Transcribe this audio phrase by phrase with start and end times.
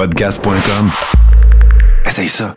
[0.00, 0.88] Podcast.com.
[2.06, 2.54] Essaye ça.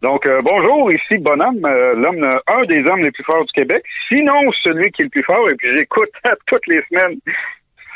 [0.00, 3.84] Donc, euh, bonjour, ici Bonhomme, euh, l'homme, un des hommes les plus forts du Québec,
[4.08, 6.08] sinon celui qui est le plus fort, et puis j'écoute
[6.46, 7.18] toutes les semaines.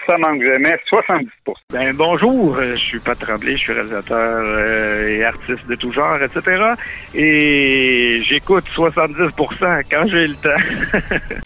[0.07, 1.29] Ça manque jamais, 70%
[1.73, 5.91] Ben bonjour, euh, je suis Pat Tremblay, je suis réalisateur euh, et artiste de tout
[5.91, 6.75] genre, etc.
[7.15, 10.51] Et j'écoute 70% quand j'ai le temps.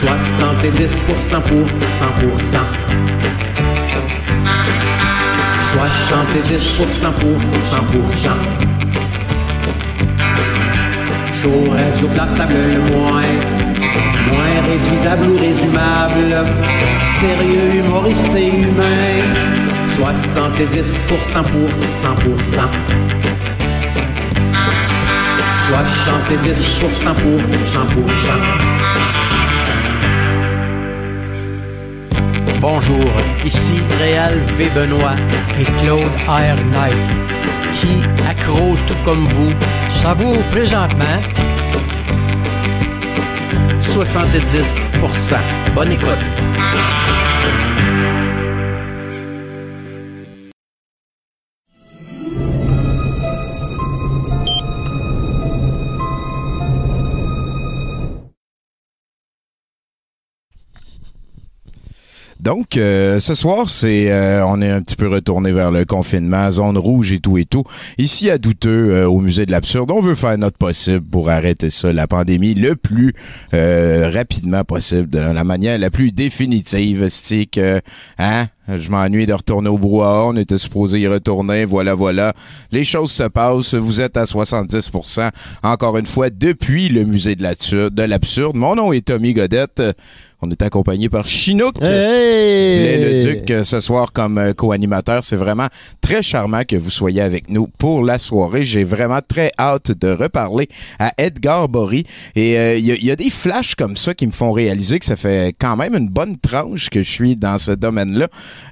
[0.00, 1.38] 70 pour 100%.
[1.40, 1.72] 70
[2.20, 3.57] pour 100%.
[11.42, 13.32] Chaud, radio classable le moins.
[14.32, 16.30] Moins réduisable ou résumable.
[17.20, 19.22] Sérieux, humoriste et humain.
[19.96, 21.48] 70 pour 100%.
[25.68, 27.88] 70 pour 100%.
[32.60, 33.04] Bonjour,
[33.44, 34.68] ici Réal V.
[34.74, 35.14] Benoît
[35.60, 36.56] et Claude R.
[37.80, 39.52] Qui, accro tout comme vous,
[40.02, 41.20] savoure présentement
[43.94, 45.38] 70%.
[45.74, 46.24] Bonne écoute.
[62.40, 66.50] Donc, euh, ce soir, c'est euh, on est un petit peu retourné vers le confinement,
[66.52, 67.64] zone rouge et tout et tout.
[67.98, 71.70] Ici à Douteux, euh, au musée de l'absurde, on veut faire notre possible pour arrêter
[71.70, 73.14] ça, la pandémie, le plus
[73.52, 77.08] rapidement possible, de la manière la plus définitive.
[77.08, 77.80] C'est que,
[78.18, 80.26] hein, je m'ennuie de retourner au brouhaha.
[80.26, 81.64] On était supposé y retourner.
[81.64, 82.34] Voilà, voilà.
[82.70, 83.74] Les choses se passent.
[83.74, 85.30] Vous êtes à 70%
[85.62, 88.56] Encore une fois, depuis le musée de l'absurde.
[88.56, 89.82] Mon nom est Tommy Godette.
[90.40, 91.74] On est accompagné par Chinook.
[91.82, 93.02] Hey!
[93.02, 95.24] Le Duc euh, ce soir comme euh, co-animateur.
[95.24, 95.66] C'est vraiment
[96.00, 98.62] très charmant que vous soyez avec nous pour la soirée.
[98.62, 100.68] J'ai vraiment très hâte de reparler
[101.00, 102.04] à Edgar Bory.
[102.36, 105.06] Et il euh, y, y, a des flashs comme ça qui me font réaliser que
[105.06, 108.28] ça fait quand même une bonne tranche que je suis dans ce domaine-là.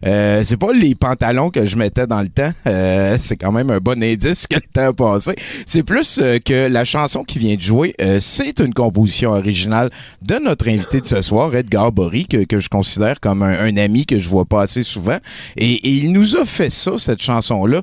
[0.07, 2.53] Euh, c'est pas les pantalons que je mettais dans le temps.
[2.67, 5.35] Euh, c'est quand même un bon indice que le temps a passé.
[5.67, 9.91] C'est plus euh, que la chanson qui vient de jouer, c'est une composition originale
[10.23, 14.07] de notre invité de ce soir, Edgar Bory, que, que je considère comme un, ami
[14.07, 15.19] que je vois pas assez souvent.
[15.57, 17.83] Et, il nous a fait ça, cette chanson-là,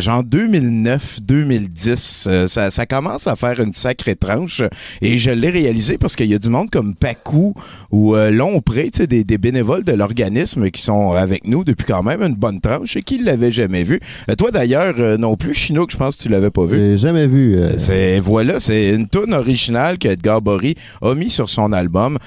[0.00, 2.46] genre 2009-2010.
[2.46, 4.62] ça, ça commence à faire une sacrée tranche.
[5.02, 7.52] Et je l'ai réalisé parce qu'il y a du monde comme Pacou
[7.90, 12.34] ou Lompré, des, des bénévoles de l'organisme qui sont avec nous depuis quand même une
[12.34, 14.00] bonne tranche et qui l'avait jamais vu.
[14.30, 16.78] Euh, toi d'ailleurs euh, non plus, Chinook, je pense que tu l'avais pas vu.
[16.78, 17.56] J'ai jamais vu.
[17.56, 17.72] Euh.
[17.76, 22.18] C'est voilà, c'est une tune originale qu'Edgar Bory a mis sur son album.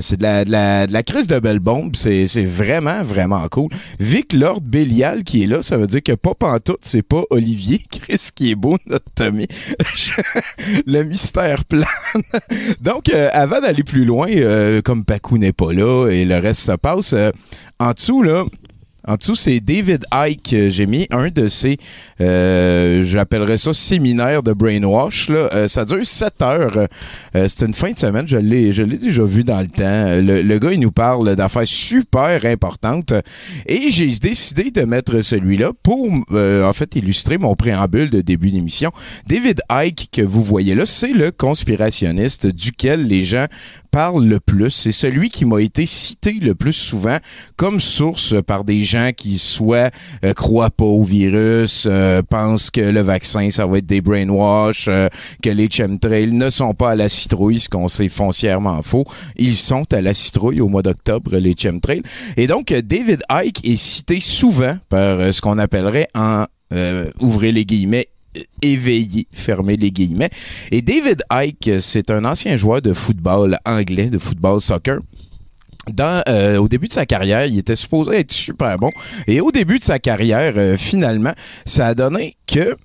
[0.00, 1.96] C'est de la, de de crise de belle bombe.
[1.96, 3.70] C'est, vraiment vraiment cool.
[3.98, 7.82] Vic Lord Bélial qui est là, ça veut dire que pas pantoute, c'est pas Olivier
[7.90, 9.46] Chris qui est beau notre Tommy.
[10.86, 11.84] Le mystère plane.
[12.80, 14.28] Donc avant d'aller plus loin,
[14.84, 17.14] comme Pacou n'est pas là et le reste se passe,
[17.78, 18.44] en dessous, là,
[19.06, 20.68] en dessous, c'est David Icke.
[20.68, 21.78] J'ai mis un de ces,
[22.20, 25.28] euh, j'appellerais ça séminaire de brainwash.
[25.28, 25.48] Là.
[25.54, 26.76] Euh, ça dure 7 heures.
[26.76, 28.28] Euh, c'est une fin de semaine.
[28.28, 30.20] Je l'ai, je l'ai déjà vu dans le temps.
[30.20, 33.14] Le, gars, il nous parle d'affaires super importantes.
[33.66, 38.90] Et j'ai décidé de mettre celui-là pour, en fait, illustrer mon préambule de début d'émission.
[39.26, 43.46] David Icke, que vous voyez là, c'est le conspirationniste duquel les gens
[43.90, 44.70] parlent le plus.
[44.70, 47.18] C'est celui qui m'a été cité le plus souvent
[47.56, 49.92] comme source par des gens qui soit
[50.24, 54.86] euh, croient pas au virus, euh, pensent que le vaccin ça va être des brainwash,
[54.88, 55.08] euh,
[55.42, 59.04] que les chemtrails ne sont pas à la citrouille, ce qu'on sait foncièrement faux.
[59.36, 62.02] Ils sont à la citrouille au mois d'octobre les chemtrails.
[62.36, 66.44] Et donc David Icke est cité souvent par ce qu'on appellerait en
[67.20, 68.06] ouvrez les guillemets
[68.62, 70.30] éveillé, fermez les guillemets.
[70.70, 75.00] Et David Icke, c'est un ancien joueur de football anglais, de football soccer.
[75.98, 78.90] Euh, au début de sa carrière, il était supposé être super bon.
[79.26, 81.32] Et au début de sa carrière, euh, finalement,
[81.64, 82.76] ça a donné que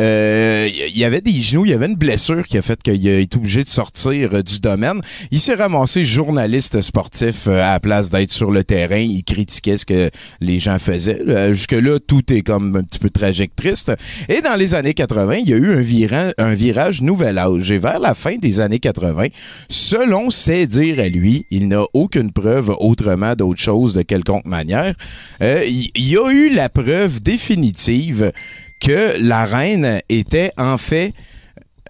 [0.00, 3.06] euh, il y avait des genoux, il y avait une blessure qui a fait qu'il
[3.06, 5.00] été obligé de sortir euh, du domaine.
[5.30, 8.98] Il s'est ramassé journaliste sportif euh, à la place d'être sur le terrain.
[8.98, 10.10] Il critiquait ce que
[10.40, 11.22] les gens faisaient.
[11.52, 13.92] Jusque-là, tout est comme un petit peu tragique, triste.
[14.28, 17.70] Et dans les années 80, il y a eu un, un virage nouvel âge.
[17.70, 19.26] Et vers la fin des années 80,
[19.68, 24.94] selon ses dires à lui, il n'a aucune preuve autrement d'autre chose de quelconque manière.
[25.40, 28.32] il y a eu la preuve définitive
[28.84, 31.14] que la reine était en fait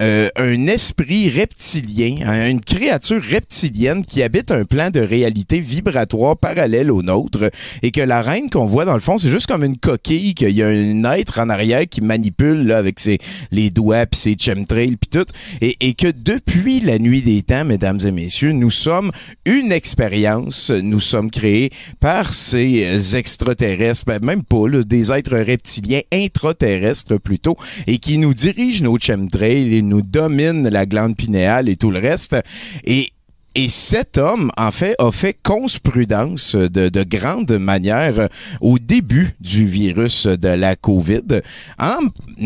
[0.01, 6.35] euh, un esprit reptilien, hein, une créature reptilienne qui habite un plan de réalité vibratoire
[6.35, 7.49] parallèle au nôtre
[7.81, 10.51] et que la reine qu'on voit dans le fond, c'est juste comme une coquille, qu'il
[10.51, 13.19] y a un être en arrière qui manipule là, avec ses
[13.51, 15.25] les doigts puis ses chemtrails puis tout.
[15.61, 19.11] Et, et que depuis la nuit des temps, mesdames et messieurs, nous sommes
[19.45, 26.01] une expérience, nous sommes créés par ces extraterrestres, ben, même pas, là, des êtres reptiliens
[26.11, 27.55] intraterrestres plutôt,
[27.87, 31.99] et qui nous dirigent nos chemtrails, et nous dominent la glande pinéale et tout le
[31.99, 32.35] reste.
[32.83, 33.11] Et
[33.57, 38.27] et cet homme, en fait, a fait consprudences de, de grande manière
[38.59, 41.41] au début du virus de la COVID
[41.79, 41.99] en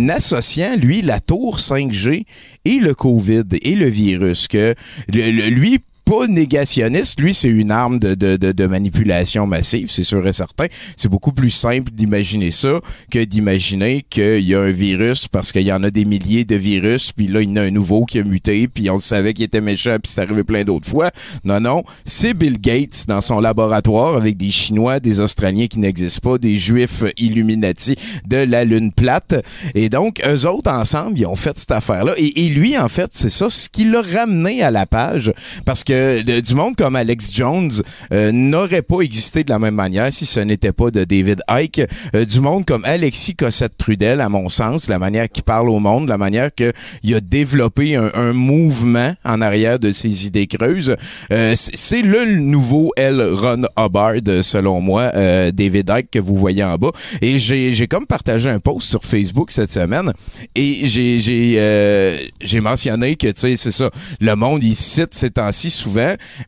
[0.09, 2.25] associant, lui, la tour 5G
[2.63, 4.47] et le COVID et le virus.
[4.47, 4.75] Que
[5.11, 10.25] lui, pas négationniste, lui, c'est une arme de, de, de, de manipulation massive, c'est sûr
[10.25, 10.65] et certain.
[10.97, 12.79] C'est beaucoup plus simple d'imaginer ça
[13.11, 16.55] que d'imaginer qu'il y a un virus parce qu'il y en a des milliers de
[16.55, 19.35] virus, puis là, il y en a un nouveau qui a muté, puis on savait
[19.35, 21.11] qu'il était méchant, puis c'est arrivé plein d'autres fois.
[21.43, 26.27] Non, non, c'est Bill Gates dans son laboratoire avec des Chinois, des Australiens qui n'existent
[26.27, 27.93] pas, des Juifs Illuminati
[28.27, 29.45] de la Lune plate.
[29.75, 32.13] Et donc, eux autres, ensemble, ils ont fait cette affaire-là.
[32.17, 35.31] Et, et lui, en fait, c'est ça, ce qui l'a ramené à la page,
[35.65, 35.98] parce que
[36.41, 37.71] du monde comme Alex Jones
[38.13, 41.81] euh, n'aurait pas existé de la même manière si ce n'était pas de David Icke.
[42.15, 46.07] Euh, du monde comme Alexis Cossette-Trudel, à mon sens, la manière qu'il parle au monde,
[46.07, 50.95] la manière qu'il a développé un, un mouvement en arrière de ses idées creuses.
[51.31, 53.21] Euh, c'est- le nouveau L.
[53.21, 56.91] Ron Hubbard, selon moi, euh, David Icke, que vous voyez en bas.
[57.21, 60.13] Et j'ai comme partagé un post sur Facebook cette semaine
[60.55, 60.83] et
[61.57, 65.88] euh, j'ai mentionné que, tu sais, c'est ça, le monde, il cite ces temps-ci souvent,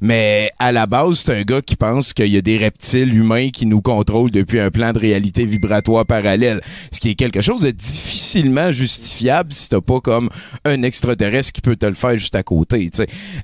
[0.02, 3.50] mais à la base, c'est un gars qui pense qu'il y a des reptiles humains
[3.50, 6.62] qui nous contrôlent depuis un plan de réalité vibratoire parallèle,
[6.92, 10.30] ce qui est quelque chose de difficilement justifiable si t'as pas comme
[10.66, 12.90] un extraterrestre qui peut te le faire juste à côté.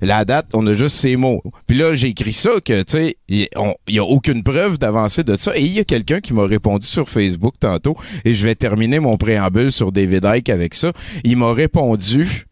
[0.02, 1.42] La date, on a juste ces mots.
[1.66, 3.48] Puis là, j'ai écrit ça que, tu sais, il
[3.88, 5.56] y a aucune preuve d'avancée de ça.
[5.56, 9.00] Et il y a quelqu'un qui m'a répondu sur Facebook tantôt, et je vais terminer
[9.00, 10.92] mon préambule sur David Icke avec ça.
[11.24, 12.46] Il m'a répondu,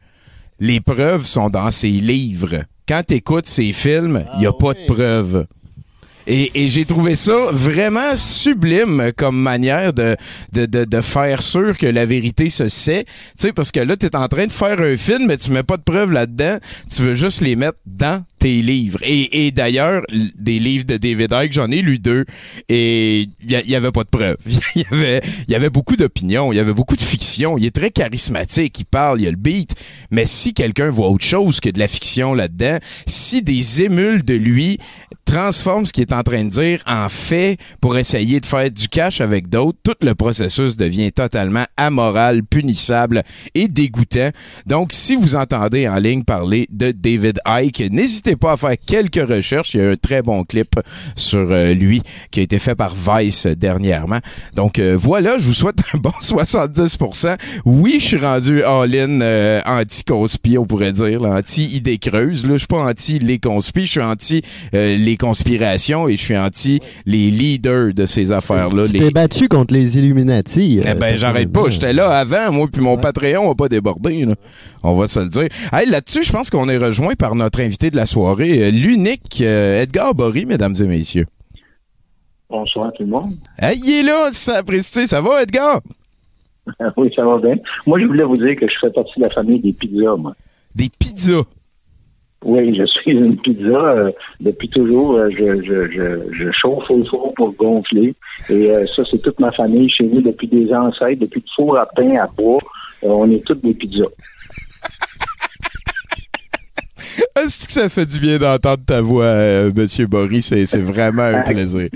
[0.58, 2.64] les preuves sont dans ses livres.
[2.88, 5.46] Quand tu écoutes ses films, il n'y a pas de preuves.
[6.26, 10.16] Et, et j'ai trouvé ça vraiment sublime comme manière de,
[10.52, 13.04] de, de, de faire sûr que la vérité se sait.
[13.04, 15.50] Tu sais, parce que là, tu es en train de faire un film, mais tu
[15.50, 16.58] mets pas de preuves là-dedans.
[16.94, 18.98] Tu veux juste les mettre dans tes livres.
[19.02, 20.02] Et, et d'ailleurs,
[20.38, 22.24] des livres de David Icke, j'en ai lu deux,
[22.68, 24.36] et il y, a- il y avait pas de preuves.
[24.74, 27.56] Il y avait, y avait beaucoup d'opinions, il y avait beaucoup de fiction.
[27.56, 29.74] Il est très charismatique, il parle, il y a le beat.
[30.10, 34.34] Mais si quelqu'un voit autre chose que de la fiction là-dedans, si des émules de
[34.34, 34.78] lui
[35.26, 38.88] transforment ce qu'il est en train de dire en fait pour essayer de faire du
[38.88, 43.22] cash avec d'autres, tout le processus devient totalement amoral, punissable
[43.54, 44.30] et dégoûtant.
[44.66, 49.28] Donc, si vous entendez en ligne parler de David Icke, n'hésitez pas à faire quelques
[49.28, 49.74] recherches.
[49.74, 50.80] Il y a un très bon clip
[51.16, 54.20] sur euh, lui qui a été fait par Vice dernièrement.
[54.54, 57.36] Donc, euh, voilà, je vous souhaite un bon 70%.
[57.64, 62.46] Oui, je suis rendu all-in euh, anti-conspi, on pourrait dire, anti-idée creuse.
[62.48, 64.42] Je suis pas anti les conspi, je suis anti
[64.74, 68.84] euh, les conspirations et je suis anti les leaders de ces affaires-là.
[68.86, 70.80] Tu Les- t'es battu contre les Illuminati.
[70.84, 71.68] eh euh, ben, j'arrête pas.
[71.70, 74.24] J'étais là avant, moi, puis mon Patreon a pas débordé.
[74.26, 74.34] là.
[74.82, 75.48] On va se le dire.
[75.72, 79.40] Hey, là-dessus, je pense qu'on est rejoint par notre invité de la soirée, euh, l'unique
[79.40, 81.26] euh, Edgar Bory, mesdames et messieurs.
[82.50, 83.36] Bonsoir tout le monde.
[83.58, 84.60] Hey, il est là, ça.
[85.06, 85.80] Ça va, Edgar?
[86.96, 87.56] oui, ça va bien.
[87.86, 90.34] Moi, je voulais vous dire que je fais partie de la famille des pizzas, moi.
[90.74, 91.42] Des pizzas?
[92.48, 93.66] Oui, je suis une pizza.
[93.66, 98.14] euh, depuis toujours, euh, je, je, je, je chauffe au four pour gonfler.
[98.48, 101.76] Et euh, ça, c'est toute ma famille chez nous depuis des ancêtres, depuis le four
[101.76, 102.58] à pain, à bois.
[103.02, 104.04] euh, on est toutes des pizzas.
[107.36, 110.42] Est-ce que ça fait du bien d'entendre ta voix, euh, Monsieur Bory?
[110.42, 111.88] C'est vraiment un plaisir.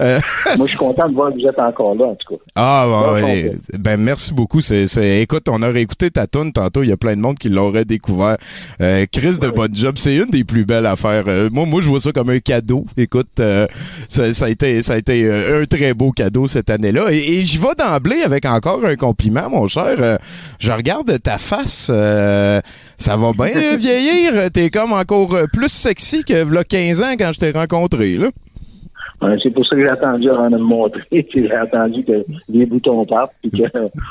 [0.00, 0.18] Euh,
[0.56, 2.42] Moi, je suis content de voir que vous êtes encore là, en tout cas.
[2.54, 3.52] Ah, bon, ouais.
[3.78, 4.60] ben merci beaucoup.
[4.60, 4.86] C'est,
[5.20, 6.82] écoute, on a réécouté ta tune tantôt.
[6.82, 8.36] Il y a plein de monde qui l'ont redécouvert.
[8.80, 11.24] Euh, Chris de Bon Job, c'est une des plus belles affaires.
[11.26, 12.84] Euh, moi, moi, je vois ça comme un cadeau.
[12.96, 13.40] Écoute,
[14.08, 17.10] ça, ça a été, ça a été un très beau cadeau cette année-là.
[17.10, 20.18] Et, et j'y vais d'emblée avec encore un compliment, mon cher.
[20.58, 21.86] Je regarde ta face.
[21.86, 24.50] ça va bien vieillir?
[24.52, 28.30] T'es comme encore euh, plus sexy que v'là 15 ans quand je t'ai rencontré, là.
[29.42, 31.02] C'est pour ça que j'ai attendu avant de me montrer.
[31.34, 33.50] J'ai attendu que les boutons partent puis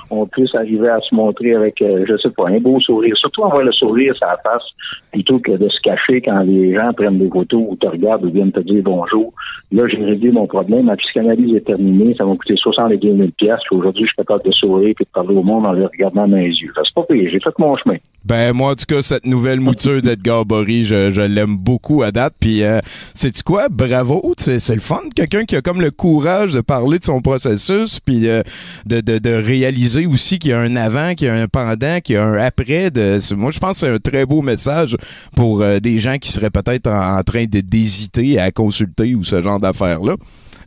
[0.09, 3.15] qu'on puisse arriver à se montrer avec, euh, je sais pas, un beau sourire.
[3.17, 4.63] Surtout avoir le sourire sur la face
[5.11, 8.31] plutôt que de se cacher quand les gens prennent des photos ou te regardent ou
[8.31, 9.33] viennent te dire bonjour.
[9.71, 10.85] Là, j'ai réglé mon problème.
[10.85, 12.15] Ma psychanalyse est terminée.
[12.17, 13.55] Ça m'a coûté 62 000 pièces.
[13.71, 16.37] Aujourd'hui, je suis capable de sourire et de parler au monde en les regardant dans
[16.37, 16.71] les yeux.
[16.75, 17.29] C'est pas pire.
[17.31, 17.97] J'ai fait mon chemin.
[18.25, 22.33] Ben moi en tout cas cette nouvelle mouture d'Edgar Bory, je, l'aime beaucoup à date.
[22.39, 22.79] Puis euh,
[23.13, 26.99] c'est tu quoi, bravo, c'est le fun, quelqu'un qui a comme le courage de parler
[26.99, 28.41] de son processus, puis euh,
[28.85, 31.99] de, de, de réaliser aussi qu'il y a un avant, qu'il y a un pendant,
[32.03, 32.91] qu'il y a un après.
[32.91, 34.95] De, moi je pense que c'est un très beau message
[35.35, 39.41] pour euh, des gens qui seraient peut-être en, en train d'hésiter à consulter ou ce
[39.41, 40.15] genre d'affaires là.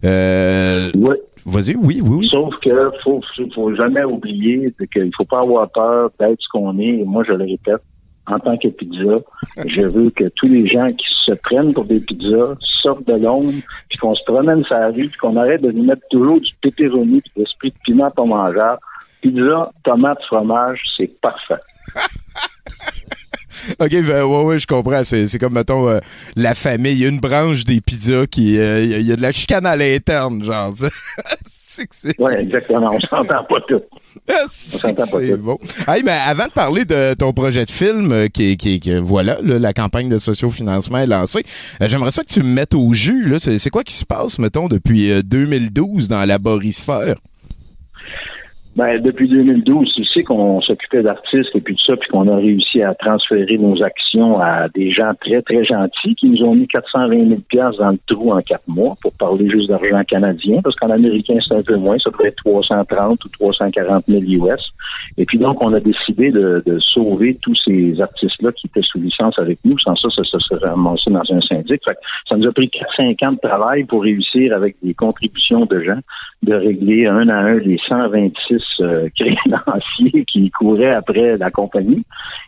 [0.05, 1.17] Euh, Ouais.
[1.49, 2.29] Vas-y, oui, oui, oui.
[2.29, 2.71] Sauf que
[3.05, 3.21] faut,
[3.55, 6.99] faut jamais oublier qu'il faut pas avoir peur d'être ce qu'on est.
[6.99, 7.83] Et moi, je le répète,
[8.27, 9.21] en tant que pizza,
[9.67, 13.53] je veux que tous les gens qui se prennent pour des pizzas sortent de l'ombre,
[13.89, 16.53] puis qu'on se promène sur la rue, puis qu'on arrête de nous mettre toujours du
[16.61, 18.81] pepperoni puis l'esprit de piment pas mangeable.
[19.23, 21.55] Pizza, tomate, fromage, c'est parfait.
[23.81, 25.03] OK, ben, ouais, ouais, je comprends.
[25.05, 25.99] C'est, comme, mettons, euh,
[26.37, 28.59] la famille, une branche des pizzas qui...
[28.59, 30.73] euh, Il y, a- il y a de la chicane à l'interne, genre.
[32.19, 32.91] Oui, exactement.
[32.95, 33.83] On s'entend pas tout.
[34.49, 35.59] C'est, pas c'est bon.
[35.87, 39.39] Hey, mais avant de parler de ton projet de film, euh, qui, qui, qui- voilà,
[39.43, 41.45] là, la campagne de sociofinancement est lancée,
[41.83, 43.35] j'aimerais ça que tu me mettes au jus.
[43.39, 47.17] C'est, quoi qui se passe, mettons, depuis euh, 2012 dans la borisphère?
[48.77, 52.37] Ben, depuis 2012, tu sais qu'on s'occupait d'artistes et puis tout ça, puis qu'on a
[52.37, 56.69] réussi à transférer nos actions à des gens très, très gentils qui nous ont mis
[56.69, 60.77] 420 000 piastres dans le trou en quatre mois pour parler juste d'argent canadien, parce
[60.77, 64.61] qu'en américain, c'est un peu moins, ça devrait être 330 ou 340 000 US.
[65.17, 68.99] Et puis donc, on a décidé de, de sauver tous ces artistes-là qui étaient sous
[68.99, 69.79] licence avec nous.
[69.79, 71.81] Sans ça, ça se serait ramassé dans un syndic.
[71.89, 75.65] Fait que ça nous a pris 4-5 ans de travail pour réussir avec des contributions
[75.65, 76.01] de gens
[76.43, 82.05] de régler un à un les 126 euh, créanciers qui couraient après la compagnie.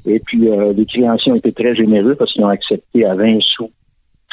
[0.07, 3.39] Et puis, euh, les créanciers ont été très généreux parce qu'ils ont accepté à 20
[3.41, 3.71] sous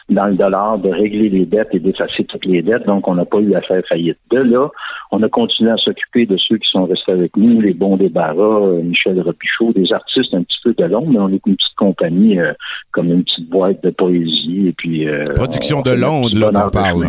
[0.09, 2.85] dans le dollar de régler les dettes et d'effacer toutes les dettes.
[2.85, 4.17] Donc, on n'a pas eu à faire faillite.
[4.31, 4.69] De là,
[5.11, 8.61] on a continué à s'occuper de ceux qui sont restés avec nous, les bons débarras,
[8.61, 11.75] euh, Michel Ropichaud, des artistes un petit peu de l'ombre, mais on est une petite
[11.75, 12.53] compagnie euh,
[12.91, 14.67] comme une petite boîte de poésie.
[14.67, 17.05] Et puis, euh, Production on de Londres, là, qu'on parle.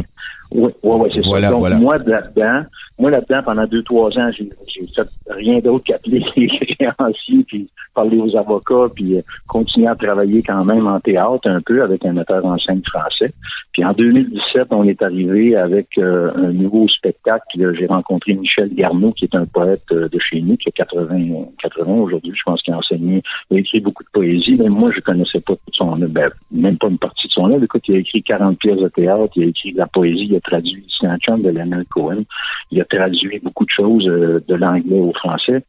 [0.50, 1.53] Oui, oui, oui, c'est Voilà, ça.
[1.53, 1.79] Donc, voilà.
[1.79, 2.65] moi, là-dedans,
[2.99, 7.69] moi, là-dedans, pendant deux, trois ans, j'ai j'ai fait rien d'autre qu'appeler les créanciers, puis
[7.95, 12.05] parler aux avocats, puis euh, continuer à travailler quand même en théâtre un peu avec
[12.05, 13.33] un metteur en scène français.
[13.73, 17.75] Puis en 2017, on est arrivé avec euh, un nouveau spectacle.
[17.79, 21.29] J'ai rencontré Michel Garneau, qui est un poète euh, de chez nous, qui a 80,
[21.62, 22.33] 80 aujourd'hui.
[22.35, 24.57] Je pense qu'il a enseigné, il a écrit beaucoup de poésie.
[24.57, 27.50] Même moi, je connaissais pas tout son œuvre, ben, même pas une partie de son
[27.50, 27.65] œuvre.
[27.65, 30.40] Écoute, il a écrit 40 pièces de théâtre, il a écrit de la poésie, a
[30.40, 32.23] traduit Saint-John de Leonard Cohen.
[32.71, 35.64] Il a traduit beaucoup de choses euh, de l'anglais au français.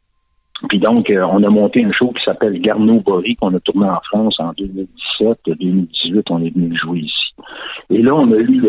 [0.69, 3.87] Puis donc, euh, on a monté un show qui s'appelle Garneau Bory, qu'on a tourné
[3.87, 5.37] en France en 2017.
[5.47, 7.33] 2018, on est venu le jouer ici.
[7.89, 8.61] Et là, on a eu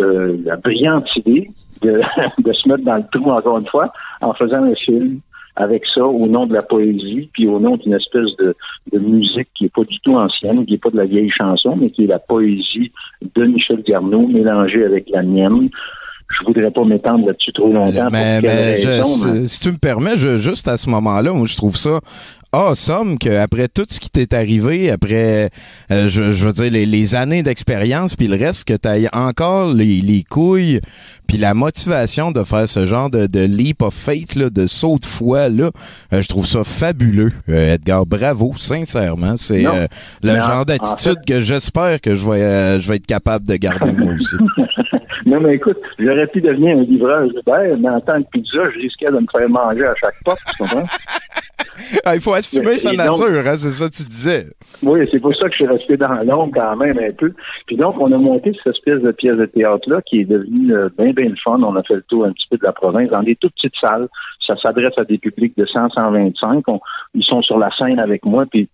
[0.44, 1.50] la brillante idée
[1.82, 5.20] de se mettre dans le trou encore une fois en faisant un film
[5.60, 8.54] avec ça au nom de la poésie, puis au nom d'une espèce de,
[8.92, 11.76] de musique qui est pas du tout ancienne, qui est pas de la vieille chanson,
[11.76, 12.92] mais qui est la poésie
[13.34, 15.68] de Michel Garneau mélangée avec la mienne.
[16.30, 18.08] Je voudrais pas m'étendre là-dessus trop longtemps.
[18.12, 20.76] mais, pour quelle mais je- raison, mais- si, si tu me permets, je- juste à
[20.76, 21.98] ce moment-là, moi, je trouve ça
[22.52, 25.50] awesome qu'après tout ce qui t'est arrivé, après,
[25.90, 29.08] euh, je, je veux dire, les, les années d'expérience, puis le reste, que tu aies
[29.14, 30.80] encore les, les couilles,
[31.26, 34.98] puis la motivation de faire ce genre de, de leap of faith, là, de saut
[34.98, 35.70] de foi, là,
[36.12, 38.06] euh, je trouve ça fabuleux, euh, Edgar.
[38.06, 39.36] Bravo, sincèrement.
[39.36, 39.64] C'est
[40.22, 43.92] le genre en d'attitude que j'espère que je vais, je vais être capable de garder
[43.92, 44.36] moi aussi.
[45.26, 48.80] Non, mais écoute, j'aurais pu devenir un livreur Uber, mais en tant que pizza, je
[48.80, 50.86] risquais de me faire manger à chaque porte, tu comprends?
[52.04, 54.46] Ah, il faut assumer Et sa nature, hein, c'est ça que tu disais.
[54.82, 57.32] Oui, c'est pour ça que je suis resté dans l'ombre quand même un peu.
[57.66, 60.88] Puis donc, on a monté cette espèce de pièce de théâtre-là qui est devenue euh,
[60.98, 61.60] bien, bien le fun.
[61.62, 63.74] On a fait le tour un petit peu de la province dans des toutes petites
[63.80, 64.08] salles.
[64.46, 66.64] Ça s'adresse à des publics de 100, 125.
[66.68, 66.80] On-
[67.14, 68.68] ils sont sur la scène avec moi, puis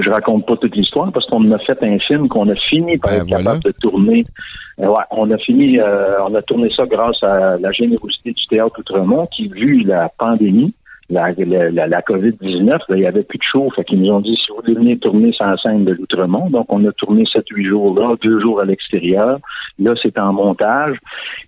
[0.00, 3.10] je raconte pas toute l'histoire parce qu'on a fait un film qu'on a fini par
[3.12, 3.44] Ben, être voilà.
[3.44, 4.24] capable de tourner.
[4.80, 8.42] Euh, ouais, on a fini, euh, on a tourné ça grâce à la générosité du
[8.46, 10.74] théâtre Outremont qui, vu la pandémie,
[11.12, 13.70] la, la, la, la COVID-19, là, il y avait plus de show.
[13.76, 16.66] Fait qu'ils nous ont dit, si vous voulez venir tourner la scène de l'Outremont, donc
[16.70, 19.38] on a tourné 7-8 jours là, deux jours à l'extérieur.
[19.78, 20.96] Là, c'est en montage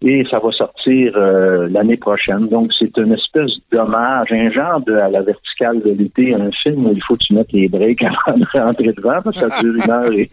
[0.03, 2.49] et ça va sortir euh, l'année prochaine.
[2.49, 6.87] Donc, c'est une espèce d'hommage, un genre de à la verticale de l'été, un film
[6.87, 9.61] où il faut que tu mettes les breaks avant de rentrer devant, parce que ça
[9.61, 10.29] dure une heure et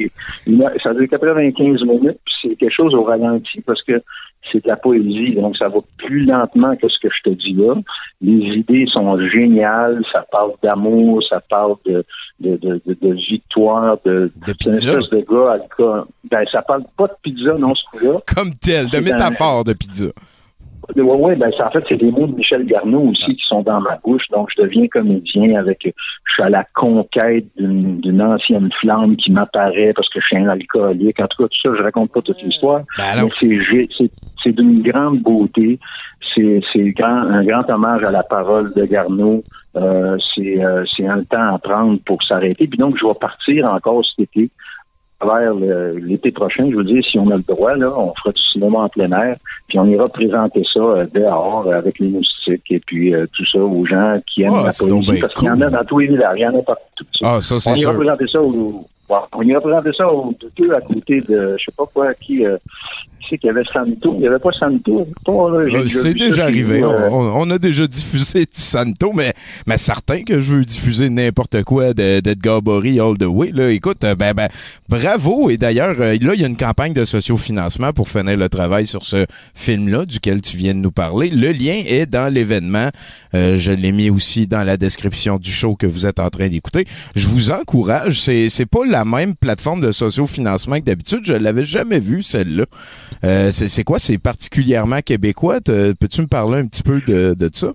[0.48, 4.02] une heure, ça dure 95 minutes, puis c'est quelque chose au ralenti parce que
[4.52, 7.54] c'est de la poésie, donc ça va plus lentement que ce que je te dis
[7.54, 7.74] là.
[8.22, 12.04] Les idées sont géniales, ça parle d'amour, ça parle de,
[12.40, 14.74] de, de, de, de victoire, de, De pizza?
[15.00, 15.66] espèce de gars,
[16.30, 18.20] ben ça parle pas de pizza, non, ce coup-là.
[18.36, 20.06] Comme tel, de un- métaphore de pizza.
[20.96, 23.80] Oui, ouais, ben, en fait, c'est des mots de Michel Garneau aussi qui sont dans
[23.82, 24.28] ma bouche.
[24.32, 29.94] Donc, je deviens comédien avec, je suis à la conquête d'une ancienne flamme qui m'apparaît
[29.96, 31.20] parce que je suis un alcoolique.
[31.20, 32.82] En tout cas, tout ça, je raconte pas toute l'histoire.
[32.98, 33.28] Ben
[34.44, 35.80] c'est d'une grande beauté.
[36.36, 39.44] C'est grand, un grand hommage à la parole de Garneau.
[39.76, 42.68] Euh, c'est euh, c'est un temps à prendre pour s'arrêter.
[42.68, 44.50] Puis donc, je vais partir encore cet été
[46.00, 48.80] l'été prochain, je veux dire, si on a le droit, là, on fera du cinéma
[48.80, 49.38] en plein air,
[49.68, 53.46] puis on ira présenter ça euh, dehors euh, avec les moustiques et puis euh, tout
[53.46, 56.00] ça aux gens qui aiment Ah, la poésie, parce qu'il y en a dans tous
[56.00, 57.06] les villages, il y en a partout.
[57.24, 57.96] Ah, ça, on c'est ira sûr.
[57.96, 58.86] présenter ça au,
[59.34, 62.58] on ira présenter ça au deux à côté de, je sais pas quoi, qui, euh,
[63.20, 66.14] qui c'est qu'il y avait Santo, il y avait pas Santo, Euh, déjà C'est ça
[66.14, 66.84] déjà arrivé.
[66.84, 69.34] euh, On, on a déjà diffusé du Santo, mais,
[69.68, 73.52] mais certain que je veux diffuser n'importe quoi de- d'Edgar Bory all the way.
[73.54, 73.70] Là.
[73.72, 74.50] Écoute, euh, ben, ben,
[74.90, 75.50] bravo.
[75.50, 78.86] Et d'ailleurs, euh, là, il y a une campagne de sociofinancement pour finir le travail
[78.88, 79.26] sur ce
[79.56, 81.30] film-là, duquel tu viens de nous parler.
[81.30, 82.90] Le lien est dans l'événement.
[83.34, 86.50] Euh, je l'ai mis aussi dans la description du show que vous êtes en train
[86.50, 86.86] d'écouter.
[87.16, 88.20] Je vous encourage.
[88.20, 91.22] C'est, c'est pas la même plateforme de sociofinancement que d'habitude.
[91.24, 92.66] Je l'avais jamais vue, celle-là.
[93.24, 94.00] Euh, c'est, quoi?
[94.00, 95.60] C'est particulièrement québécois?
[95.62, 97.74] Peux-tu me parler un petit peu de, de ça?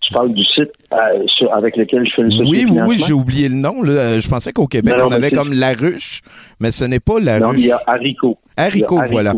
[0.00, 3.12] Tu parles du site euh, sur- avec lequel je fais le Oui, oui, oui, j'ai
[3.12, 3.82] oublié le nom.
[3.82, 3.92] Là.
[3.92, 6.22] Euh, Je pensais qu'au Québec, Non, non, on avait comme La Ruche,
[6.60, 7.58] mais ce n'est pas La Non, Ruche.
[7.60, 8.38] il y a Haricot.
[8.56, 9.34] Haricot, voilà.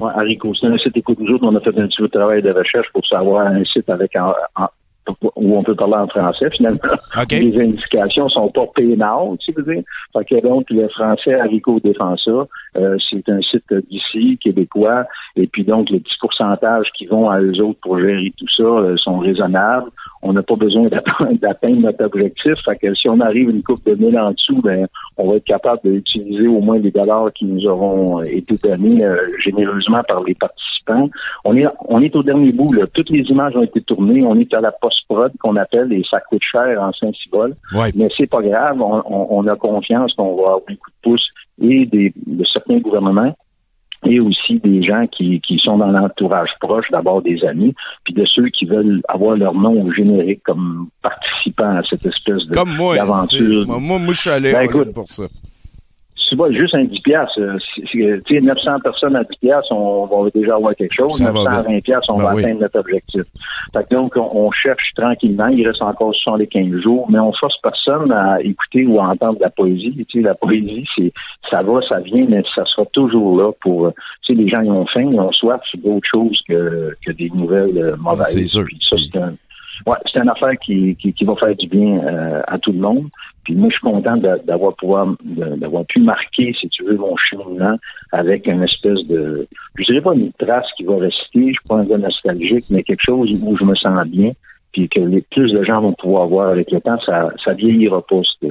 [0.00, 0.54] Ouais, Haricot.
[0.58, 2.50] C'est un site, écoute, nous autres, on a fait un petit peu de travail de
[2.50, 4.68] recherche pour savoir un site avec en- en-
[5.36, 6.80] où on peut parler en français, finalement.
[7.16, 7.32] OK.
[7.32, 9.82] Les indications sont pas pénales, tu veux dire.
[10.12, 12.46] Fait que donc, le français Haricot défend ça.
[12.76, 15.04] Euh, c'est un site d'ici, québécois,
[15.36, 18.62] et puis donc, les petits pourcentages qui vont à eux autres pour gérer tout ça
[18.62, 19.90] euh, sont raisonnables.
[20.28, 20.88] On n'a pas besoin
[21.40, 22.54] d'atteindre notre objectif.
[22.64, 25.44] Fait que si on arrive une coupe de mille en dessous, ben, on va être
[25.44, 30.22] capable d'utiliser au moins les dollars qui nous auront euh, été donnés euh, généreusement par
[30.24, 31.08] les participants.
[31.44, 32.72] On est, on est au dernier bout.
[32.72, 32.86] Là.
[32.92, 34.22] Toutes les images ont été tournées.
[34.24, 37.54] On est à la post-prod qu'on appelle et ça coûte cher en Saint-Cybole.
[37.74, 37.90] Ouais.
[37.96, 38.80] Mais c'est pas grave.
[38.80, 41.26] On, on- on a confiance qu'on va avoir un coup de pouce
[41.62, 43.34] et des, de certains gouvernements
[44.06, 48.24] et aussi des gens qui, qui sont dans l'entourage proche, d'abord des amis, puis de
[48.24, 52.74] ceux qui veulent avoir leur nom au générique comme participants à cette espèce de Comme
[52.76, 52.96] moi.
[52.96, 53.66] d'aventure.
[53.66, 55.24] Moi, moi, je suis allé Ben, écoute, pour ça.
[56.28, 57.56] Tu vois, juste un 10 piastres, euh,
[57.92, 61.12] c'est- tu sais, 900 personnes à 10 piastres, on va déjà avoir quelque chose.
[61.16, 62.44] Ça va 920 piastres, on Ben va oui.
[62.44, 63.22] atteindre notre objectif.
[63.72, 65.46] Fait que donc, on, on cherche tranquillement.
[65.48, 69.50] Il reste encore 75 jours, mais on force personne à écouter ou à entendre la
[69.50, 69.94] poésie.
[70.08, 71.12] Tu sais, la poésie, c'est,
[71.50, 73.90] ça va, ça vient, mais ça sera toujours là pour, euh,
[74.22, 77.12] tu sais, les gens, ils ont faim, ils ont soif, c'est d'autres choses que, que
[77.12, 78.26] des nouvelles euh, mauvaises.
[78.32, 78.64] C'est sûr.
[78.64, 79.32] Puis ça, c'est un,
[79.86, 82.78] ouais, c'est une affaire qui, qui, qui va faire du bien euh, à tout le
[82.78, 83.08] monde.
[83.44, 87.16] Puis moi, je suis content d'a- d'avoir pouvoir d'avoir pu marquer, si tu veux, mon
[87.16, 87.76] cheminement
[88.12, 91.48] avec une espèce de, je dirais pas une trace qui va rester.
[91.48, 94.32] Je suis pas un gars nostalgique, mais quelque chose où je me sens bien.
[94.76, 98.04] Puis que les plus de gens vont pouvoir voir avec le temps, ça, ça vieillira
[98.06, 98.46] pas ce,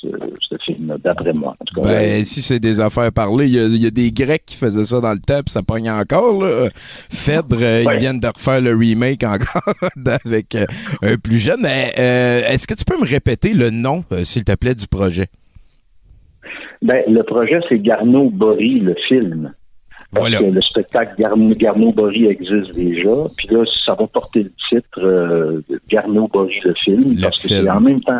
[0.00, 0.08] ce,
[0.48, 1.52] ce film, d'après moi.
[1.60, 3.90] En tout cas, Ben, si c'est des affaires parlées, il y, a- il y a
[3.90, 6.42] des Grecs qui faisaient ça dans le temps, puis ça pogne encore.
[6.42, 6.70] Là.
[6.74, 7.96] Phèdre, euh, Ouais.
[7.96, 9.74] ils viennent de refaire le remake encore
[10.24, 10.64] avec euh,
[11.02, 11.60] un plus jeune.
[11.60, 14.86] Mais euh, est-ce que tu peux me répéter le nom, euh, s'il te plaît, du
[14.86, 15.26] projet?
[16.80, 19.52] Ben, le projet, c'est Garneau Bory, le film.
[20.12, 20.38] Parce Voilà.
[20.38, 23.10] que le spectacle Garneau, Garneau Bory existe déjà.
[23.36, 27.04] Puis là, ça va porter le titre euh, de Garneau Bory, le film.
[27.04, 28.18] Le parce que c'est en même temps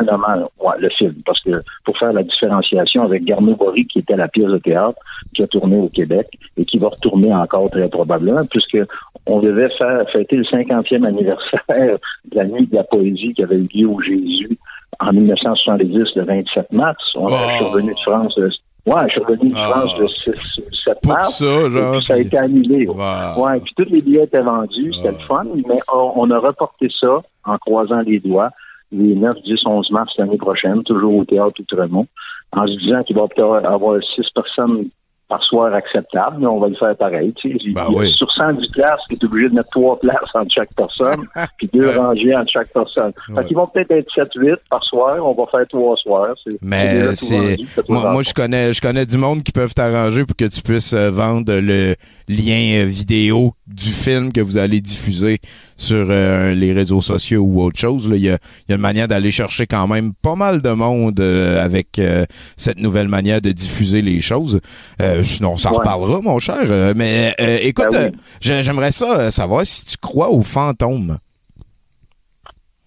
[0.59, 1.15] ouais, le film.
[1.25, 4.99] Parce que pour faire la différenciation avec Garneau Bory, qui était la pièce de théâtre
[5.33, 8.77] qui a tourné au Québec et qui va retourner encore très probablement, puisque
[9.25, 11.97] on devait faire fêter le 50e anniversaire
[12.31, 14.57] de la nuit de la poésie qui avait eu lieu au Jésus
[14.99, 17.03] en 1970, le 27 mars.
[17.15, 17.29] On, Oh.
[17.49, 18.39] Je suis revenu de France.
[18.87, 19.83] Ouais, je suis revenu de Ah.
[19.99, 21.37] Le 6, 7 Pour mars.
[21.37, 21.97] ça, Et genre.
[21.97, 22.87] puis ça a été annulé.
[22.87, 23.43] Wow.
[23.43, 25.11] Ouais, puis tous les billets étaient vendus, c'était Ah.
[25.11, 28.49] le fun, mais on, on a reporté ça en croisant les doigts
[28.93, 32.07] les 9, 10, 11 mars l'année prochaine, toujours au Théâtre Outremont,
[32.53, 34.87] en se disant qu'il va peut-être avoir 6 personnes
[35.29, 37.33] par soir acceptables, mais on va le faire pareil.
[37.35, 37.71] Tu sais.
[37.73, 38.11] Ben oui.
[38.13, 41.25] Sur 110 places, tu es obligé de mettre 3 places entre chaque personne,
[41.57, 41.95] puis deux Ouais.
[41.97, 43.11] rangées entre chaque personne.
[43.29, 43.41] Ouais.
[43.41, 46.35] Fait qu'ils vont peut-être être 7, 8 par soir, on va faire 3 soirs.
[46.61, 47.57] Mais c'est
[47.89, 51.09] moi, je connais je connais du monde qui peuvent t'arranger pour que tu puisses euh,
[51.11, 51.95] vendre le
[52.29, 55.39] lien euh, vidéo du film que vous allez diffuser
[55.75, 58.09] sur euh, les réseaux sociaux ou autre chose.
[58.13, 58.37] Il y a,
[58.67, 61.99] il y a une manière d'aller chercher quand même pas mal de monde euh, avec
[61.99, 64.61] euh, cette nouvelle manière de diffuser les choses.
[65.01, 65.77] Euh, Sinon, on s'en Ouais.
[65.79, 66.57] reparlera, mon cher.
[66.65, 68.17] Euh, mais euh, écoute, Ben oui.
[68.17, 71.17] euh, j'ai- j'aimerais ça euh, savoir si tu crois aux fantômes.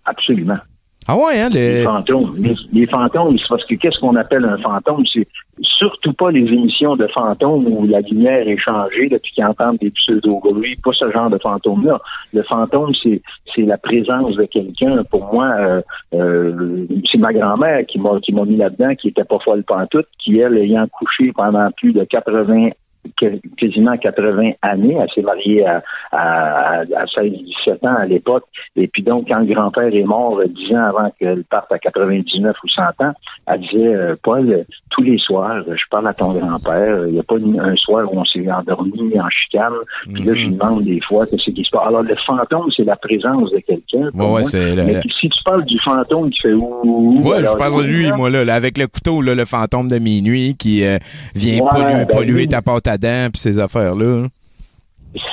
[0.04, 0.58] Absolument.
[1.08, 1.48] Ah ouais, hein?
[1.50, 2.36] Les fantômes.
[2.72, 5.02] Les, fantômes, parce que qu'est-ce qu'on appelle un fantôme?
[5.12, 5.26] C'est
[5.62, 9.90] surtout pas les émissions de fantômes où la lumière est changée depuis qu'ils entendent des
[9.90, 12.00] pseudo-bruits, pas ce genre de fantôme-là.
[12.32, 13.22] Le fantôme, c'est
[13.54, 15.02] c'est la présence de quelqu'un.
[15.10, 15.82] Pour moi, euh,
[16.14, 20.06] euh, c'est ma grand-mère qui m'a qui m'a mis là-dedans, qui était pas folle pantoute,
[20.22, 22.74] qui, elle, ayant couché pendant plus de 80 que-
[23.58, 24.96] quasiment 80 années.
[25.00, 25.82] Elle s'est mariée à,
[26.12, 28.44] à, à 16-17 ans à l'époque.
[28.76, 31.78] Et puis donc, quand le grand-père est mort euh, 10 ans avant qu'elle parte à
[31.78, 33.12] 99 ou 100 ans,
[33.46, 37.06] elle disait, euh, Paul, euh, tous les soirs, euh, je parle à ton grand-père.
[37.06, 39.72] Il n'y a pas une- un soir où on s'est endormi en chicane.
[40.04, 41.82] Puis là, je lui demande des fois qu'est-ce qui se passe.
[41.86, 44.06] Alors, le fantôme, c'est la présence de quelqu'un.
[44.14, 44.42] Ouais, ouais,
[44.76, 48.10] Mais si tu parles du fantôme qui fait ouh, Ouais, alors, je parle de lui,
[48.12, 50.98] moi, là, là, avec le couteau, là, le fantôme de minuit qui euh,
[51.34, 54.26] vient Ouais, polluer, ben polluer ta pâte à dents puis ces affaires-là.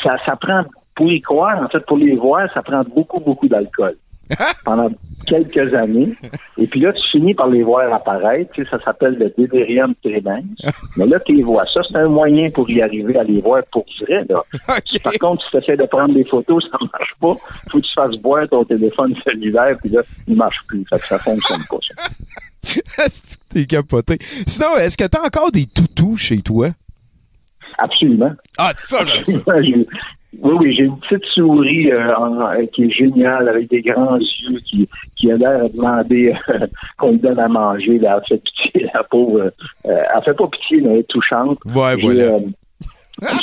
[0.03, 0.63] ça, ça prend,
[0.95, 3.97] pour y croire, en fait, pour les voir, ça prend beaucoup, beaucoup d'alcool.
[4.65, 4.89] Pendant
[5.25, 6.09] quelques années.
[6.57, 8.51] Et puis là, tu finis par les voir apparaître.
[8.53, 10.43] Tu sais, ça s'appelle le delirium tremens.
[10.97, 11.65] Mais là, tu les vois.
[11.73, 14.25] Ça, c'est un moyen pour y arriver à les voir pour vrai.
[14.29, 14.43] Là.
[15.03, 17.33] Par contre, si tu essaies de prendre des photos, ça marche pas.
[17.69, 20.85] faut que tu fasses boire ton téléphone cellulaire, puis là, il marche plus.
[20.89, 23.03] Fait que ça fonctionne pas, ça.
[23.49, 24.17] T'es capoté?
[24.19, 26.67] Sinon, est-ce que t'as encore des toutous chez toi?
[27.77, 28.31] Absolument.
[28.57, 29.39] Ah, ça, j'aime ça.
[30.41, 34.17] Oui, oui, j'ai une petite souris euh, en- euh, qui est géniale, avec des grands
[34.17, 37.97] yeux, qui, qui a l'air à demander euh, qu'on lui donne à manger.
[37.97, 39.39] Là, elle fait pitié, la pauvre.
[39.39, 39.49] euh,
[39.85, 41.57] elle fait pas pitié, mais elle est touchante.
[41.65, 42.31] Ouais, voilà.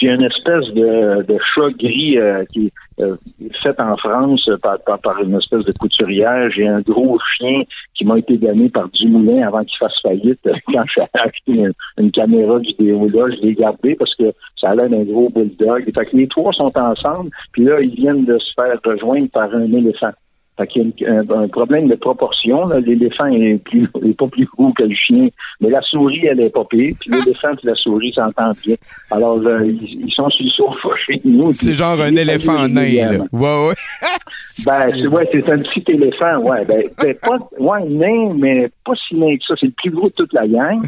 [0.01, 3.17] J'ai une espèce de, de chat gris euh, qui est euh,
[3.61, 6.49] fait en France euh, par, par, par une espèce de couturière.
[6.51, 7.63] J'ai un gros chien
[7.95, 10.41] qui m'a été donné par Dumoulin avant qu'il fasse faillite.
[10.73, 14.75] Quand j'ai acheté une, une caméra vidéo là, je l'ai gardé parce que ça a
[14.77, 15.85] l'air d'un gros bulldog.
[15.93, 19.53] Fait que les trois sont ensemble, puis là, ils viennent de se faire rejoindre par
[19.53, 20.13] un éléphant.
[20.59, 22.69] Fait qu'il y a un, un problème de proportion.
[22.69, 25.29] L'éléphant est, plus, est pas plus gros que le chien,
[25.61, 26.95] mais la souris, elle est pas pire.
[27.01, 28.77] Puis l'éléphant et la souris s'entendent bien.
[29.11, 31.53] Alors, là, ils, ils sont sur le sofa chez nous.
[31.53, 33.25] C'est genre un éléphant nain, là.
[33.33, 33.75] Ouais, ouais.
[34.67, 36.65] Ben, c'est, ouais, c'est un petit éléphant, ouais.
[36.65, 39.55] Ben, ben, pas, ouais, nain, mais pas si nain que ça.
[39.59, 40.81] C'est le plus gros de toute la gang,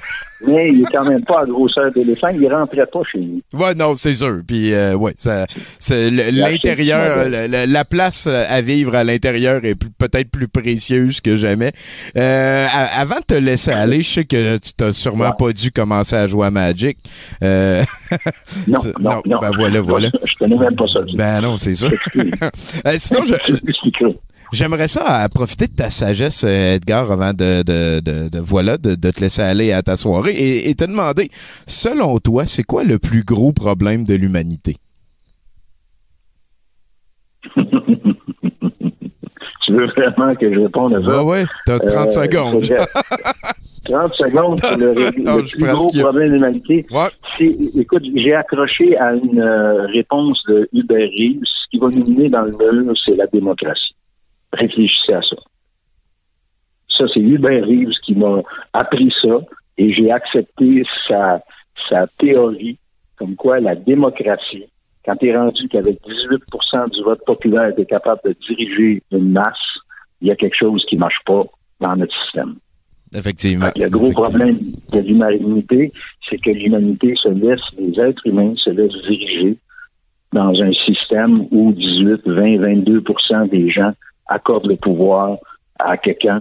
[0.46, 2.28] mais il est quand même pas à grosseur d'éléphant.
[2.28, 3.40] Il rentrait pas chez nous.
[3.54, 4.40] Ouais, non, c'est sûr.
[4.46, 5.46] Puis, euh, ouais, ça,
[5.80, 11.36] c'est La l'intérieur, la place euh, à vivre à l'intérieur plus- peut-être plus précieuse que
[11.36, 11.72] jamais.
[12.16, 12.66] Euh,
[12.96, 16.26] avant de te laisser aller, je sais que tu t'as sûrement pas dû commencer à
[16.26, 16.98] jouer à Magic.
[17.42, 17.82] Euh,
[18.68, 19.38] Non, non, non.
[19.40, 20.10] Ben voilà, voilà.
[20.24, 21.00] Je connais même pas ça.
[21.14, 21.90] Ben non, c'est sûr.
[22.86, 23.34] Euh, sinon, je,
[24.52, 29.10] j'aimerais ça profiter de ta sagesse, Edgar, avant de, de, de, de- voilà, de, de
[29.10, 31.30] te laisser aller à ta soirée et, et te demander,
[31.66, 34.76] selon toi, c'est quoi le plus gros problème de l'humanité?
[39.64, 41.24] tu veux vraiment que je réponde à ça?
[41.24, 42.64] Ouais, ouais, t'as 30 secondes.
[42.64, 42.86] c'est vrai.
[43.84, 46.00] 30 secondes pour le, le Non, je plus gros a.
[46.02, 46.86] problème de l'humanité.
[47.78, 51.42] Écoute, j'ai accroché à une euh, réponse de Hubert Reeves.
[51.44, 53.94] Ce qui va nous mener dans le mur, c'est la démocratie.
[54.52, 55.36] Réfléchissez à ça.
[56.98, 59.38] Ça, c'est Hubert Reeves qui m'a appris ça
[59.78, 61.40] et j'ai accepté sa,
[61.88, 62.78] sa théorie
[63.16, 64.64] comme quoi la démocratie,
[65.06, 69.32] quand tu es rendu qu'avec 18% du vote populaire, tu es capable de diriger une
[69.32, 69.54] masse,
[70.20, 71.44] il y a quelque chose qui marche pas
[71.80, 72.56] dans notre système.
[73.14, 73.66] Effectivement.
[73.76, 74.28] Le gros Effectivement.
[74.28, 74.58] problème
[74.92, 75.92] de l'humanité,
[76.28, 79.56] c'est que l'humanité se laisse, les êtres humains se laissent diriger
[80.32, 83.92] dans un système où 18, 20, 22% des gens
[84.26, 85.38] accordent le pouvoir
[85.78, 86.40] à quelqu'un.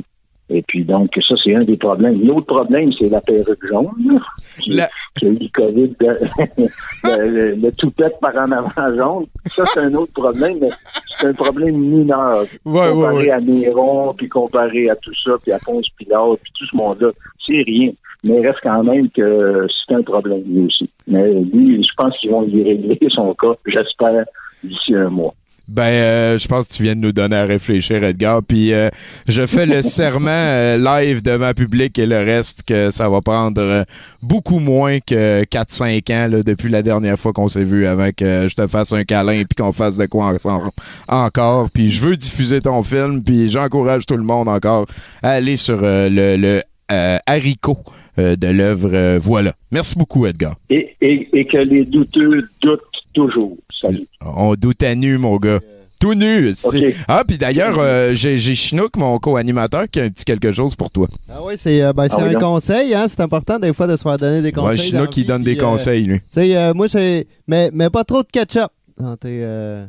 [0.49, 2.21] Et puis donc, ça, c'est un des problèmes.
[2.23, 4.19] L'autre problème, c'est la perruque jaune,
[4.60, 4.79] qui,
[5.15, 6.19] qui a eu le COVID, de-
[7.03, 9.25] le, le, le toupette par en avant jaune.
[9.47, 10.69] Ça, c'est un autre problème, mais
[11.17, 12.41] c'est un problème mineur.
[12.63, 13.31] Ouais, comparé ouais, ouais.
[13.31, 17.10] à Néron, puis comparé à tout ça, puis à Ponce Pilate, puis tout ce monde-là,
[17.45, 17.91] c'est rien.
[18.27, 20.89] Mais il reste quand même que c'est un problème, lui aussi.
[21.08, 24.25] Mais lui, je pense qu'ils vont lui régler son cas, j'espère,
[24.63, 25.34] d'ici un mois.
[25.67, 28.41] Ben, euh, je pense que tu viens de nous donner à réfléchir, Edgar.
[28.43, 28.89] Puis euh,
[29.28, 33.62] je fais le serment euh, live devant public et le reste que ça va prendre
[33.62, 33.84] euh,
[34.21, 38.47] beaucoup moins que 4-5 ans là, depuis la dernière fois qu'on s'est vu avant que
[38.47, 40.69] je te fasse un câlin puis qu'on fasse de quoi ensemble
[41.08, 41.69] encore.
[41.71, 44.86] Puis je veux diffuser ton film puis j'encourage tout le monde encore
[45.23, 47.80] à aller sur euh, le, le euh, haricot
[48.19, 49.54] euh, de l'œuvre euh, Voilà.
[49.71, 50.56] Merci beaucoup, Edgar.
[50.69, 52.82] Et, et, et que les douteux doutent
[53.15, 53.58] toujours.
[53.82, 54.08] Salut.
[54.21, 55.60] On doute à nu, mon gars.
[56.01, 56.51] Tout nu.
[56.54, 56.93] c'est-.
[57.08, 60.75] Ah, puis d'ailleurs, euh, j'ai j'ai Chinook, mon co-animateur, qui a un petit quelque chose
[60.75, 61.08] pour toi.
[61.30, 62.41] Ah oui, c'est euh, ben, c'est Ah oui, un donc.
[62.41, 63.06] conseil, hein.
[63.08, 64.67] C'est important des fois de se faire donner des conseils.
[64.69, 66.19] Ouais, Chinook, qui donne des euh, conseils, lui.
[66.19, 67.28] Tu sais, euh, moi, c'est.
[67.47, 68.69] Mais, mais pas trop de ketchup.
[68.99, 69.86] dans tes, euh,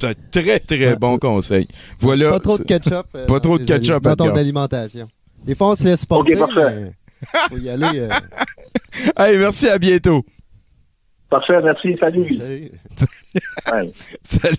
[0.00, 1.66] C'est un très, très bon conseil.
[1.98, 2.30] Voilà.
[2.30, 3.06] Pas trop de ketchup.
[3.16, 5.08] euh, Pas trop de ketchup, Dans ton alimentation.
[5.44, 6.36] Des fois, on se laisse porter.
[6.40, 6.92] Ok, parfait.
[7.50, 7.86] Faut y aller.
[7.98, 8.08] euh,
[9.18, 10.24] Hey, merci, à bientôt.
[11.34, 12.38] Parfait, merci, salut.
[12.38, 12.70] salut.
[14.22, 14.56] Salut.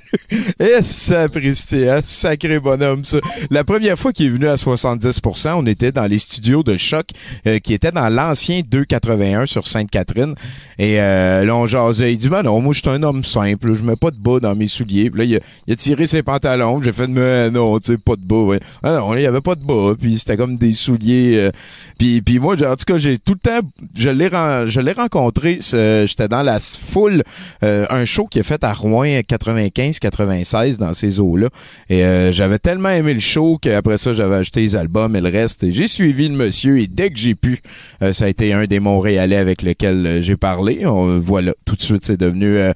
[0.60, 2.02] Et sapristi, hein?
[2.04, 3.20] sacré bonhomme, ça.
[3.50, 7.08] La première fois qu'il est venu à 70%, on était dans les studios de Choc,
[7.48, 10.36] euh, qui étaient dans l'ancien 281 sur Sainte-Catherine.
[10.78, 12.14] Et euh, là, on jasait.
[12.14, 13.74] Il dit, ben non, moi, je suis un homme simple.
[13.74, 15.10] Je mets pas de bas dans mes souliers.
[15.10, 16.82] Puis là, il a, il a tiré ses pantalons.
[16.82, 18.42] J'ai fait, mais non, tu sais, pas de bas.
[18.42, 18.60] Ouais.
[18.84, 19.94] Ah non, il y avait pas de bas.
[20.00, 21.34] Puis c'était comme des souliers.
[21.36, 21.52] euh,
[21.98, 24.30] puis, puis moi, en tout cas, j'ai tout le temps, je l'ai,
[24.70, 25.60] je l'ai rencontré.
[25.62, 27.24] J'étais dans la foule,
[27.64, 31.48] euh, un show qui est fait à Rouen 95-96 dans ces eaux-là.
[31.90, 35.30] Et euh, j'avais tellement aimé le show qu'après ça, j'avais acheté les albums et le
[35.30, 35.70] reste.
[35.72, 37.60] J'ai suivi le monsieur et dès que j'ai pu,
[38.02, 40.86] euh, ça a été un des Montréalais avec lequel euh, j'ai parlé.
[40.86, 42.74] On- voilà, tout de suite, c'est devenu euh,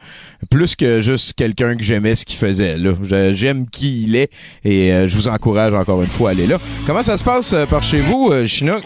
[0.50, 2.78] plus que juste quelqu'un que j'aimais ce qu'il faisait.
[2.78, 3.34] Là.
[3.34, 4.32] J'aime qui il est
[4.64, 6.58] et euh, je vous encourage encore une fois à aller là.
[6.86, 8.84] Comment ça se passe euh, par chez vous, Chinook?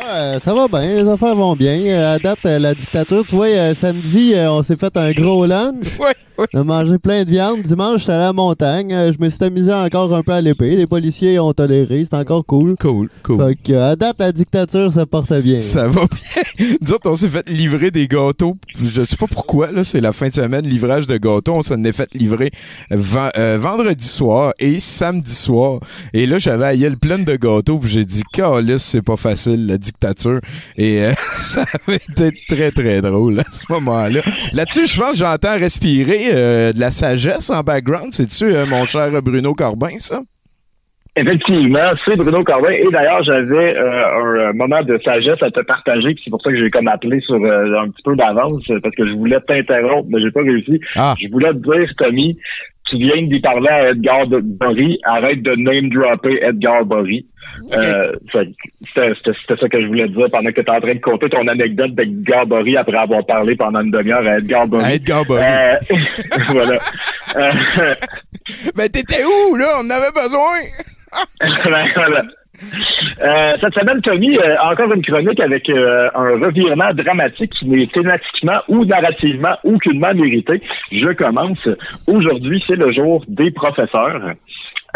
[0.00, 1.78] Ah, ça va bien, les affaires vont bien.
[1.80, 5.44] Euh, À date, euh, la dictature, tu vois, euh, samedi, on s'est fait un gros
[5.46, 5.86] lunch.
[6.54, 7.62] On a mangé plein de viande.
[7.62, 8.90] Dimanche, j'étais à la montagne.
[8.90, 10.76] Je me suis amusé encore un peu à l'épée.
[10.76, 12.04] Les policiers ont toléré.
[12.04, 12.74] C'était encore cool.
[12.78, 13.44] Cool, cool.
[13.44, 15.58] Fait que, à date, la dictature, ça porte bien.
[15.58, 16.66] Ça va bien.
[16.80, 18.56] Nous autres, on s'est fait livrer des gâteaux.
[18.80, 21.54] Je sais pas pourquoi, là, c'est la fin de semaine, livrage de gâteaux.
[21.54, 22.52] On s'en est fait livrer
[22.92, 25.80] ven- euh, vendredi soir et samedi soir.
[26.12, 27.78] Et là, j'avais la gueule pleine de gâteaux.
[27.80, 28.22] Puis j'ai dit,
[28.78, 30.40] c'est pas facile, la dictature.
[30.76, 34.20] Et euh, ça avait été très, très drôle à ce moment-là.
[34.52, 38.10] Là-dessus, je pense que j'entends respirer euh, de la sagesse en background.
[38.10, 40.20] C'est-tu, euh, mon cher Bruno Corbin, ça?
[41.16, 42.70] Effectivement, c'est Bruno Corbin.
[42.70, 46.14] Et d'ailleurs, j'avais euh, un moment de sagesse à te partager.
[46.14, 48.94] puis C'est pour ça que j'ai comme appelé sur euh, un petit peu d'avance, parce
[48.94, 50.80] que je voulais t'interrompre, mais j'ai pas réussi.
[50.94, 51.14] Ah.
[51.20, 52.38] Je voulais te dire, Tommy,
[52.88, 54.98] tu viens d'y parler à Edgar Bory.
[55.04, 57.26] Arrête de name-dropper Edgar Bory.
[57.72, 58.12] Euh,
[58.94, 61.28] C'était ça que je voulais te dire pendant que tu es en train de compter
[61.28, 64.84] ton anecdote d'Edgar Bory après avoir parlé pendant une demi-heure à Edgar Bory.
[64.84, 65.42] À Edgar Bory.
[65.42, 65.76] Euh,
[66.48, 66.78] voilà.
[68.76, 69.66] Mais t'étais où, là?
[69.80, 70.58] On en avait besoin!
[71.40, 72.22] Ben, voilà.
[73.22, 77.86] Euh, cette semaine, Tommy, euh, encore une chronique avec euh, un revirement dramatique qui n'est
[77.86, 80.60] thématiquement ou narrativement aucunement mérité.
[80.90, 81.68] Je commence.
[82.06, 84.32] Aujourd'hui, c'est le jour des professeurs.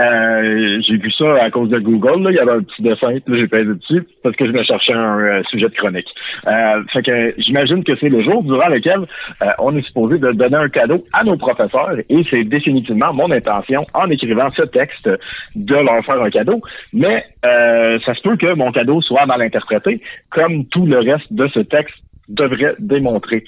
[0.01, 2.23] Euh, j'ai vu ça à cause de Google.
[2.23, 2.31] Là.
[2.31, 5.19] Il y avait un petit dessin, j'ai pesé dessus parce que je me cherchais un
[5.21, 6.09] euh, sujet de chronique.
[6.47, 9.01] Euh, fait que j'imagine que c'est le jour durant lequel
[9.43, 13.31] euh, on est supposé de donner un cadeau à nos professeurs et c'est définitivement mon
[13.31, 15.09] intention en écrivant ce texte
[15.55, 16.61] de leur faire un cadeau.
[16.93, 20.01] Mais ça se peut que mon cadeau soit mal interprété,
[20.31, 21.97] comme tout le reste de ce texte
[22.29, 23.45] devrait démontrer.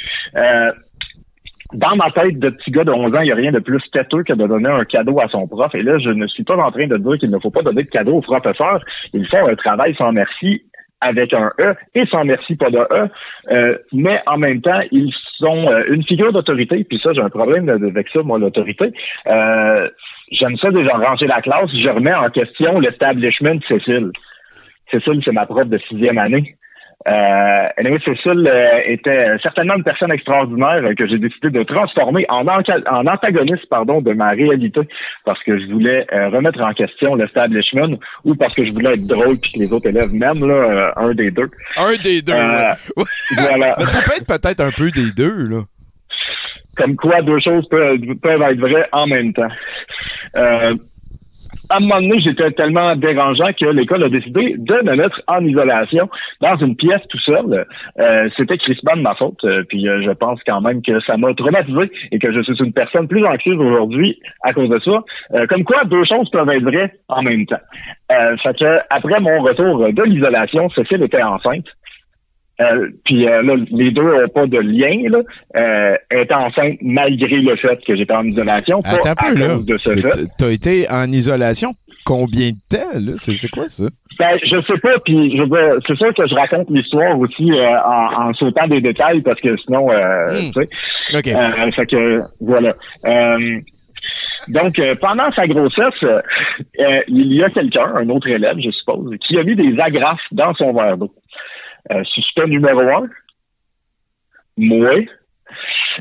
[1.75, 3.83] Dans ma tête de petit gars de 11 ans, il n'y a rien de plus
[3.93, 5.75] têteux que de donner un cadeau à son prof.
[5.75, 7.83] Et là, je ne suis pas en train de dire qu'il ne faut pas donner
[7.83, 8.83] de cadeau aux professeurs.
[9.13, 10.63] Ils font un travail sans merci
[11.01, 13.09] avec un E et sans merci pas de E.
[13.51, 16.85] Euh, mais en même temps, ils sont euh, une figure d'autorité.
[16.85, 18.93] Puis ça, j'ai un problème avec ça, moi, l'autorité.
[19.27, 19.89] Euh,
[20.31, 21.71] J'aime ça déjà ranger la classe.
[21.71, 24.11] Je remets en question l'establishment de Cécile.
[24.91, 26.57] Cécile, c'est ma prof de sixième année.
[27.07, 32.25] Euh, anyway, Cécile euh, était certainement une personne extraordinaire euh, que j'ai décidé de transformer
[32.31, 34.81] en, antagoniste pardon, de ma réalité
[35.27, 39.07] parce que je voulais euh, remettre en question l'establishment ou parce que je voulais être
[39.07, 41.51] drôle puis que les autres élèves m'aiment, là, euh, un des deux.
[41.77, 42.33] Un des deux.
[42.33, 43.05] Ouais.
[43.37, 43.75] voilà.
[43.79, 45.61] Mais ça peut être peut-être un peu des deux, là.
[46.77, 49.51] Comme quoi deux choses peuvent, peuvent être vraies en même temps.
[51.71, 55.45] À un moment donné, j'étais tellement dérangeant que l'école a décidé de me mettre en
[55.45, 57.67] isolation dans une pièce tout seul.
[57.99, 59.43] Euh, C'était crispement de ma faute.
[59.45, 62.57] euh, puis euh, je pense quand même que ça m'a traumatisé et que je suis
[62.63, 65.03] une personne plus anxieuse aujourd'hui à cause de ça.
[65.35, 67.57] Euh, comme quoi, deux choses peuvent être vraies en même temps.
[68.13, 71.67] Euh, fait que après mon retour de l'isolation, Cécile était enceinte.
[72.61, 75.09] Euh, puis euh, là, les deux n'ont pas de lien.
[75.11, 75.19] Là.
[75.57, 79.49] Euh, est enceinte malgré le fait que j'étais en isolation, pas Attends à peu, là.
[79.57, 80.27] cause de ce T'as- fait.
[80.39, 81.71] T'as été en isolation
[82.07, 83.13] combien de temps, là?
[83.17, 83.85] C'est quoi ça?
[84.21, 85.43] Ben, je sais pas, puis je
[85.89, 89.57] c'est sûr que je raconte l'histoire aussi euh, en, en sautant des détails parce que
[89.57, 90.53] sinon, euh, Hmm.
[90.55, 91.19] tu sais.
[91.19, 91.27] OK.
[91.37, 92.75] Euh, fait que voilà.
[93.07, 93.59] Euh,
[94.49, 96.05] donc, euh, pendant sa grossesse,
[97.09, 100.53] il y a quelqu'un, un autre élève, je suppose, qui a mis des agrafes dans
[100.55, 101.11] son verre d'eau.
[102.05, 103.09] Suspect numéro un,
[104.57, 105.05] moi.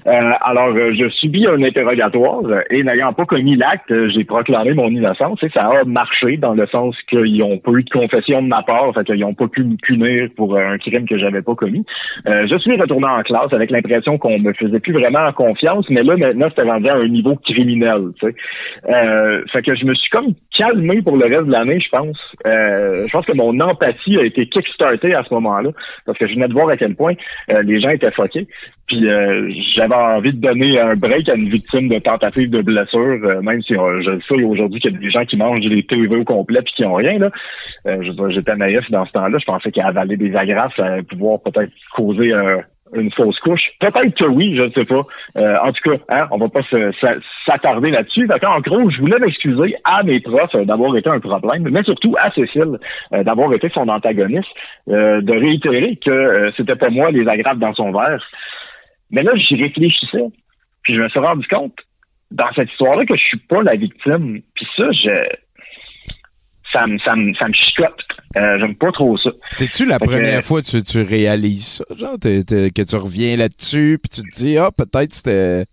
[0.08, 4.74] Euh, alors, euh, je subis un interrogatoire et n'ayant pas commis l'acte, euh, j'ai proclamé
[4.74, 8.42] mon innocence et ça a marché dans le sens qu'ils n'ont pas eu de confession
[8.42, 11.42] de ma part, fait qu'ils n'ont pas pu me punir pour un crime que j'avais
[11.42, 11.86] pas commis.
[12.28, 16.04] Euh, je suis retourné en classe avec l'impression qu'on me faisait plus vraiment confiance, mais
[16.04, 18.12] là, maintenant, c'était rendu à un niveau criminel.
[18.90, 22.18] Euh, fait que je me suis comme calmé pour le reste de l'année, je pense.
[22.46, 25.70] Euh, je pense que mon empathie a été kickstartée à ce moment-là,
[26.06, 27.14] parce que je venais de voir à quel point
[27.64, 28.48] les gens étaient foqués.
[28.88, 33.20] Puis euh, j'avais envie de donner un break à une victime de tentative de blessure,
[33.24, 36.16] euh, même si je sais aujourd'hui qu'il y a des gens qui mangent les TV
[36.16, 37.18] au complet puis qui ont rien.
[37.18, 37.32] Là.
[37.88, 39.38] Euh, j'étais naïf dans ce temps-là.
[39.40, 42.34] Je pensais qu'avaler des agrafes, ça allait pouvoir peut-être causer
[42.96, 43.62] une fausse couche.
[43.80, 45.02] Peut-être que oui, je ne sais pas.
[45.38, 46.62] Euh, en tout cas, hein, on va pas
[47.46, 48.28] s'attarder là-dessus.
[48.46, 52.16] En gros, je voulais m'excuser à mes profs euh, d'avoir été un problème, mais surtout
[52.20, 52.78] à Cécile
[53.14, 54.50] euh, d'avoir été son antagoniste,
[54.88, 58.24] de réitérer que c'était pas moi les agrafes dans son verre.
[59.12, 60.26] Mais là, j'y réfléchissais,
[60.84, 61.76] puis je me suis rendu compte
[62.32, 64.42] dans cette histoire-là que je suis pas la victime.
[64.56, 65.28] Puis ça, je
[66.72, 67.94] ça me ça me ça me chicote.
[68.36, 69.30] Euh, J'aime pas trop ça.
[69.52, 73.38] C'est-tu la Fait que- première fois que tu, tu réalises ça, genre, que tu reviens
[73.38, 75.66] là-dessus, puis tu te dis, ah, peut-être c'était.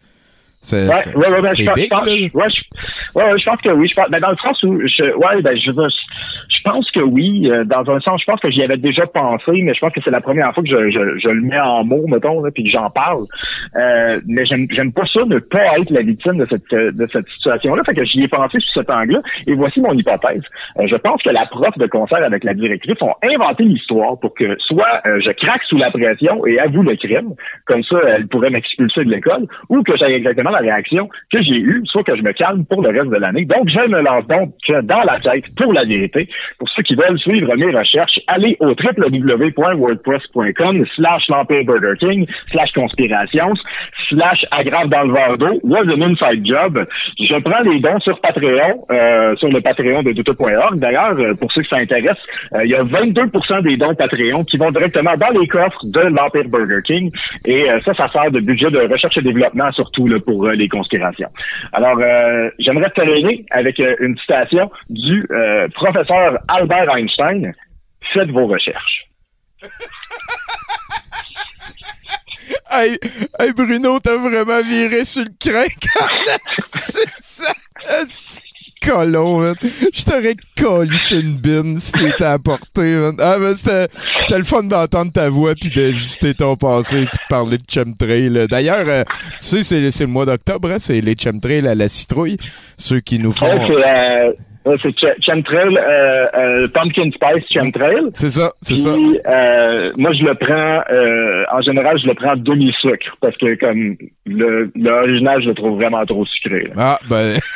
[0.62, 2.12] C'est Ouais, ouais, ouais, ben, big, pense- là.
[2.12, 3.88] ouais, je, pense que oui.
[3.88, 7.50] Je pense, ben, dans le sens où, je, ouais, ben, je, je pense que oui.
[7.50, 10.02] euh, dans un sens, je pense que j'y avais déjà pensé, mais je pense que
[10.04, 12.64] c'est la première fois que je, je, je le mets en mots, mettons, là, puis
[12.64, 13.24] que j'en parle.
[13.76, 17.28] Euh, mais j'aime, pas ça, ne pas être la victime de cette, euh, de cette
[17.36, 17.82] situation-là.
[17.84, 19.20] Fait que j'y ai pensé sous cet angle-là.
[19.46, 20.42] Et voici mon hypothèse.
[20.78, 24.34] Euh, je pense que la prof de concert avec la directrice ont inventé l'histoire pour
[24.34, 27.34] que soit je craque sous la pression et avoue le crime,
[27.66, 31.58] comme ça elle pourrait m'expulser de l'école, ou que j'ai exactement la réaction que j'ai
[31.58, 33.44] eue, soit que je me calme pour le reste de l'année.
[33.44, 36.28] Donc je me lance donc dans la quête pour la vérité.
[36.58, 42.72] Pour ceux qui veulent suivre mes recherches, allez au www.wordpress.com slash l'Empire Burger King slash
[42.72, 43.54] conspirations
[44.08, 46.84] slash aggrave dans le verre was an inside job.
[47.18, 50.78] Je prends les dons sur Patreon, euh, sur le Patreon de Doute.org.
[50.78, 52.18] D'ailleurs, euh, pour ceux qui s'intéressent,
[52.54, 56.00] euh, il y a 22% des dons Patreon qui vont directement dans les coffres de
[56.00, 57.10] l'Empire Burger King.
[57.44, 60.54] Et euh, ça, ça sert de budget de recherche et développement, surtout là, pour euh,
[60.54, 61.30] les conspirations.
[61.72, 65.26] Alors, euh, j'aimerais terminer avec euh, une citation du
[65.74, 67.52] professeur Albert Einstein.
[68.12, 69.06] Faites vos recherches.
[72.72, 72.98] Hey,
[73.40, 75.88] hey, Bruno, t'as vraiment viré sur le.
[77.88, 78.46] Asti de
[78.84, 79.54] Colon, man.
[79.62, 83.14] Je t'aurais collé sur une bine si t'étais à portée, man.
[83.20, 83.88] Ah, ben, c'était,
[84.20, 87.62] c'était le fun d'entendre ta voix puis de visiter ton passé puis de parler de
[87.70, 88.46] chemtrail.
[88.50, 91.88] D'ailleurs, euh, tu sais, c'est, c'est le mois d'octobre, hein, c'est les chemtrails à la
[91.88, 92.36] citrouille.
[92.78, 93.46] Ceux qui nous font...
[93.46, 94.32] Ouais, c'est euh,
[94.72, 98.04] ouais, c'est Ch- Chemtrail, euh, euh, Pumpkin Spice Chemtrail.
[98.14, 98.90] C'est ça, c'est Puis, ça.
[98.90, 103.96] euh, moi, je le prends, euh, en général, je le prends demi-sucre parce que comme
[104.26, 106.64] le l'original, je le trouve vraiment trop sucré.
[106.64, 106.72] là.
[106.76, 107.34] Ah, ben...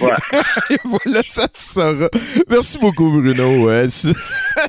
[0.70, 2.08] Et voilà, ça se saura.
[2.48, 3.64] Merci beaucoup, Bruno.
[3.66, 4.08] Ouais, si,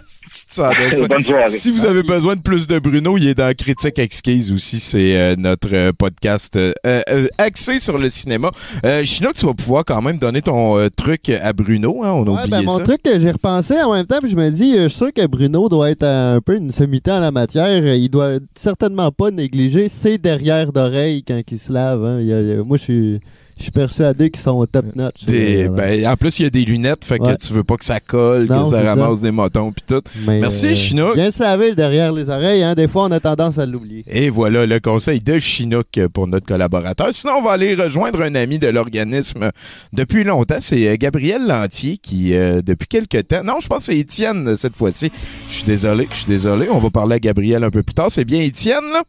[0.05, 1.07] si tu sens de ça.
[1.07, 1.49] Bonne soirée.
[1.49, 4.79] Si vous avez besoin de plus de Bruno, il est dans Critique Exquise aussi.
[4.79, 8.51] C'est euh, notre euh, podcast euh, euh, axé sur le cinéma.
[8.85, 12.03] Euh, Chinook, tu vas pouvoir quand même donner ton euh, truc à Bruno.
[12.03, 12.83] Hein, on a Ouais, oublié ben, mon ça.
[12.83, 15.69] truc, j'ai repensé en même temps, puis je me dis, je suis sûr que Bruno
[15.69, 17.85] doit être un peu une sommité en la matière.
[17.95, 22.03] Il doit certainement pas négliger ses derrière d'oreilles quand il se lave.
[22.03, 22.19] hein.
[22.21, 23.19] Il y a- il y a- moi, je suis,
[23.59, 25.25] je suis persuadé qu'ils sont au top notch.
[25.25, 27.75] Des- Euh, ben, en plus, il y a des lunettes, fait que tu veux pas
[27.77, 30.01] que ça colle, Non, que ça ramasse des motons pis tout.
[30.25, 31.15] mais, Merci, euh, Chinook.
[31.15, 32.63] Bien se laver derrière les oreilles.
[32.63, 32.73] Hein.
[32.73, 34.03] Des fois, on a tendance à l'oublier.
[34.07, 37.09] Et voilà le conseil de Chinook pour notre collaborateur.
[37.11, 39.51] Sinon, on va aller rejoindre un ami de l'organisme
[39.93, 40.57] depuis longtemps.
[40.61, 43.43] C'est euh, Gabriel Lantier qui, euh, depuis quelques temps...
[43.43, 45.11] Non, je pense que c'est Étienne cette fois-ci.
[45.49, 46.67] Je suis désolé, je suis désolé.
[46.71, 48.09] On va parler à Gabriel un peu plus tard.
[48.09, 49.03] C'est bien Étienne, là?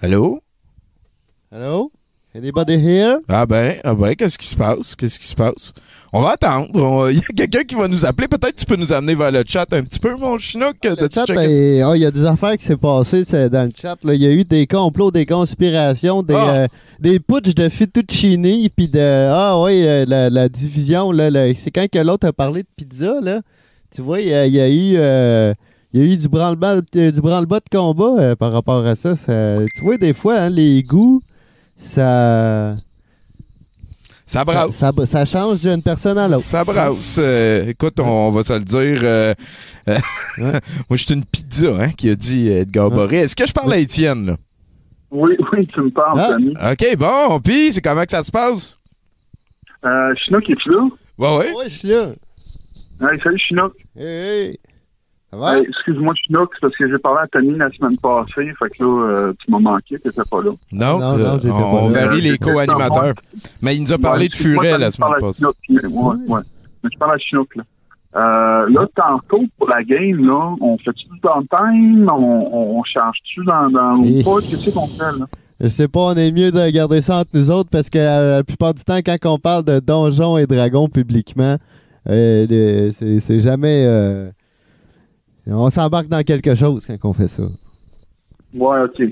[0.00, 0.40] Allô?
[1.52, 1.90] Hello?
[2.32, 3.18] Anybody here?
[3.28, 4.94] Ah ben, ah ben, qu'est-ce qui se passe?
[4.94, 5.72] Qu'est-ce qui se passe?
[6.12, 7.10] On va attendre.
[7.10, 8.28] Il y a quelqu'un qui va nous appeler.
[8.28, 10.76] Peut-être tu peux nous amener vers le chat un petit peu, mon Chinook.
[10.84, 13.72] Le T'as-tu chat, ben, oh, il y a des affaires qui s'est passées dans le
[13.74, 13.96] chat.
[14.04, 16.50] Il y a eu des complots, des conspirations, des, Ah!
[16.50, 16.66] euh,
[17.00, 21.72] des putsch de fettuccine, puis de ah oui, euh, la, la division là, là, c'est
[21.72, 23.40] quand que l'autre a parlé de pizza là?
[23.92, 25.52] Tu vois, il y a, il y a eu euh,
[25.92, 26.76] il y a eu du branle-bas
[27.16, 29.16] branle-bas de combat euh, par rapport à ça.
[29.16, 31.20] Ça- Tu vois, des fois, hein, les goûts,
[31.80, 32.76] ça
[34.26, 34.70] Ça brasse.
[34.76, 36.42] ça, ça- ça change d'une personne à l'autre.
[36.44, 37.16] Ça brasse.
[37.18, 39.00] Euh, écoute, on, on va se le dire.
[39.02, 39.34] euh,
[39.88, 39.98] euh,
[40.38, 40.52] Moi,
[40.92, 43.16] je suis une pizza, hein, qui a dit Edgar Boré.
[43.18, 44.36] Est-ce que je parle à Étienne, là?
[45.10, 46.72] Oui, oui, tu me parles, Ah.
[46.72, 47.40] OK, bon.
[47.40, 48.76] Puis, c'est comment que ça se passe?
[49.84, 50.86] Euh, Chinook, es-tu là?
[51.18, 51.52] Ouais, ouais.
[51.54, 52.08] Ouais, je suis là.
[53.00, 53.72] Ouais, salut, Chinook.
[53.96, 54.58] Hey, hey.
[55.30, 55.58] Ça va?
[55.58, 58.50] Hey, Excuse-moi, Chinook, c'est parce que j'ai parlé à Tony la semaine passée.
[58.58, 60.50] Fait que là, euh, tu m'as manqué, t'étais pas là.
[60.72, 62.06] Non, Non, ça- non, j'étais on, pas on là.
[62.06, 63.14] varie les Euh, co-animateurs.
[63.62, 65.44] Mais il nous a parlé Ouais, de Furet la je semaine passée.
[65.46, 65.82] Ouais,
[66.28, 66.40] ouais.
[66.82, 67.62] Mais je parle à Chinook, là.
[68.16, 72.08] Euh, là, tantôt, pour la game, là, on fait-tu du downtime?
[72.08, 74.40] On, on, on charge-tu dans, dans Et- le pas?
[74.40, 75.26] Qu'est-ce qu'on fait, là?
[75.60, 78.38] Je sais pas, on est mieux de garder ça entre nous autres parce que euh,
[78.38, 81.56] la plupart du temps, quand on parle de donjons et dragons publiquement,
[82.08, 83.84] euh, c'est jamais.
[85.46, 87.42] On s'embarque dans quelque chose quand on fait ça.
[88.54, 89.02] Ouais, OK.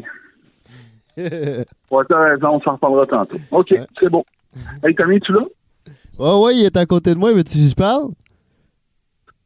[1.90, 3.38] Ouais, t'as raison, on s'en reparlera tantôt.
[3.50, 3.86] OK, Ouais.
[3.98, 4.24] c'est bon.
[4.84, 5.40] Hey, Tommy, es-tu là?
[6.18, 8.08] Ouais, ouais, il est à côté de moi, mais tu je parle?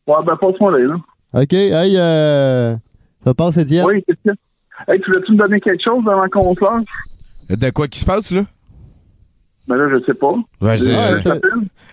[0.07, 0.97] Ouais, ben, passe-moi là, là.
[1.43, 2.77] OK, hey, euh.
[3.25, 3.87] Ça passe, Étienne?
[3.87, 4.37] Oui, qu'est-ce que
[4.89, 6.87] Hey, tu voulais-tu me donner quelque chose avant qu'on se lance?
[7.49, 8.43] De quoi qui se passe, là?
[9.69, 10.35] Ben là, je sais pas.
[10.61, 10.77] Ben,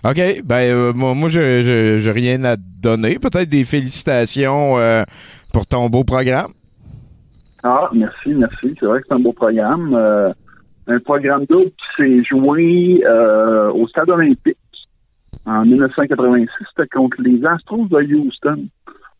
[0.02, 0.10] Ah.
[0.10, 0.42] OK.
[0.44, 3.18] Ben, euh, moi, moi je je- j'ai rien à te donner.
[3.18, 5.02] Peut-être des félicitations euh,
[5.52, 6.52] pour ton beau programme.
[7.62, 8.74] Ah, merci, merci.
[8.80, 9.94] C'est vrai que c'est un beau programme.
[9.94, 10.32] Euh,
[10.86, 14.56] un programme double qui s'est joué euh, au Stade olympique
[15.46, 16.48] en 1986.
[16.74, 18.64] C'était contre les Astros de Houston.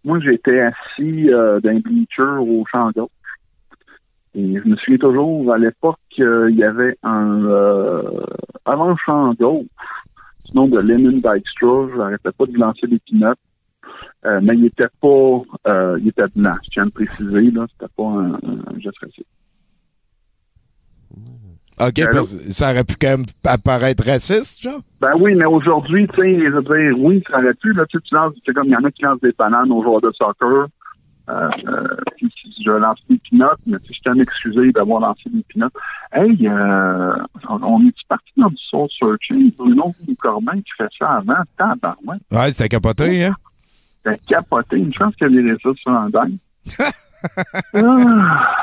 [0.04, 1.26] Moi, j'étais assis
[1.62, 3.10] d'un bleacher au champ gauche.
[4.34, 8.02] Et je me souviens toujours, à l'époque, euh, il y avait un euh,
[8.64, 9.66] avant-champ gauche,
[10.44, 11.88] du nom de Lennon Dykstra.
[11.92, 13.38] Je n'arrêtais pas de lancer des pinottes.
[14.26, 16.54] Euh, mais il était pas, euh, il était blanc.
[16.64, 19.26] Je tiens à le préciser, là, c'était pas un, un geste raciste.
[21.80, 24.80] OK, parce que ça aurait pu quand même apparaître raciste, genre?
[25.00, 28.34] Ben oui, mais aujourd'hui, tu sais, oui, ça aurait pu, là, tu sais, tu lances,
[28.44, 30.66] c'est comme il y en a qui lancent des bananes aux joueurs de soccer.
[31.30, 31.96] Euh, euh,
[32.64, 35.72] je lance des pinottes, mais tu sais, je tiens à m'excuser d'avoir lancé des pinottes.
[36.12, 37.14] Hey, euh,
[37.48, 42.22] on, est parti dans du soul searching, Bruno Corbin qui fait ça avant, tabarouette.
[42.30, 43.34] Ouais, c'était capoté, hein?
[44.02, 46.36] T'as capoté, une chance qu'il y avait ça sur un dingue.
[47.74, 48.54] ah,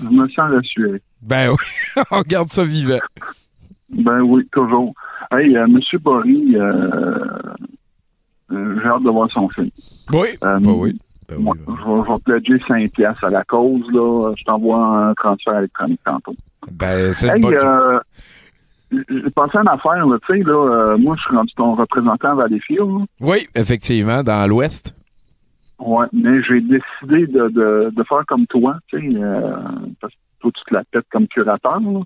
[0.00, 1.02] je me sens rassuré.
[1.22, 2.98] Ben oui, on garde ça vivant.
[3.90, 4.94] Ben oui, toujours.
[5.30, 7.24] Hey, euh, Monsieur Bory, euh,
[8.50, 9.70] j'ai hâte de voir son film.
[10.12, 10.98] Oui, ben oui.
[11.30, 14.32] Ben oui, Moi, je vais, pledger 5 piastres à la cause, là.
[14.36, 16.34] Je t'envoie un transfert électronique tantôt.
[16.72, 18.00] Ben, c'est Hey, euh,
[18.90, 22.30] j'ai pensé à une affaire, tu sais, là, euh, moi, je suis rendu ton représentant
[22.30, 23.04] à Valleyfield, là.
[23.20, 24.96] Oui, effectivement, dans l'Ouest.
[25.78, 29.56] Ouais, mais j'ai décidé de, de, de faire comme toi, tu sais, euh,
[30.00, 32.00] parce que toi, tu te la pètes comme curateur, là,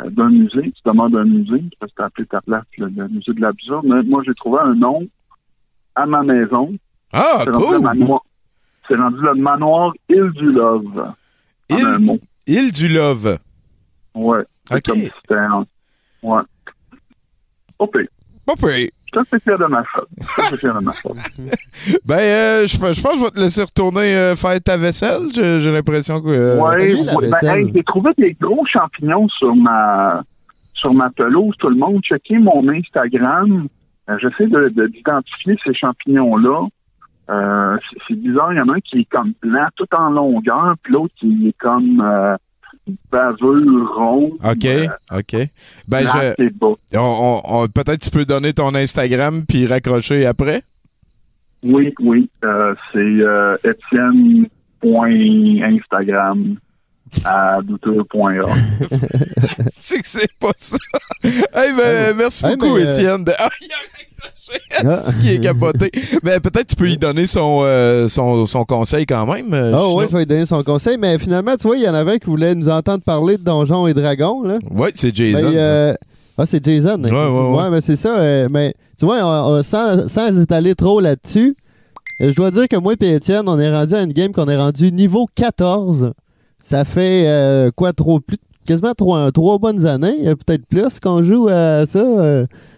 [0.00, 2.86] euh, d'un musée, tu demandes un musée, parce que tu as appelé ta place le,
[2.86, 5.08] le musée de l'absurde, mais moi, j'ai trouvé un nom
[5.96, 6.72] à ma maison.
[7.12, 7.80] Ah, cool!
[7.80, 8.22] manoir,
[8.90, 11.12] c'est rendu le manoir Île du Love.
[11.70, 12.18] Île- un mot.
[12.46, 13.38] Île du Love.
[14.14, 14.40] Ouais.
[14.70, 14.82] Ok.
[14.86, 15.64] comme si c'était un-
[16.22, 16.42] Ouais.
[17.78, 17.96] Ok.
[18.44, 18.68] Pas pire.
[19.12, 20.08] Je suis assez fier de ma faute.
[20.18, 21.16] Je suis fier de ma faute.
[22.04, 24.76] Ben, euh, je pense je pense que je vais te laisser retourner euh, faire ta
[24.76, 25.22] vaisselle.
[25.34, 26.28] J'ai l'impression que...
[26.28, 26.94] euh, Ouais,
[27.42, 30.22] ben, hey, j'ai trouvé des gros champignons sur ma
[30.74, 31.54] sur ma pelouse.
[31.58, 33.66] Tout le monde, checkez mon Instagram.
[34.20, 36.66] J'essaie de de- d'identifier ces champignons-là.
[37.30, 37.76] Euh,
[38.08, 40.92] c'est- bizarre, il y en a un qui est comme blanc tout en longueur, puis
[40.92, 42.36] l'autre qui est comme euh,
[43.12, 44.32] baveux, rond.
[44.44, 45.36] OK, euh, OK.
[45.88, 46.42] Ben, je...
[46.42, 46.74] et bas.
[46.94, 50.62] on- on- on- Peut-être tu peux donner ton Instagram puis raccrocher après?
[51.62, 52.28] Oui, oui.
[52.42, 52.98] Euh, c'est
[53.68, 56.56] Etienne.instagram
[57.24, 58.48] à douteux.org.
[59.72, 60.76] c'est que c'est pas ça.
[61.24, 63.24] hey, ben, merci Hey, beaucoup, mais, euh, Étienne.
[63.24, 63.76] de- Ah, il a.
[64.84, 65.02] Ah.
[65.06, 65.90] C'est qui est capoté.
[66.22, 69.52] Mais peut-être tu peux lui donner son, euh, son, son conseil quand même.
[69.54, 70.08] euh, Oh, ouais, Chino.
[70.08, 72.18] je vais lui donner son conseil, mais finalement, tu vois, il y en avait un
[72.18, 74.58] qui voulait nous entendre parler de Donjons et Dragons, là.
[74.70, 75.52] Ouais, c'est Jason.
[75.54, 75.94] Euh,
[76.36, 77.02] Ah, c'est Jason.
[77.04, 77.70] hein, Ouais, ouais, ouais.
[77.70, 78.18] mais c'est ça.
[78.18, 81.54] euh, mais tu vois, on- on- sans, sans étaler trop là-dessus,
[82.20, 84.48] euh, je dois dire que moi et Étienne, on est rendu à une game qu'on
[84.48, 86.12] est rendu niveau 14.
[86.62, 91.22] Ça fait euh, quoi, trop, plus, quasiment trois, trois bonnes années, euh, peut-être plus, qu'on
[91.22, 92.04] joue à ça.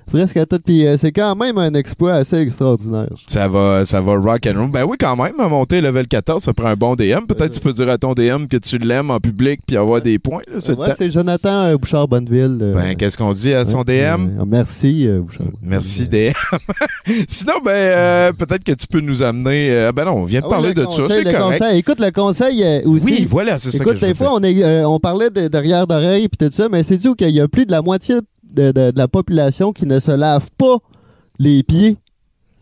[0.09, 0.59] Euh, presque à tout.
[0.65, 3.09] Puis euh, c'est quand même un exploit assez extraordinaire.
[3.27, 4.71] Ça va, ça va rock and roll.
[4.71, 7.27] Ben oui, quand même, à monter level 14, ça prend un bon DM.
[7.29, 10.19] Peut-être tu peux dire à ton DM que tu l'aimes en public puis avoir des
[10.19, 10.43] points.
[10.53, 12.59] Là, c'est Ouais, c'est Jonathan euh, Bouchard-Bonneville.
[12.61, 13.91] euh, Ben, qu'est-ce qu'on dit à son DM?
[13.93, 15.47] euh, merci, euh, Bouchard.
[15.63, 16.33] Merci DM.
[17.29, 19.71] Sinon, ben, euh, peut-être que tu peux nous amener.
[19.71, 21.59] euh, ben non, on vient de Ah parler le de ça, conseil, c'est le correct.
[21.59, 21.79] conseil.
[21.79, 23.05] Écoute, le conseil euh, aussi.
[23.05, 24.37] Oui, voilà, c'est ça que Écoute, je veux des fois, dire.
[24.37, 27.31] on, est, euh, on parlait de derrière d'oreille et tout ça, mais c'est dû qu'il
[27.31, 28.17] y a plus de la moitié
[28.53, 30.77] de, de- de la population qui ne se lave pas
[31.39, 31.97] les pieds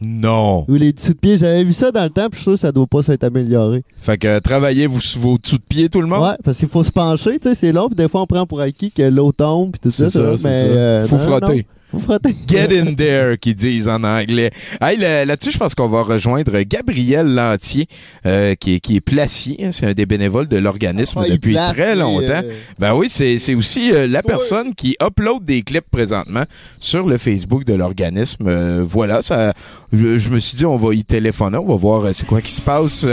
[0.01, 0.65] Non.
[0.69, 1.37] ou les dessous de pieds.
[1.37, 3.25] J'avais vu ça dans le temps, puis je suis sûr que ça doit pas s'être
[3.25, 3.83] amélioré.
[3.99, 6.23] Fait que euh, travaillez-vous sous vos dessous de pied, tout le monde?
[6.23, 8.47] Ouais, parce qu'il faut se pencher, tu sais, c'est long, puis des fois on prend
[8.47, 10.09] pour acquis que l'eau tombe, puis tout ça.
[10.09, 10.65] C'est ça, mais, ça.
[10.67, 11.57] euh, Faut non, frotter.
[11.57, 11.63] non.
[11.93, 12.37] Vous frottez.
[12.47, 14.51] Get in there, qu'ils disent en anglais.
[14.81, 17.87] Hey, là- là-dessus, je pense qu'on va rejoindre Gabriel Lantier,
[18.27, 19.57] euh, qui, est, qui est placier.
[19.65, 22.43] hein, C'est un des bénévoles de l'organisme Ah, depuis place, très longtemps.
[22.45, 26.45] euh, Ben oui, c'est aussi euh, la personne qui upload des clips présentement
[26.79, 28.81] sur le Facebook de l'organisme.
[28.85, 29.53] Voilà, ça.
[29.93, 32.53] Je, je me suis dit, on va y téléphoner, on va voir c'est quoi qui
[32.53, 33.05] se passe.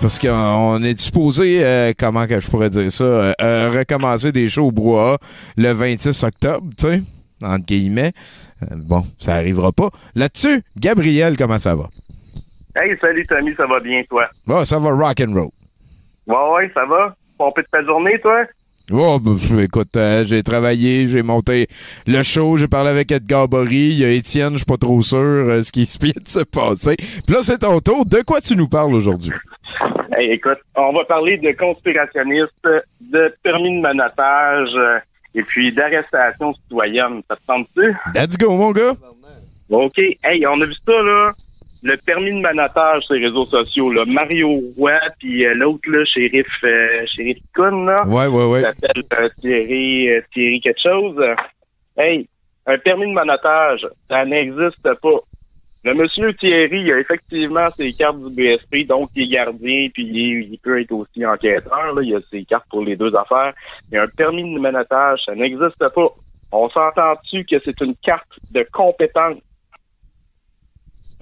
[0.00, 3.04] parce qu'on on est disposé, euh, comment que je pourrais dire ça,
[3.40, 5.16] euh, recommencer des shows au brouhaha
[5.56, 7.02] le 26 octobre, tu sais,
[7.42, 8.12] entre guillemets.
[8.62, 9.90] Euh, bon, ça arrivera pas.
[10.14, 11.88] Là-dessus, Gabriel, comment ça va?
[12.80, 14.28] Hey, salut Tommy, ça va bien, toi?
[14.46, 15.50] Bon, ça va rock and roll.
[16.26, 17.14] Ouais, ouais, ça va?
[17.38, 18.44] Pompé de ta journée, toi?
[18.92, 19.18] Oh,
[19.58, 21.66] écoute, euh, j'ai travaillé, j'ai monté
[22.06, 25.02] le show, j'ai parlé avec Edgar Bory, il y a Étienne, je suis pas trop
[25.02, 26.94] sûr euh, ce qui se vient de se passer.
[26.96, 28.06] Puis là, c'est ton tour.
[28.06, 29.32] De quoi tu nous parles aujourd'hui?
[30.16, 32.68] Hey, écoute, on va parler de conspirationnistes,
[33.00, 34.98] de permis de manotage euh,
[35.36, 37.22] et puis d'arrestation citoyenne.
[37.28, 37.94] Ça te semble-tu?
[38.14, 38.94] Let's go, mon gars!
[39.68, 39.98] OK.
[39.98, 41.32] Hey, on a vu ça, là.
[41.82, 44.04] Le permis de manotage sur les réseaux sociaux, là.
[44.06, 48.04] Mario Roy, puis euh, l'autre, là, shérif, euh, shérif Kuhn, là.
[48.06, 48.62] Ouais, ouais, ouais.
[48.62, 51.22] S'appelle euh, Thierry, euh, Thierry quelque chose.
[51.96, 52.26] Hey,
[52.66, 55.20] un permis de manotage, ça n'existe pas.
[55.86, 60.02] Le monsieur Thierry, il a effectivement ses cartes du BSP, donc il est gardien, puis
[60.04, 61.94] il, il peut être aussi enquêteur.
[61.94, 62.02] Là.
[62.02, 63.52] Il a ses cartes pour les deux affaires.
[63.92, 66.08] Mais un permis de manotage, ça n'existe pas.
[66.50, 69.36] On s'entend-tu que c'est une carte de compétence?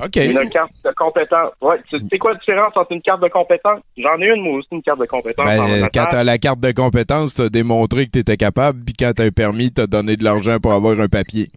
[0.02, 0.16] OK.
[0.16, 1.52] Une carte de compétence.
[1.60, 1.76] Ouais,
[2.10, 3.80] c'est quoi la différence entre une carte de compétence?
[3.98, 5.46] J'en ai une, moi aussi, une carte de compétence.
[5.46, 5.90] en Ben, manotage.
[5.92, 9.30] quand t'as la carte de compétence, t'as démontré que t'étais capable, puis quand t'as un
[9.30, 11.48] permis, t'as donné de l'argent pour avoir un papier.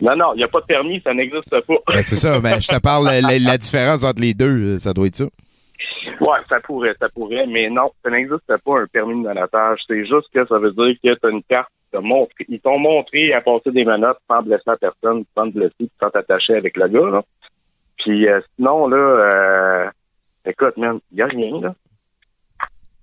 [0.00, 1.74] Non, non, il n'y a pas de permis, ça n'existe pas.
[1.86, 4.92] Ben, c'est ça, mais je te parle la, la- différence entre les deux, euh, ça
[4.94, 5.26] doit être ça.
[6.20, 9.78] Ouais, ça pourrait, ça pourrait, mais non, ça n'existe pas un permis de manotage.
[9.86, 12.32] C'est juste que ça veut dire que tu as une carte montre.
[12.48, 16.10] Ils t'ont montré à passer des menottes sans blesser la personne, sans te blesser, sans
[16.10, 17.10] t'attacher avec le gars.
[17.10, 17.22] Là.
[17.98, 19.90] Puis euh, sinon, là, euh,
[20.46, 21.74] écoute, man, il n'y a rien, là.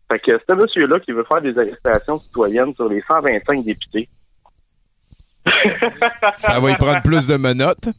[0.09, 4.07] Fait que ce monsieur-là qui veut faire des arrestations citoyennes sur les 125 députés.
[6.33, 7.89] Ça va y prendre plus de menottes.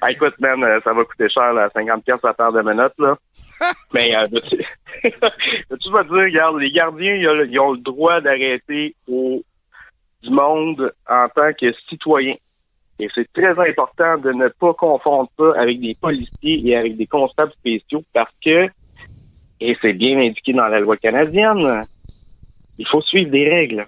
[0.00, 2.98] Ah, écoute, man, euh, ça va coûter cher, là, 50 pièces à paire de menottes,
[2.98, 3.16] là.
[3.94, 5.10] Mais, euh, tu
[5.80, 9.42] tu vas dire, regarde, les gardiens, ils ont, ils ont le droit d'arrêter au
[10.24, 12.34] du monde en tant que citoyen.
[12.98, 17.06] Et c'est très important de ne pas confondre ça avec des policiers et avec des
[17.06, 18.68] constables spéciaux parce que,
[19.60, 21.84] et c'est bien indiqué dans la loi canadienne,
[22.78, 23.86] il faut suivre des règles.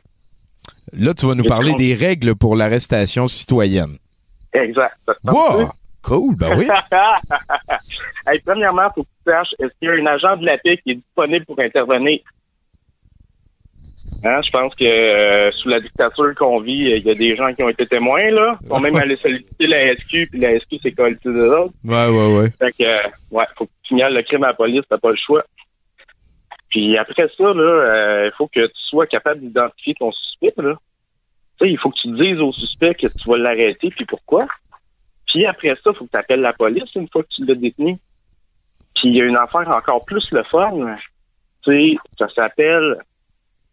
[0.93, 3.99] Là, tu vas nous parler des règles pour l'arrestation citoyenne.
[4.53, 4.97] Exact.
[5.25, 5.71] Wow!
[6.03, 6.69] Cool, ben oui.
[8.29, 10.79] hey, premièrement, faut que tu saches, est-ce qu'il y a un agent de la paix
[10.79, 12.21] qui est disponible pour intervenir?
[14.25, 17.53] Hein, je pense que euh, sous la dictature qu'on vit, il y a des gens
[17.53, 18.57] qui ont été témoins, là.
[18.63, 21.75] Ils sont même allés solliciter la SQ, puis la SQ s'est collée des autres.
[21.85, 22.51] Ouais, ouais, ouais.
[22.59, 25.11] Fait que, euh, ouais, faut que tu signales le crime à la police, t'as pas
[25.11, 25.45] le choix.
[26.71, 30.75] Puis après ça, euh, il faut que tu sois capable d'identifier ton suspect, là.
[31.59, 34.47] Tu sais, il faut que tu dises au suspect que tu vas l'arrêter, puis pourquoi.
[35.27, 37.55] Puis après ça, il faut que tu appelles la police une fois que tu l'as
[37.55, 37.97] détenu.
[38.95, 40.97] Puis il y a une affaire encore plus le fun.
[41.65, 42.99] Tu sais, ça s'appelle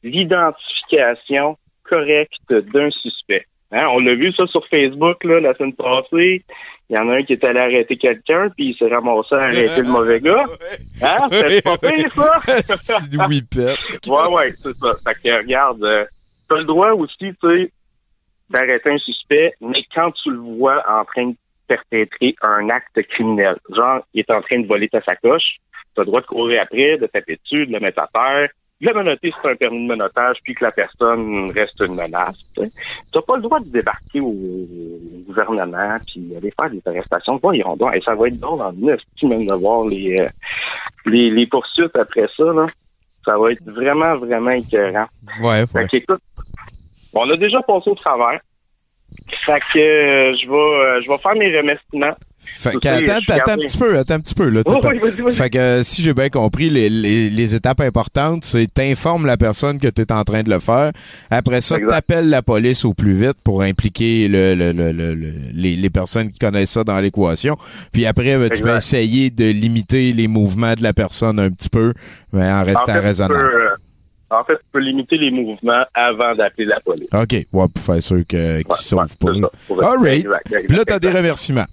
[0.04, 3.46] l'identification correcte d'un suspect.
[3.74, 6.44] Hein, on l'a vu ça sur Facebook là, la semaine passée.
[6.90, 9.46] Il y en a un qui est allé arrêter quelqu'un, puis il s'est ramassé à
[9.46, 10.44] arrêter le mauvais gars.
[11.02, 11.28] Hein?
[11.32, 12.34] C'est pas pire, ça?
[12.64, 13.74] C'est whippet.
[14.08, 14.94] Ouais, ouais, c'est ça.
[15.04, 16.06] Fait que, regarde, euh,
[16.48, 17.72] t'as le droit aussi, tu sais,
[18.50, 21.36] d'arrêter un suspect, mais quand tu le vois en train de
[21.68, 25.58] perpétrer un acte criminel, genre, il est en train de voler ta sacoche,
[25.96, 28.50] t'as le droit de courir après, de taper dessus, de le mettre à terre,
[28.84, 32.36] de le menotter c'est un permis de menotage, puis que la personne reste une menace.
[32.56, 32.70] Tu.
[33.12, 34.34] T'as pas le droit de débarquer au
[35.28, 37.40] gouvernement, puis aller faire des arrestations.
[37.42, 40.30] Voyons donc, et ça va être drôle en esti même de voir les, euh,
[41.06, 42.68] les, les poursuites après ça, là.
[43.26, 45.06] Ça va être vraiment, vraiment écœurant.
[45.42, 45.88] Ouais, Fait ouais.
[45.88, 46.22] qu'écoute,
[47.14, 48.42] on a déjà passé au travers.
[49.46, 52.16] Fait que euh, je vais euh, je vais faire mes remerciements.
[52.46, 54.62] Fait que, attends, attends un petit peu, attends un petit peu, là.
[54.66, 55.32] Oui, oui.
[55.32, 59.38] Fait que, euh, si j'ai bien compris, les, les, les étapes importantes, c'est t'informes la
[59.38, 60.92] personne que tu es en train de le faire.
[61.32, 65.34] Après ça, t'appelles la police au plus vite pour impliquer le, le, le, le- le-
[65.54, 67.56] les, les personnes qui connaissent ça dans l'équation.
[67.94, 68.78] Puis après, ben, tu peux Exact.
[68.78, 71.94] essayer de limiter les mouvements de la personne un petit peu,
[72.34, 73.36] mais en En restant tu raisonnable.
[73.52, 73.70] peux,
[74.40, 77.08] en fait, tu peux limiter les mouvements avant d'appeler la police.
[77.14, 79.82] OK, ouais, pour faire sûr que- qu'ils Ouais, sauvent ouais, pas.
[79.82, 79.90] ça.
[79.92, 80.18] All right.
[80.20, 81.20] Exact, exact, Puis là, t'as des exact.
[81.20, 81.66] remerciements.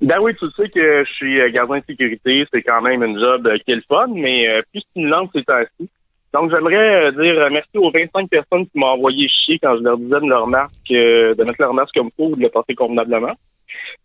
[0.00, 3.18] Ben oui, tu sais que je suis euh, gardien de sécurité, c'est quand même une
[3.20, 5.88] job euh, qui est le fun, mais euh, plus tu me lances ces temps-ci,
[6.34, 10.18] Donc, j'aimerais dire merci aux 25 personnes qui m'ont envoyé chier quand je leur disais
[10.20, 13.34] de leur masque, euh, de mettre leur masque comme faut ou de le porter convenablement.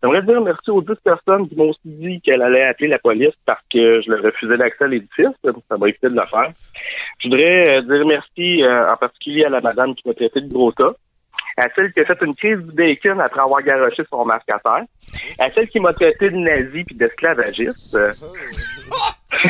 [0.02, 3.34] J'aimerais dire merci aux 10 personnes qui m'ont aussi dit qu'elle allait appeler la police
[3.46, 5.26] parce que je leur refusais l'accès à l'édifice.
[5.42, 6.52] Ça m'a évité de le faire.
[7.18, 10.52] Je voudrais euh, dire merci euh, en particulier à la madame qui m'a traité de
[10.52, 10.94] gros tas,
[11.56, 14.60] à celle qui a fait une crise du bacon après avoir garoché son masque à
[14.60, 14.84] terre,
[15.40, 17.94] à celle qui m'a traité de nazi puis d'esclavagiste.
[17.94, 18.12] Euh,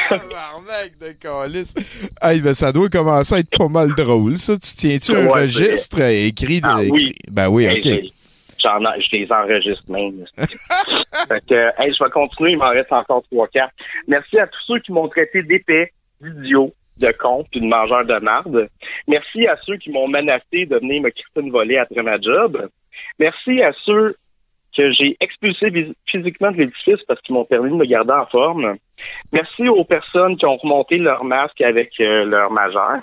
[0.09, 1.75] Tabarnak de calice.
[2.23, 4.55] Hey, ben, ça doit commencer à être pas mal drôle, ça.
[4.55, 6.67] Tu tiens-tu un Ouais, registre euh, écrit de.
[6.67, 7.15] Ah oui.
[7.31, 8.13] Ben oui, OK.
[8.63, 10.25] J'en ai- je les enregistre même.
[10.37, 13.73] fait que, hey, je vais continuer, il m'en reste encore trois, quatre.
[14.07, 18.19] Merci à tous ceux qui m'ont traité d'épais, d'idiots, de cons, puis de mangeurs de
[18.19, 18.69] marde.
[19.07, 22.69] Merci à ceux qui m'ont menacé de venir me quitter une volée après ma job.
[23.19, 24.17] Merci à ceux
[24.77, 28.27] que j'ai expulsés vis- physiquement de l'édifice parce qu'ils m'ont permis de me garder en
[28.27, 28.77] forme.
[29.33, 32.99] Merci aux personnes qui ont remonté leur masque avec euh, leur majeur.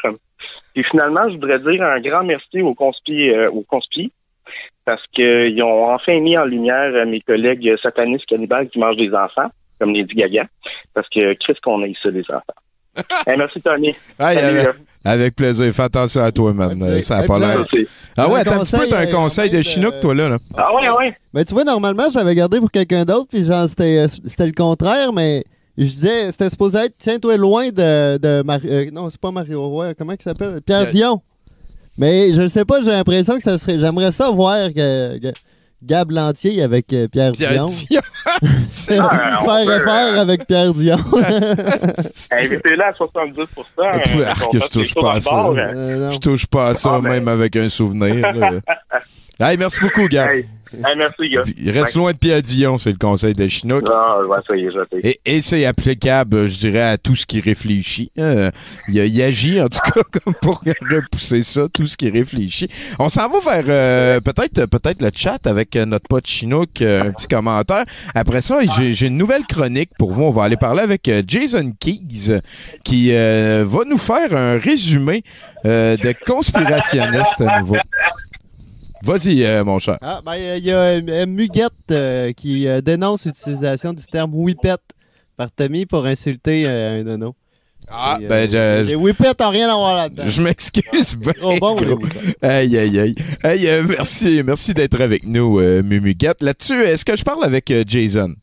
[0.74, 4.12] Puis finalement, je voudrais dire un grand merci aux conspi, euh, aux conspi
[4.86, 9.10] parce qu'ils ont enfin mis en lumière euh, mes collègues satanistes cannibales qui mangent des
[9.14, 10.46] enfants, comme Lady Gaga,
[10.94, 12.44] parce que qu'est-ce qu'on a ici, les enfants.
[13.28, 13.90] Hey, merci, Tony.
[14.18, 15.74] Hey, Salut, avec, avec plaisir.
[15.74, 16.82] Fais attention à toi, man.
[16.82, 17.66] Euh, Ça a Hey, pas l'air.
[18.16, 20.30] Ah ouais, attends un petit peu, t'as un euh, conseil de de- Chinook, toi, là.
[20.30, 20.38] là.
[20.56, 21.18] Ah ouais, ouais.
[21.34, 24.54] Ben, tu vois, normalement, j'avais gardé pour quelqu'un d'autre, puis genre, c'était euh, c'était le
[24.54, 25.44] contraire, mais
[25.78, 28.72] je disais, c'était supposé être, tiens-toi loin de, de Mario.
[28.72, 30.62] euh, non, c'est pas Mario Roy, comment il s'appelle?
[30.66, 31.22] Pierre- Dion.
[31.98, 33.80] Mais je ne sais pas, j'ai l'impression que ça serait.
[33.80, 35.32] J'aimerais ça voir que, que
[35.84, 37.66] Gab Lantier avec euh, Pierre, Pierre Dion.
[37.66, 38.02] Dion.
[39.00, 40.98] Ah, faire peut, affaire euh, avec Pierre Dion.
[42.32, 43.46] Invitez-le à 70 euh,
[43.80, 44.00] Ah,
[44.40, 45.36] qu'on que je touche pas à ça.
[45.36, 45.56] hein.
[45.58, 46.12] Euh, non.
[46.12, 47.10] Je touche pas à ça, Ah, ben.
[47.12, 48.16] même avec un souvenir.
[49.40, 50.30] hey, merci beaucoup, Gab.
[50.32, 51.72] Hey, hey, merci, gars.
[51.72, 53.84] Reste loin de Pierre Dion, c'est le conseil de Chinook.
[53.92, 55.20] Ah, je vais essayer, je vais essayer.
[55.26, 58.12] Et, et c'est applicable, je dirais, à tout ce qui réfléchit.
[58.20, 58.50] Euh,
[58.88, 62.68] il, il agit, en tout cas, comme pour repousser ça, tout ce qui réfléchit.
[63.00, 67.04] On s'en va vers euh, peut-être peut-être le chat avec euh, notre pote Chinook, euh,
[67.04, 67.86] un petit commentaire.
[68.14, 70.24] Après ça, j'ai une nouvelle chronique pour vous.
[70.24, 72.40] On va aller parler avec Jason Keys,
[72.84, 75.24] qui euh, va nous faire un résumé
[75.64, 77.76] de conspirationniste à nouveau.
[79.06, 79.98] Vas-y, euh, mon cher.
[80.02, 84.76] Ah, ben, il y a euh, Muguette euh, qui euh, dénonce l'utilisation du terme whippet
[85.38, 87.36] par Tommy pour insulter euh, un nono.
[87.88, 90.24] Ah, Et, ben, euh, je- Les whippets n'ont rien à voir là-dedans.
[90.28, 91.16] Je m'excuse.
[91.18, 92.00] ben Trop bon, gros.
[92.42, 93.16] Aïe, aïe, aïe.
[93.68, 96.42] Euh, merci, merci d'être avec nous, euh, Mumuguette.
[96.42, 98.34] Là-dessus, est-ce que je parle avec euh, Jason?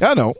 [0.00, 0.34] Ah non.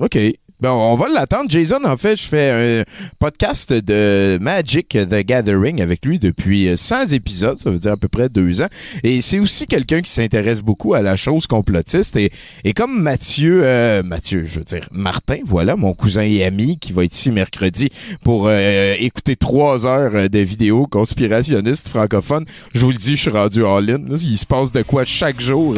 [0.00, 0.18] OK.
[0.60, 1.50] Bon, on va l'attendre.
[1.50, 2.50] Jason, en fait, je fais
[2.80, 2.84] un
[3.18, 7.96] podcast de Magic the Gathering avec lui depuis euh, 100 épisodes, ça veut dire à
[7.96, 8.68] peu près deux ans.
[9.02, 12.16] Et c'est aussi quelqu'un qui s'intéresse beaucoup à la chose complotiste.
[12.16, 12.30] Et,
[12.64, 16.92] et comme Mathieu, euh, Mathieu, je veux dire, Martin, voilà, mon cousin et ami qui
[16.92, 17.88] va être ici mercredi
[18.24, 22.46] pour euh, écouter trois heures de vidéos conspirationnistes francophones.
[22.74, 24.04] Je vous le dis, je suis rendu all-in.
[24.10, 25.74] Il se passe de quoi chaque jour.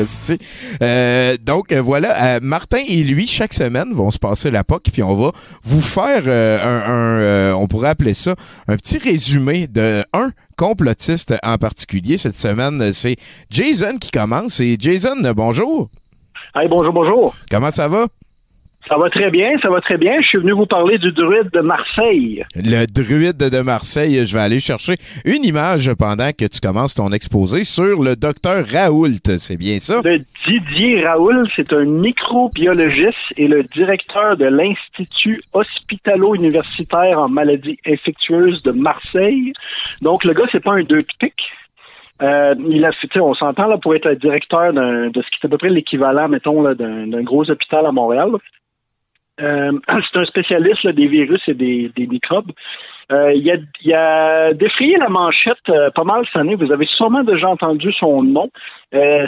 [0.83, 4.83] Euh, donc euh, voilà, euh, Martin et lui, chaque semaine, vont se passer la POC,
[4.93, 5.33] puis on va
[5.65, 8.37] vous faire euh, un, un, euh, on pourrait appeler ça,
[8.69, 12.19] un petit résumé de un complotiste en particulier.
[12.19, 13.17] Cette semaine, c'est
[13.51, 14.61] Jason qui commence.
[14.61, 15.89] Et Jason, bonjour.
[16.55, 17.35] Hey, bonjour, bonjour.
[17.51, 18.07] Comment ça va?
[18.87, 20.19] Ça va très bien, ça va très bien.
[20.23, 22.45] Je suis venu vous parler du druide de Marseille.
[22.55, 24.95] Le druide de Marseille, je vais aller chercher
[25.27, 29.37] une image pendant que tu commences ton exposé sur le docteur Raoult.
[29.37, 30.01] C'est bien ça?
[30.01, 38.63] De Didier Raoul, c'est un microbiologiste et le directeur de l'Institut hospitalo-universitaire en maladies infectieuses
[38.63, 39.53] de Marseille.
[40.01, 41.35] Donc, le gars, c'est pas un deux pique.
[42.23, 45.49] Euh, il a, on s'entend là pour être le directeur de ce qui est à
[45.49, 48.31] peu près l'équivalent, mettons, d'un gros hôpital à Montréal.
[49.41, 49.73] Euh,
[50.13, 52.53] c'est un spécialiste là, des virus et des, des microbes.
[53.11, 56.57] Euh, il, a, il a défrayé la manchette euh, pas mal cette année.
[56.57, 58.51] Vous avez sûrement déjà entendu son nom.
[58.95, 59.27] Euh,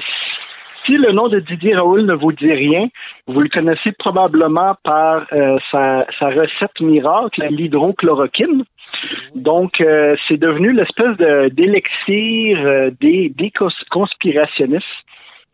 [0.84, 2.88] si le nom de Didier Raoul ne vous dit rien,
[3.26, 8.64] vous le connaissez probablement par euh, sa, sa recette miracle, l'hydrochloroquine.
[9.34, 9.82] Donc,
[10.28, 11.16] c'est devenu l'espèce
[11.52, 12.58] d'élixir
[13.00, 14.84] des, des cons- conspirationnistes.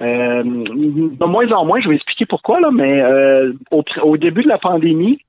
[0.02, 4.42] Euh, de moins en moins, je vais expliquer pourquoi, là, mais euh, au, au début
[4.42, 5.20] de la pandémie,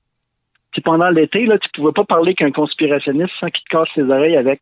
[0.72, 4.04] puis pendant l'été, là, tu pouvais pas parler qu'un conspirationniste sans qu'il te casse les
[4.04, 4.60] oreilles avec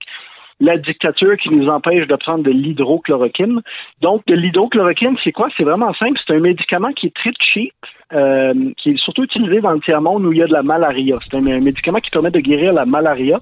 [0.61, 3.61] la dictature qui nous empêche de prendre de l'hydrochloroquine.
[4.01, 5.49] Donc, de l'hydrochloroquine, c'est quoi?
[5.57, 6.19] C'est vraiment simple.
[6.27, 7.75] C'est un médicament qui est très cheap,
[8.13, 11.19] euh, qui est surtout utilisé dans le tiers-monde où il y a de la malaria.
[11.25, 13.41] C'est un, médicament qui permet de guérir la malaria.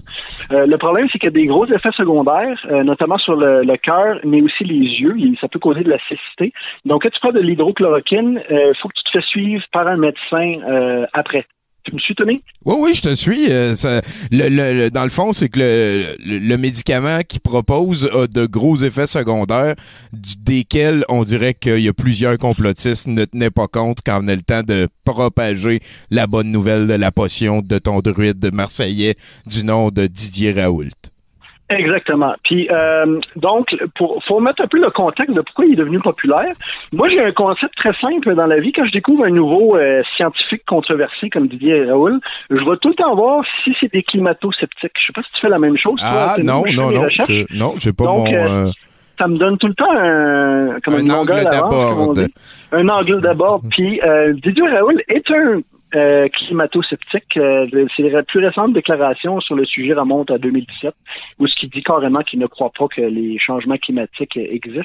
[0.51, 3.63] Euh, le problème, c'est qu'il y a des gros effets secondaires, euh, notamment sur le,
[3.63, 5.15] le cœur, mais aussi les yeux.
[5.39, 6.53] Ça peut causer de la cécité.
[6.85, 9.97] Donc, quand tu prends de l'hydrochloroquine, il faut que tu te fasses suivre par un
[9.97, 11.45] médecin euh, après.
[11.85, 12.41] Tu me suis, Tony?
[12.65, 13.45] Oui, oui, je te suis.
[13.51, 13.75] Euh,
[14.31, 19.05] le, le- dans le fond, c'est que le, médicament qu'il propose a de gros effets
[19.05, 19.75] secondaires,
[20.39, 24.41] desquels on dirait qu'il y a plusieurs complotistes ne tenaient pas compte quand venait le
[24.41, 25.79] temps de propager
[26.09, 29.15] la bonne nouvelle de la potion de ton druide marseillais
[29.45, 30.89] du nom de Didier Raoult.
[31.69, 32.35] Exactement.
[32.43, 35.99] Puis euh, donc, pour faut mettre un peu le contexte de pourquoi il est devenu
[35.99, 36.53] populaire.
[36.93, 38.71] Moi, j'ai un concept très simple dans la vie.
[38.71, 42.19] Quand je découvre un nouveau euh, scientifique controversé comme Didier Raoul,
[42.51, 44.91] je vais tout le temps voir si c'est des climato-sceptiques.
[44.99, 45.99] Je sais pas si tu fais la même chose.
[45.99, 46.47] toi, Ah Tony.
[46.47, 48.33] non, non, non, je- non, j'ai pas Donc, mon...
[48.35, 48.71] euh, euh,
[49.17, 52.13] ça me donne tout le temps un, comme Un angle d'abord.
[52.73, 53.61] Un angle d'abord.
[53.71, 55.61] Puis euh, Didier Raoul est un
[55.93, 57.37] euh, climato-sceptique.
[57.37, 60.93] Euh, ses plus récentes déclarations sur le sujet remontent à 2017,
[61.39, 64.83] où ce qui dit carrément qu'il ne croit pas que les changements climatiques existent.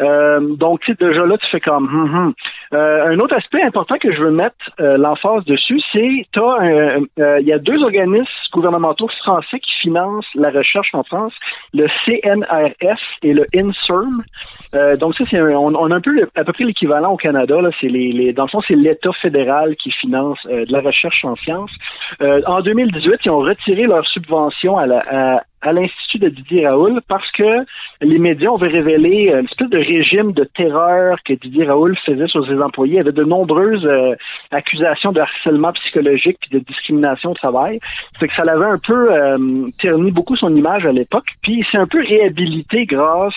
[0.00, 1.86] Euh, donc, déjà là, tu fais comme...
[1.86, 2.34] hum, hum.
[2.74, 7.00] Euh, un autre aspect important que je veux mettre euh, l'emphase dessus, c'est euh,
[7.40, 11.32] il y a deux organismes gouvernementaux français qui financent la recherche en France,
[11.72, 14.22] le CNRS et le INSERM.
[14.98, 17.58] Donc ça, c'est on, on a un peu à peu près l'équivalent au Canada.
[17.60, 20.80] Là, c'est les, les- dans le fond, c'est l'État fédéral qui finance euh, de la
[20.80, 21.70] recherche en sciences.
[22.20, 27.64] Euh, en 2018, ils ont retiré leur subvention à l'Institut de Didier Raoul parce que
[28.00, 32.46] les médias avaient révélé une espèce de régime de terreur que Didier Raoul faisait sur
[32.46, 32.94] ses employés.
[32.94, 34.14] Il y avait de nombreuses euh,
[34.50, 37.80] accusations de harcèlement psychologique puis de discrimination au travail.
[38.18, 41.26] C'est que ça l'avait un peu euh, terni beaucoup son image à l'époque.
[41.42, 43.34] Puis il s'est un peu réhabilité grâce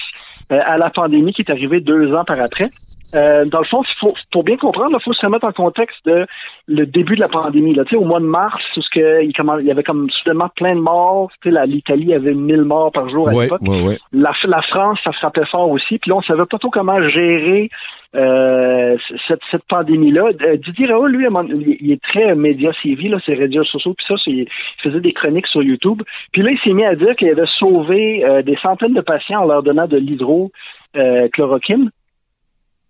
[0.52, 2.70] euh, à la pandémie qui est arrivée deux ans par après.
[3.14, 6.26] Euh, dans le fond, faut, pour bien comprendre, il faut se remettre en contexte de
[6.68, 7.74] le début de la pandémie.
[7.76, 7.84] Là.
[7.86, 10.50] Tu sais, Au mois de mars, où ce que, il, il y avait comme soudainement
[10.56, 11.30] plein de morts.
[11.42, 13.62] Tu sais, la- L'Italie avait 1000 morts par jour à Ouais, l'époque.
[13.64, 13.98] ouais, ouais.
[14.14, 15.98] La, la France, ça frappait fort aussi.
[16.00, 17.70] Puis là, on savait pas trop comment gérer
[18.16, 18.98] euh,
[19.28, 20.32] cette, cette pandémie-là.
[20.42, 21.26] Euh, Didier Raoul, lui,
[21.80, 24.48] il est très média CV, là, ses réseaux sociaux, puis ça, il
[24.84, 26.02] faisait des chroniques sur YouTube.
[26.34, 29.42] Puis là, il s'est mis à dire qu'il avait sauvé euh, des centaines de patients
[29.44, 29.98] en leur donnant de
[30.94, 31.90] l'hydrochloroquine.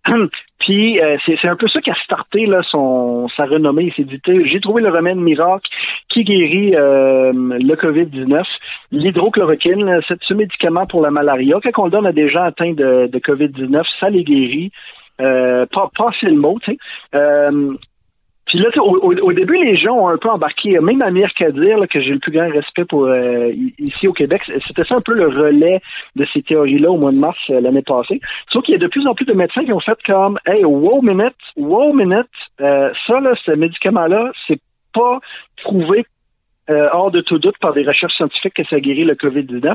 [0.60, 3.84] Puis euh, c'est un peu ça qui a starté là, son, sa renommée.
[3.84, 5.68] Il s'est dit, j'ai trouvé le remède miracle
[6.08, 8.44] qui guérit euh, le COVID-19.
[8.92, 11.58] L'hydrochloroquine, c'est ce médicament pour la malaria.
[11.62, 14.70] Quand on le donne à des gens atteints de, de COVID-19, ça les guérit.
[15.20, 16.78] Euh, pas, pas le mot, tu sais.
[18.52, 21.86] Puis là, au, au- début, les gens ont un peu embarqué, même Amir Kadir, là,
[21.86, 25.14] que j'ai le plus grand respect pour euh, ici au Québec, c'était ça un peu
[25.14, 25.80] le relais
[26.16, 28.20] de ces théories-là au mois de mars euh, l'année passée.
[28.52, 30.66] Sauf qu'il y a de plus en plus de médecins qui ont fait comme Hey,
[30.66, 32.28] wow minute, wow minute,
[32.60, 34.60] euh, ça, là, ce médicament-là, c'est
[34.92, 35.20] pas
[35.62, 36.04] prouvé
[36.68, 39.74] euh, hors de tout doute par des recherches scientifiques que ça guérit le COVID-19.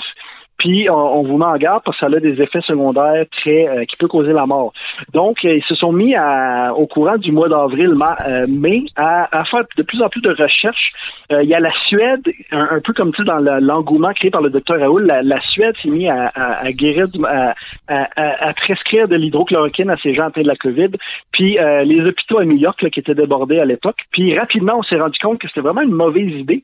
[0.58, 3.68] Puis on, on vous met en garde parce que ça a des effets secondaires très
[3.68, 4.74] euh, qui peut causer la mort.
[5.14, 7.94] Donc euh, ils se sont mis à, au courant du mois d'avril,
[8.28, 10.92] euh, mai, à, à faire de plus en plus de recherches.
[11.32, 14.42] Euh, il y a la Suède, un, peu comme tu dans le- l'engouement créé par
[14.42, 17.54] le docteur Raoul, la, Suède s'est mis à, à, à guérir, à,
[17.88, 20.90] à- prescrire de l'hydrochloroquine à ces gens atteints de la COVID.
[21.34, 23.98] Puis euh, les hôpitaux à New York là, qui étaient débordés à l'époque.
[24.12, 26.64] Puis rapidement on s'est rendu compte que c'était vraiment une mauvaise idée.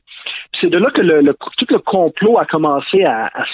[0.60, 3.44] C'est de là que le, le- tout le complot a commencé à, à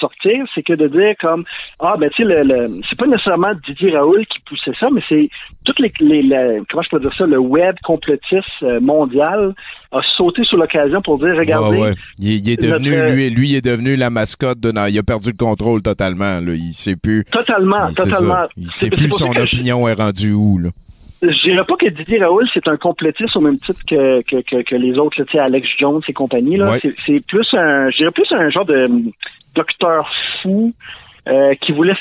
[0.53, 1.43] c'est que de dire comme
[1.79, 5.01] ah ben tu sais le, le- c'est pas nécessairement Didier Raoul qui poussait ça, mais
[5.09, 5.29] c'est
[5.65, 9.53] toutes les, les, les- comment je peux dire ça le web complotiste euh, mondial
[9.91, 11.93] a sauté sur l'occasion pour dire regardez Ouais, ouais.
[12.19, 14.71] Il, il est devenu, notre- lui, lui, il est devenu la mascotte de.
[14.71, 16.39] non, il a perdu le contrôle totalement.
[16.39, 16.53] Là.
[16.53, 17.25] Il sait plus.
[17.25, 18.47] Totalement, il- totalement.
[18.57, 20.57] Il sait plus son je- opinion est rendue où.
[20.59, 20.69] Là.
[21.21, 24.63] Je dirais pas que Didier Raoul, c'est un complotiste au même titre que, que, que,
[24.63, 26.57] que les autres, là, tu sais, Alex Jones et compagnie.
[26.57, 26.71] Là.
[26.71, 26.79] Ouais.
[27.05, 28.89] C'est, plus un, je dirais plus un genre de
[29.55, 30.09] docteur
[30.41, 30.73] fou
[31.27, 31.93] euh, qui voulait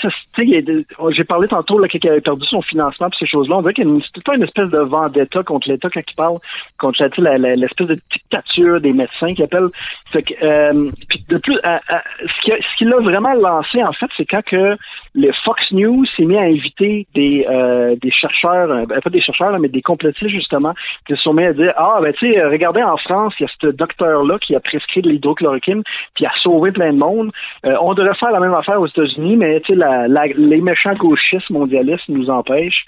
[0.56, 3.56] a des- J'ai parlé tantôt là, qu'il avait perdu son financement et ces choses-là.
[3.56, 6.14] On dirait qu'il y a une, tout une espèce de vendetta contre l'État quand il
[6.16, 6.38] parle,
[6.78, 9.68] contre l'espèce de dictature des médecins qu'il appelle.
[10.10, 10.90] Fait que, euh,
[11.28, 12.56] de plus, ce qui a-
[13.00, 14.78] vraiment lancé, en fait, c'est quand que
[15.14, 19.58] le Fox News s'est mis à inviter des, euh, des chercheurs, euh, pas des chercheurs,
[19.58, 20.72] mais des complotistes, justement,
[21.06, 23.44] qui se sont mis à dire Ah, ben, tu sais, euh, regardez, en France, il
[23.44, 25.82] y a ce docteur-là qui a prescrit de l'hydrochloroquine,
[26.14, 27.30] puis a sauvé plein de monde.
[27.66, 30.60] Euh, on devrait faire la même affaire aux États-Unis, mais, tu sais, la- la- les
[30.60, 32.84] méchants gauchistes mondialistes nous empêchent.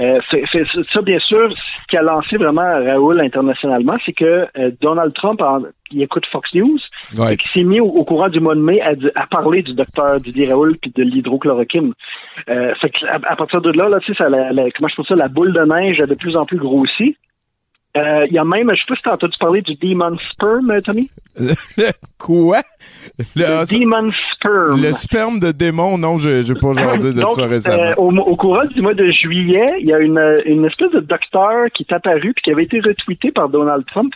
[0.00, 4.46] Euh, fait- fait- ça, bien sûr, ce qui a lancé vraiment Raoul internationalement, c'est que
[4.58, 5.62] euh, Donald Trump, en-
[5.92, 6.78] il écoute Fox News,
[7.18, 7.36] Ouais.
[7.36, 10.48] qu'il s'est mis au, au courant du mois de mai à, parler du docteur Didier
[10.48, 11.92] Raoul puis de l'hydrochloroquine.
[12.48, 14.88] Euh, fait que à, à partir de là, là, tu sais, ça, la, la- comment
[14.88, 17.16] je dire ça, la boule de neige a de plus en plus grossi.
[17.96, 20.80] Euh, Il y a même, je sais pas si t'as entendu parler du Demon Sperm,
[20.84, 21.10] Tommy?
[22.18, 22.58] Quoi?
[23.36, 24.82] Le, ah, Le Demon Sperm.
[24.82, 27.82] le sperme de démon, non, je j'ai pas jasé de Donc, ça récemment.
[27.82, 31.00] euh, au, au courant du mois de juillet, il y a une, une espèce de
[31.00, 34.12] docteur qui est apparu puis qui avait été retweeté par Donald Trump.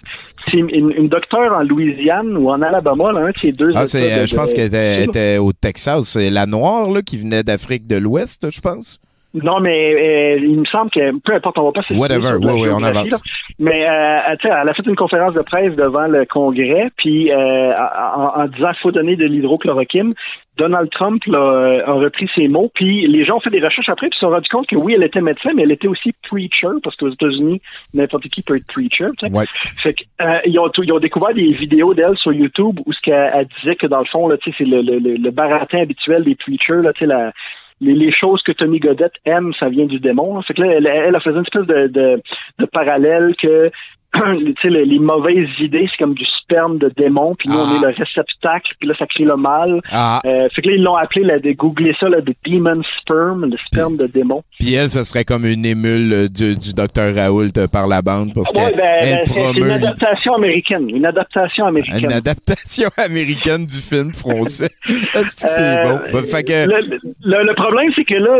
[0.51, 3.71] C'est une, une docteur en Louisiane ou en Alabama, là, un de ces deux.
[3.75, 6.05] Ah, de- euh, je pense qu'elle était, était au Texas.
[6.05, 8.99] C'est la noire, là, qui venait d'Afrique de l'Ouest, je pense.
[9.33, 12.69] Non, mais euh, il me semble que peu importe, on va pas Whatever, oui, oui,
[12.75, 13.11] on avance.
[13.11, 13.17] là.
[13.61, 17.31] Mais euh, tu sais, elle a fait une conférence de presse devant le Congrès, puis
[17.31, 20.15] euh, en, en disant faut donner de l'hydrochloroquine.
[20.57, 23.89] Donald Trump là, euh, a repris ses mots, puis les gens ont fait des recherches
[23.89, 26.13] après, puis se sont rendus compte que oui, elle était médecin, mais elle était aussi
[26.29, 27.63] preacher, parce qu'aux États-Unis,
[27.95, 29.07] n'importe qui peut être preacher.
[29.19, 29.33] tu sais.
[29.33, 29.45] Ouais.
[29.83, 33.01] Fait que, euh, ils, ont, ils ont découvert des vidéos d'elle sur YouTube où ce
[33.01, 35.31] qu'elle elle disait que dans le fond, là, tu sais, c'est le, le, le, le
[35.31, 37.33] baratin habituel des preachers, là, tu sais, la,
[37.81, 40.41] les, les choses que Tommy Godette aime, ça vient du démon.
[40.43, 42.23] Fait que là, elle, elle a fait une espèce de, de,
[42.59, 43.71] de parallèle que
[44.65, 47.95] les, les mauvaises idées, c'est comme du sperme de démon, puis nous, on est le
[47.97, 49.81] réceptacle, puis là, ça crée le mal.
[49.93, 50.21] Ah.
[50.25, 53.45] Euh, fait que là, ils l'ont appelé, là, de googler ça, là, de demon sperm,
[53.47, 54.43] le sperme de démon.
[54.59, 58.03] Puis elle, ce serait comme une émule euh, du, du docteur Raoult euh, par la
[58.03, 60.91] bande parce Ouais, qu'elle ben, elle ben, c'est une adaptation américaine.
[60.91, 62.05] Une adaptation américaine.
[62.05, 64.71] une adaptation américaine du film français.
[64.89, 66.01] Est-ce que c'est Euh, bon?
[66.13, 68.39] Ben, fait que, le, le- le problème, c'est que là,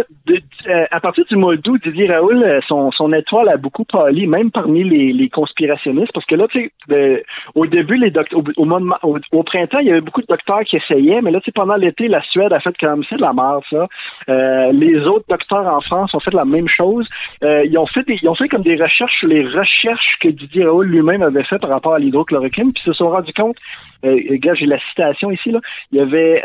[0.91, 4.85] à partir du mois d'août, Didier Raoul, euh, son, étoile a beaucoup pâli, même parmi
[4.85, 9.91] les, conspirationnistes, parce que là, tu sais, au début, les doct- au, printemps, il y
[9.91, 12.61] avait beaucoup de docteurs qui essayaient, mais là, tu sais, pendant l'été, la Suède a
[12.61, 13.87] fait comme c'est de la merde, ça.
[14.29, 17.07] Euh, les autres docteurs en France ont fait la même chose.
[17.45, 20.65] Euh, ils ont fait des- ils ont fait comme des recherches les recherches que Didier
[20.65, 23.57] Raoul lui-même avait fait par rapport à l'hydrochloroquine, puis se sont rendus compte,
[24.05, 25.61] euh, gars, j'ai la citation ici, là,
[25.93, 26.43] il y avait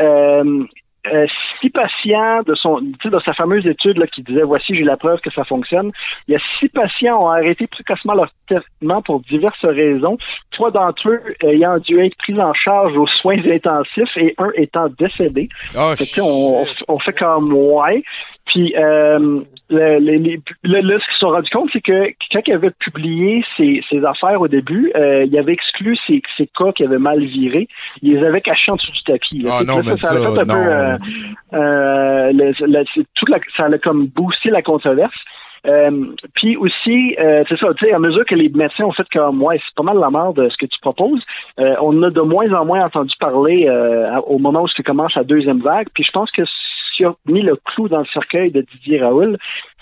[1.07, 1.27] euh, euh,
[1.61, 4.83] six patients de son, tu sais, de sa fameuse étude là, qui disait voici j'ai
[4.83, 5.91] la preuve que ça fonctionne.
[6.27, 10.17] Il y a six patients ont arrêté précocement leur traitement pour diverses raisons.
[10.51, 14.87] Trois d'entre eux ayant dû être pris en charge aux soins intensifs et un étant
[14.99, 15.49] décédé.
[15.75, 18.03] Oh, Fait sais, on, on fait comme ouais.
[18.45, 22.07] Puis euh, le- les- les- là, là, ce qu'ils se sont rendus compte, c'est que
[22.31, 26.47] quand il avait publié ses, ses affaires au début, euh, il avait exclu ces, ces
[26.57, 27.67] cas qui avaient mal viré.
[28.01, 29.39] Il les avait cachés en dessous du tapis.
[29.39, 29.57] là.
[29.59, 30.45] Ah non, là, mais a ça, fait un non.
[30.45, 30.97] peu, euh,
[31.53, 35.15] euh, le- le- toute la, ça a comme boosté la controverse.
[35.67, 39.07] Euh, puis aussi, euh, c'est ça, tu sais, à mesure que les médecins ont fait
[39.11, 41.23] comme ouais, c'est pas mal la merde ce que tu proposes,
[41.59, 45.15] euh, on a de moins en moins entendu parler euh, au moment où tu commences
[45.15, 45.87] la deuxième vague.
[45.95, 46.43] Puis je pense que
[46.95, 49.37] ce qui a mis le clou dans le cercueil de Didier Raoul,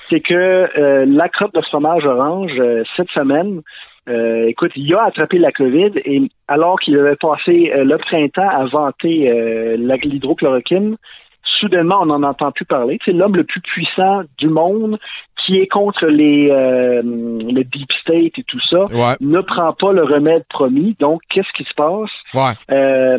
[0.09, 3.61] c'est que euh, la crotte de fromage orange euh, cette semaine,
[4.09, 8.65] euh, écoute, il a attrapé la COVID et alors qu'il avait passé le printemps à
[8.65, 10.97] vanter l'hydrochloroquine,
[11.59, 12.99] soudainement on n'en entend plus parler.
[13.05, 14.99] C'est l'homme le plus puissant du monde
[15.45, 19.15] qui est contre les euh, le deep state et tout ça, Ouais.
[19.19, 20.95] ne prend pas le remède promis.
[20.99, 22.09] Donc, qu'est-ce qui se passe?
[22.33, 22.75] Ouais.
[22.75, 23.17] Euh,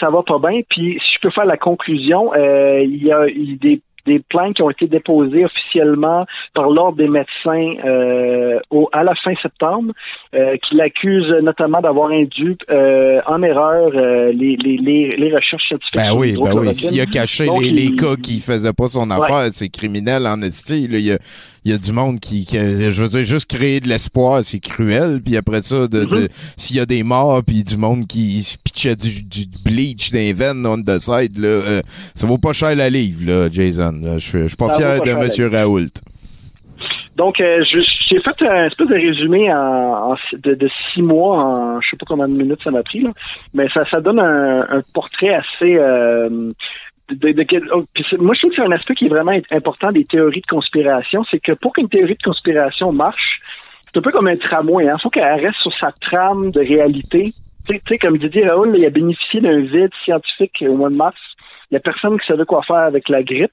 [0.00, 0.60] ça va pas bien.
[0.68, 3.80] Puis, si je peux faire la conclusion, euh, il y a il y a des
[4.06, 9.14] des plaintes qui ont été déposées officiellement par l'Ordre des médecins euh, au, à la
[9.22, 9.92] fin septembre,
[10.34, 15.94] euh, qui l'accusent notamment d'avoir induit euh, en erreur les, les, les, les recherches scientifiques.
[15.96, 16.74] Ben oui, ben oui.
[16.74, 20.26] S'il a caché Donc, les, il- les cas qui faisaient pas son affaire, c'est criminel
[20.26, 20.88] en esti.
[20.88, 20.98] là.
[20.98, 21.18] Il y a,
[21.64, 25.20] y a du monde qui, qui- je veux dire, juste créer de l'espoir, c'est cruel.
[25.24, 26.54] Puis après ça, de, de- Mm-hmm.
[26.56, 30.18] s'il y a des morts, puis du monde qui se pitchait du, du bleach dans
[30.18, 31.82] les veines on the side, là, euh,
[32.14, 33.91] ça vaut pas cher la livre, là, Jason.
[34.00, 35.92] Je je suis pas fier de Monsieur Raoult.
[37.16, 37.62] Donc, euh,
[38.08, 41.96] j'ai fait un espèce de résumé en, en- de, de six mois, en je sais
[41.98, 43.10] pas combien de minutes ça m'a pris, là,
[43.52, 45.76] mais ça, ça donne un, un portrait assez...
[45.76, 46.52] euh,
[47.10, 47.84] de, de, quel- oh,
[48.18, 51.22] moi, je trouve que c'est un aspect qui est vraiment important des théories de conspiration,
[51.30, 53.40] c'est que pour qu'une théorie de conspiration marche,
[53.92, 54.84] c'est un peu comme un tramway.
[54.84, 57.34] Il hein, faut qu'elle reste sur sa trame de réalité.
[57.66, 60.76] Tu sais- tu sais, comme Didier Raoul, là, il a bénéficié d'un vide scientifique au
[60.76, 61.18] mois de mars.
[61.70, 63.52] Il n'y a personne qui savait quoi faire avec la grippe.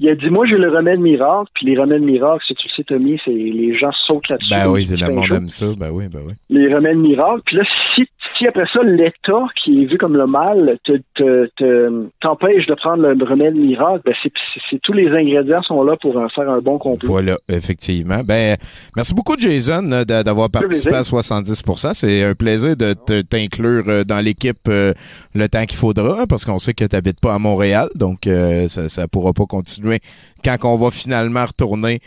[0.00, 1.50] Il a dit, moi, j'ai le remède miracle.
[1.54, 4.50] Puis les remèdes miracles, si tu le sais, Tommy, c'est les gens sautent là-dessus.
[4.50, 5.66] Ben oui, le monde aime ça.
[5.76, 6.34] Ben oui, ben oui.
[6.50, 7.42] Les remèdes miracles.
[7.44, 11.46] Puis là, si, si après ça, l'État, qui est vu comme le mal, te, te,
[11.56, 16.16] te- t'empêche de prendre le remède miracle, ben c'est, tous les ingrédients sont là pour
[16.16, 17.08] en faire un bon complot.
[17.08, 18.20] Voilà, effectivement.
[18.24, 18.56] Ben,
[18.96, 24.04] merci beaucoup, Jason, euh, d'a- d'avoir participé à 70% C'est un plaisir de t'inclure euh,
[24.04, 24.92] dans l'équipe euh,
[25.34, 29.02] le temps qu'il faudra, parce qu'on sait que tu n'habites pas à Montréal, donc ça
[29.02, 30.00] ne pourra pas continuer
[30.44, 32.00] quand on va finalement retourner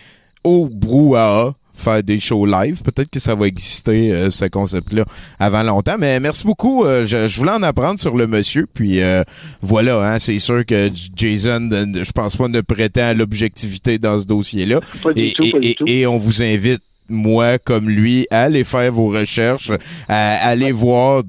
[0.43, 2.81] au brouhaha faire des shows live.
[2.83, 5.03] Peut-être que ça va exister, euh, ce concept-là,
[5.39, 5.95] avant longtemps.
[5.99, 6.85] Mais merci beaucoup.
[6.85, 8.67] Euh, je, je voulais en apprendre sur le monsieur.
[8.73, 9.23] Puis euh,
[9.61, 14.25] voilà, hein, c'est sûr que Jason, je pense pas, ne prétend à l'objectivité dans ce
[14.25, 14.79] dossier-là.
[15.03, 15.83] Pas du Et, tout, et- pas du et- tout.
[15.87, 19.71] et on vous invite moi comme lui à aller faire vos recherches,
[20.07, 21.23] à aller voir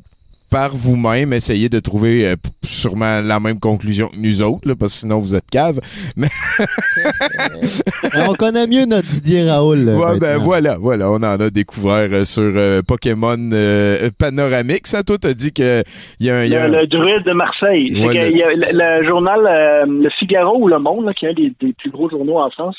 [0.53, 4.93] par vous-même, essayez de trouver euh, sûrement la même conclusion que nous autres, là, parce
[4.93, 5.81] que sinon vous êtes cave.
[6.17, 6.29] Mais
[8.29, 9.79] on connaît mieux notre Didier Raoul.
[9.79, 14.91] là, ouais, ben voilà, voilà, on en a découvert euh, sur euh, Pokémon euh, Panoramix.
[14.91, 15.83] Ça, toi, t'as dit que
[16.21, 17.93] il y a un, il y a Le, un- le druide de Marseille.
[17.95, 20.79] C'est Ouais, que le- il y a le, le journal euh, Le Figaro ou Le
[20.79, 22.77] Monde, là, qui est un des, des plus gros journaux en France,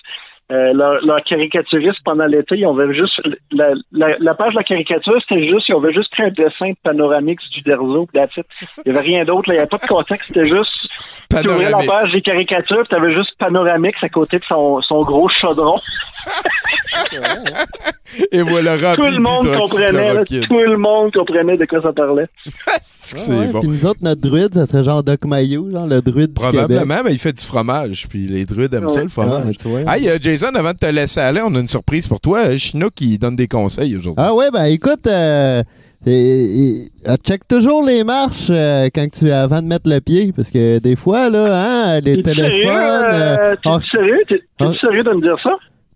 [0.52, 3.20] euh, leur, leur caricaturiste pendant l'été, ils avaient juste
[3.52, 6.74] la, la, la page de la caricature, c'était juste, ils avaient juste pris un dessin
[6.84, 8.08] panoramique du Derzo.
[8.14, 8.20] Il
[8.86, 10.78] n'y avait rien d'autre, il n'y avait pas de contexte, c'était juste
[11.30, 15.02] tu ouvrais la page des caricatures, puis t'avais juste Panoramix à côté de son, son
[15.04, 15.80] gros chaudron.
[18.32, 22.28] Et voilà, Tout le monde comprenait, là, tout le monde comprenait de quoi ça parlait.
[22.82, 23.60] C'est Ah ouais, bon.
[23.62, 26.60] Puis nous autres, notre druide, ça serait genre Doc Mayou, genre le druide du Québec.
[26.60, 29.58] Probablement, mais il fait du fromage, puis les druides aiment ça, le Ah, fromage.
[29.58, 29.80] tu vois.
[29.94, 32.58] Hey, euh, Jason, avant de te laisser aller, on a une surprise pour toi.
[32.58, 34.24] Chinook qui donne des conseils aujourd'hui.
[34.26, 35.62] Ah ouais, ben écoute, euh,
[36.08, 36.88] et- et-
[37.24, 40.96] check toujours les marches euh, quand tu avant de mettre le pied, parce que des
[40.96, 41.46] fois là,
[41.96, 42.52] hein, les téléphones.
[42.52, 42.72] sérieux,
[43.14, 44.20] euh, T'es sérieux?
[44.28, 44.72] T'es Ah.
[44.82, 45.52] sérieux de me dire ça?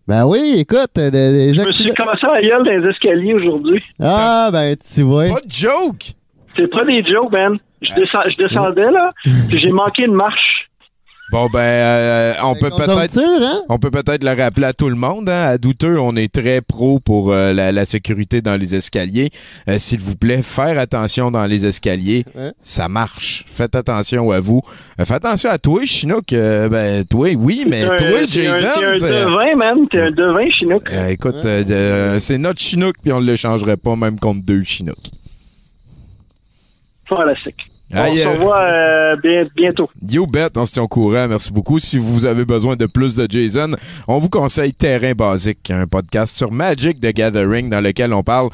[0.08, 3.82] ben oui, écoute, Je me suis cassé la gueule dans les escaliers aujourd'hui.
[4.00, 5.26] Ah ben tu vois.
[5.26, 6.14] Pas de joke!
[6.56, 7.58] C'est pas des jokes, man.
[7.82, 9.12] Je, descends- je descendais, là,
[9.50, 10.70] puis j'ai manqué une marche.
[11.30, 12.86] Bon, ben, euh, on peut peut-être.
[12.86, 13.61] Conjoncture, hein?
[13.67, 15.28] On peut peut-être le rappeler à tout le monde.
[15.28, 15.43] Hein?
[15.49, 19.30] À Douteux, on est très pro pour euh, la, la sécurité dans les escaliers.
[19.67, 22.23] Euh, S'il vous plaît, faire attention dans les escaliers.
[22.34, 22.53] Ouais.
[22.61, 23.43] Ça marche.
[23.47, 24.61] Faites attention à vous.
[25.01, 26.32] Euh, faites attention à toi, Chinook.
[26.32, 27.97] Euh, ben, toi, oui, mais toi,
[28.30, 28.65] Jason.
[28.80, 29.78] T'es un devin, man.
[29.91, 30.84] T'es un devin, Chinook.
[30.93, 34.63] Euh, écoute, euh, euh, c'est notre Chinook, puis on ne l'échangerait pas même contre deux
[34.63, 34.97] Chinook.
[37.09, 37.66] Fantastique.
[37.94, 39.90] On Aïe, se revoit euh, bien- bientôt.
[40.10, 41.28] You bet, on se tient au courant.
[41.30, 41.80] Merci beaucoup.
[41.80, 43.72] Si vous avez besoin de plus de Jason,
[44.08, 48.50] on vous conseille Terrain Basique, un podcast sur Magic the Gathering dans lequel on parle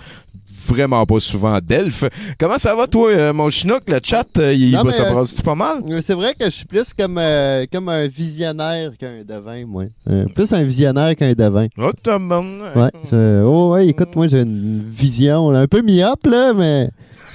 [0.68, 2.06] vraiment pas souvent d'elfes.
[2.40, 3.82] Comment ça va, toi, euh, mon chinook?
[3.88, 5.78] Le chat, euh, il Non, euh, pas mal?
[6.02, 9.84] C'est vrai que je suis plus comme, euh, comme un visionnaire qu'un devin, moi.
[10.10, 11.68] Euh, plus un visionnaire qu'un devin.
[11.78, 11.92] Oh.
[12.76, 12.92] Ouais.
[13.12, 16.90] je- oh, ouais, écoute, moi, j'ai une vision là, un peu myope, là, mais.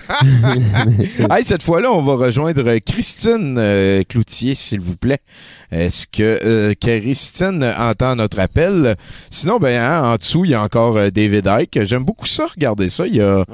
[1.30, 5.18] Hey, cette fois-là, on va rejoindre Christine euh, Cloutier, s'il vous plaît.
[5.70, 8.96] Est-ce que euh, Christine entend notre appel?
[9.30, 11.84] Sinon, ben, hein, en dessous, il y a encore euh, David Icke.
[11.84, 13.06] J'aime beaucoup ça, regardez ça.
[13.06, 13.44] Il y a,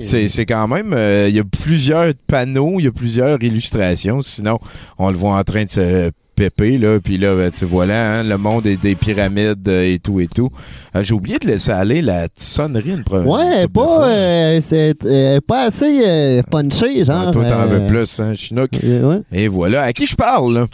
[0.00, 4.22] c'est, c'est quand même, euh, il y a plusieurs panneaux, il y a plusieurs illustrations.
[4.22, 4.58] Sinon,
[4.98, 6.98] on le voit en train de se péper, là.
[7.02, 10.20] Puis là, ben, tu vois là, hein, le monde est des pyramides euh, et tout
[10.20, 10.50] et tout.
[10.94, 15.40] Euh, j'ai oublié de laisser aller la sonnerie une première Ouais, pas, euh, c'est euh,
[15.46, 17.26] pas assez euh, punché, genre.
[17.28, 18.70] Ah, toi, t'en euh, veux plus, hein, Chinook?
[18.82, 19.20] ouais.
[19.32, 19.82] Et voilà.
[19.82, 20.66] À qui je parle, là?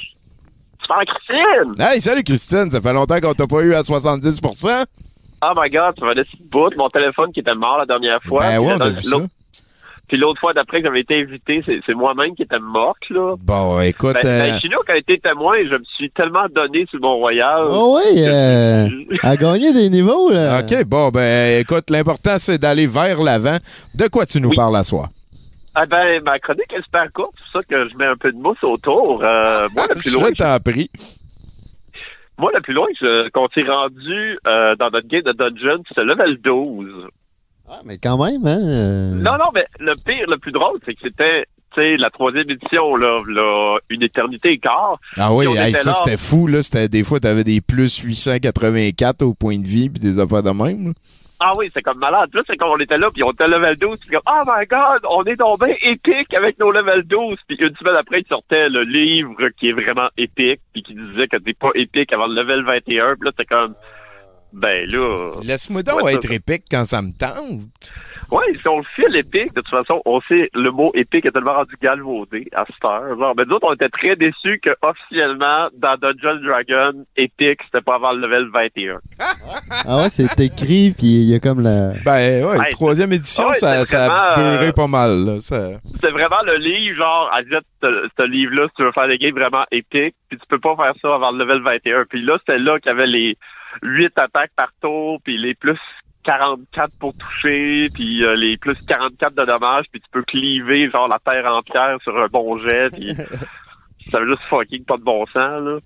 [0.82, 1.72] Super Christine!
[1.86, 4.84] Hey, salut Christine, ça fait longtemps qu'on t'a pas eu à 70%.
[5.42, 6.70] Oh my god, ça va laisser de bout.
[6.76, 8.40] Mon téléphone qui était mort la dernière fois.
[8.40, 9.16] Ben ouais, on a vu ça.
[10.10, 13.36] Puis l'autre fois d'après que j'avais été invité, c'est moi-même qui était morte, là.
[13.38, 16.84] Bon, écoute, Ben, euh, ben, Chinook a été témoin et je me suis tellement donné
[16.90, 17.66] sur mon royal.
[17.68, 18.88] Oh oui, euh,
[19.22, 20.58] à gagner des niveaux, là.
[20.58, 23.58] OK, bon, ben, écoute, l'important, c'est d'aller vers l'avant.
[23.94, 25.10] De quoi tu nous parles à soir?
[25.76, 28.32] Ah ben, ma chronique est super courte, c'est pour ça que je mets un peu
[28.32, 29.22] de mousse autour.
[29.22, 30.90] Euh, moi, le plus loin, Je t'en prie.
[32.36, 36.02] moi, le plus loin je- qu'on s'est rendu euh, dans notre game de Dungeon, c'est
[36.02, 37.06] level 12.
[37.72, 38.58] Ah, mais quand même, hein.
[38.60, 42.10] euh, Non, non, mais le pire, le plus drôle, c'est que c'était, tu sais, la
[42.10, 44.98] troisième édition, là, là, une éternité et quart.
[45.16, 46.62] Ah oui, hey, ça, c'était fou, là.
[46.62, 50.50] C'était, des fois, t'avais des plus 884 au point de vie, puis des affaires de
[50.50, 50.88] même.
[50.88, 50.92] là.
[51.42, 52.28] Ah oui, c'est comme malade.
[52.34, 54.66] Là, c'est comme on était là, puis on était level 12, puis comme, oh my
[54.66, 57.38] god, on est tombé épique avec nos level 12.
[57.48, 61.28] Puis une semaine après, il sortait le livre qui est vraiment épique, puis qui disait
[61.28, 63.14] que t'es pas épique avant le level 21.
[63.14, 63.74] Puis là, c'est comme,
[64.52, 65.30] ben là...
[65.44, 67.62] Laisse-moi donc Ouais, être épique quand ça me tente.
[68.30, 71.32] Ouais, si on le file épique, de toute façon, on sait le mot épique est
[71.32, 73.18] tellement rendu galvaudé à cette heure.
[73.18, 77.80] Genre, ben, nous autres, on était très déçus que officiellement, dans Dungeon Dragon, épique, c'était
[77.80, 78.98] pas avant le level 21.
[79.86, 81.92] Ah ouais, c'est écrit, puis il y a comme la.
[82.04, 85.24] Ben, ouais, Ouais, troisième édition, ouais, ça, c'est ça a vraiment, beurré euh, pas mal,
[85.24, 85.40] là.
[85.40, 85.78] Ça...
[86.00, 89.18] C'est vraiment le livre, genre, à dire, ce ce livre-là, si tu veux faire des
[89.18, 92.04] games vraiment épiques, puis tu peux pas faire ça avant le level 21.
[92.08, 93.36] Puis là, c'était là qu'il y avait les
[93.82, 95.78] 8 attaques par tour, puis les plus
[96.24, 101.08] 44 pour toucher, puis euh, les plus 44 de dommages, puis tu peux cliver, genre,
[101.08, 103.14] la terre entière sur un bon jet, puis
[104.10, 105.78] ça veut juste fucking pas de bon sens, là.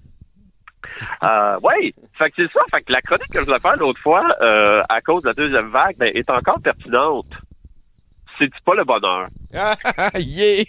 [1.23, 2.61] Euh, ouais, fait que c'est ça.
[2.71, 5.35] Fait que la chronique que je voulais faire l'autre fois, euh, à cause de la
[5.35, 7.33] deuxième vague, ben, est encore pertinente.
[8.39, 9.29] C'est-tu pas le bonheur?
[10.19, 10.65] yeah!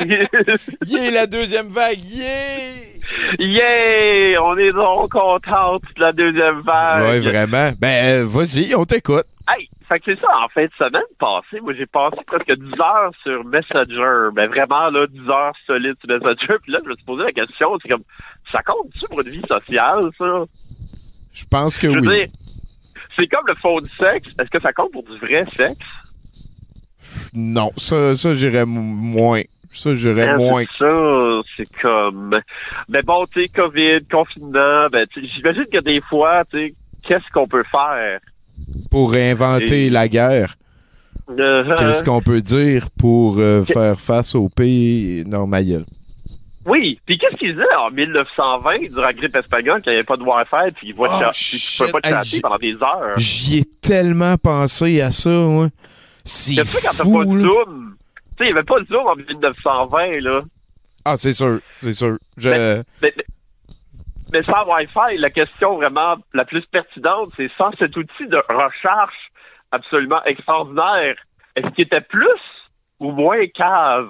[0.86, 2.93] yeah, la deuxième vague, yeah!
[3.38, 4.42] Yeah!
[4.42, 7.02] On est donc contente de la deuxième vague.
[7.02, 7.70] Ouais, vraiment.
[7.78, 9.24] Ben, euh, vas-y, on t'écoute.
[9.48, 12.72] Hey, fait que c'est ça, en fin de semaine passée, moi j'ai passé presque 10
[12.80, 14.30] heures sur Messenger.
[14.34, 16.56] Ben vraiment, là, 10 heures solides sur Messenger.
[16.62, 18.04] Puis là, je me suis posé la question, c'est comme,
[18.50, 20.44] ça compte-tu pour une vie sociale, ça?
[21.32, 22.08] Je pense que Je oui.
[22.08, 22.26] dire,
[23.16, 24.28] c'est comme le faux du sexe.
[24.40, 25.86] Est-ce que ça compte pour du vrai sexe?
[27.34, 29.42] Non, ça, ça j'irais moins.
[29.74, 30.62] Ça, j'irais Hein, moins.
[30.62, 32.40] c'est Ça, c'est comme.
[32.88, 36.74] Mais bon, tu sais, COVID, confinement, ben, j'imagine que des fois, tu sais,
[37.06, 38.20] qu'est-ce qu'on peut faire?
[38.90, 40.54] Pour réinventer Et- la guerre,
[41.30, 45.84] Euh, qu'est-ce qu'on peut dire pour euh, faire face au pays normal?
[46.66, 50.16] Oui, puis qu'est-ce qu'il disait en 1920 durant la grippe espagnole qu'il n'y avait pas
[50.16, 53.18] de Wi-Fi puis chat- puis tu pouvais pas te Hey, pendant des heures?
[53.18, 55.30] J'y ai tellement pensé à ça.
[56.24, 57.40] C'est que quand t'as fou, pas de.
[57.42, 57.94] Zoom?
[58.36, 60.42] Tu sais, il n'y avait pas de Zoom en 1920, là.
[61.04, 62.16] Ah, c'est sûr, c'est sûr.
[62.36, 62.48] Je...
[62.50, 63.24] Mais, mais-
[64.32, 69.30] mais sans Wi-Fi, la question vraiment la plus pertinente, c'est sans cet outil de recherche
[69.70, 71.14] absolument extraordinaire,
[71.54, 72.40] est-ce qu'il était plus
[72.98, 74.08] ou moins cave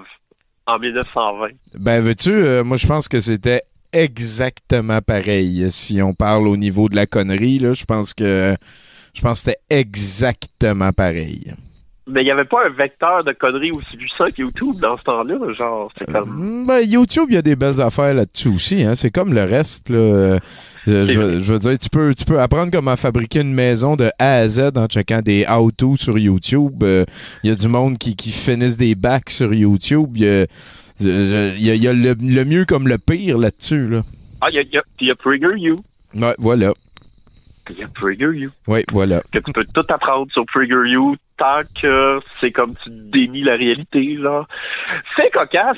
[0.65, 1.49] en 1920?
[1.75, 3.61] Ben, veux-tu, euh, moi, je pense que c'était
[3.93, 5.71] exactement pareil.
[5.71, 8.55] Si on parle au niveau de la connerie, là, je pense que
[9.13, 11.53] je pense que c'était exactement pareil.
[12.07, 15.03] Mais il n'y avait pas un vecteur de conneries aussi puissant que YouTube dans ce
[15.03, 16.29] temps-là, genre, c'est comme...
[16.63, 18.83] Mm, Ben, YouTube, il y a des belles affaires là-dessus aussi.
[18.83, 18.93] Hein?
[18.93, 19.89] C'est comme le reste.
[19.89, 19.97] Là.
[19.97, 20.39] Euh,
[20.85, 21.03] je,
[21.41, 24.47] je veux- dire, tu peux, tu peux apprendre comment fabriquer une maison de A à
[24.49, 26.83] Z en checkant des how-to sur YouTube.
[26.83, 27.05] Euh,
[27.43, 30.11] Il y a du monde qui, qui finissent des bacs sur YouTube.
[30.15, 30.45] Il y a,
[30.99, 33.87] il y a- y a le, le mieux comme le pire là-dessus.
[33.89, 34.03] Là.
[34.41, 35.77] Ah, il y a, il y a, puis il y a PragerU.
[36.13, 36.71] Ouais, voilà.
[37.69, 38.49] Il y a PragerU.
[38.67, 39.21] Oui, voilà.
[39.31, 44.17] Que tu peux tout apprendre sur PragerU tant que c'est comme tu dénies la réalité,
[44.17, 44.47] genre.
[45.15, 45.77] C'est cocasse.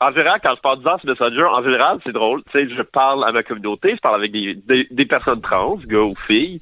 [0.00, 2.42] En général, quand je parle sur Messenger, en général, c'est drôle.
[2.52, 5.76] Tu sais, je parle à ma communauté, je parle avec des, des, des personnes trans,
[5.86, 6.60] gars ou filles.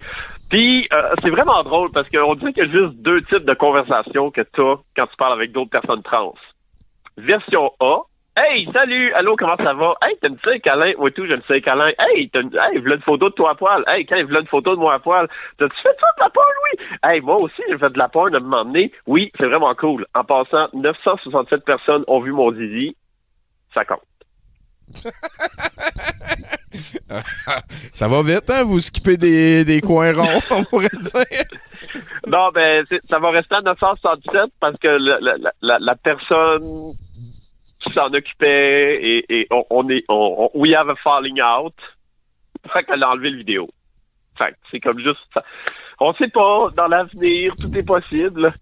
[0.49, 3.55] Puis, euh, c'est vraiment drôle parce qu'on dit qu'il y a juste deux types de
[3.55, 6.35] conversations que tu as quand tu parles avec d'autres personnes trans.
[7.19, 8.03] Version A,
[8.39, 9.95] Hey, salut, allô, comment ça va?
[10.03, 10.93] Hey, t'as une petite câlin?
[10.99, 11.91] Oui, tout, j'ai une petite câlin.
[11.99, 13.83] Hey, t'as une, hey, v'là une photo de toi à poil.
[13.87, 15.27] Hey, quand v'là une photo de moi à poil.
[15.59, 16.79] T'as-tu fait ça de la porn, oui?
[17.03, 18.93] Hey, moi aussi, j'ai fait de la porn à un moment donné.
[19.07, 20.05] Oui, c'est vraiment cool.
[20.15, 22.95] En passant, 967 personnes ont vu mon zizi.
[23.73, 24.03] Ça compte.
[27.93, 28.65] Ça va vite, hein?
[28.65, 31.25] Vous skippez des, des coins ronds, on pourrait dire.
[32.27, 35.21] Non, ben, ça va rester à 967 parce que la-
[35.63, 36.93] la, la personne
[37.93, 41.75] s'en occupait et, on, est, on, on- we have a falling out.
[42.73, 43.69] Fait qu'elle a enlevé le vidéo.
[44.39, 45.45] Fait c'est comme juste ça.
[46.01, 48.53] On sait pas, dans l'avenir, tout est possible.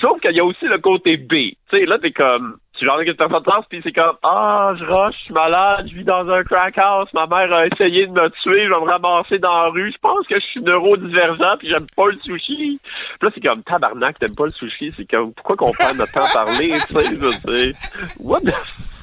[0.00, 1.30] Sauf qu'il y a aussi le côté B.
[1.30, 4.84] Tu sais, là, t'es comme, tu genre une personne trans, puis c'est comme, ah, je
[4.84, 8.12] rush, je suis malade, je vis dans un crack house, ma mère a essayé de
[8.12, 11.58] me tuer, je vais me ramasser dans la rue, je pense que je suis neurodivergent,
[11.60, 12.80] puis j'aime pas le sushi.
[12.82, 16.12] Puis là, c'est comme, tabarnak, t'aimes pas le sushi, c'est comme, pourquoi qu'on prend notre
[16.12, 17.72] temps à parler, tu sais, je.
[18.18, 18.54] What the,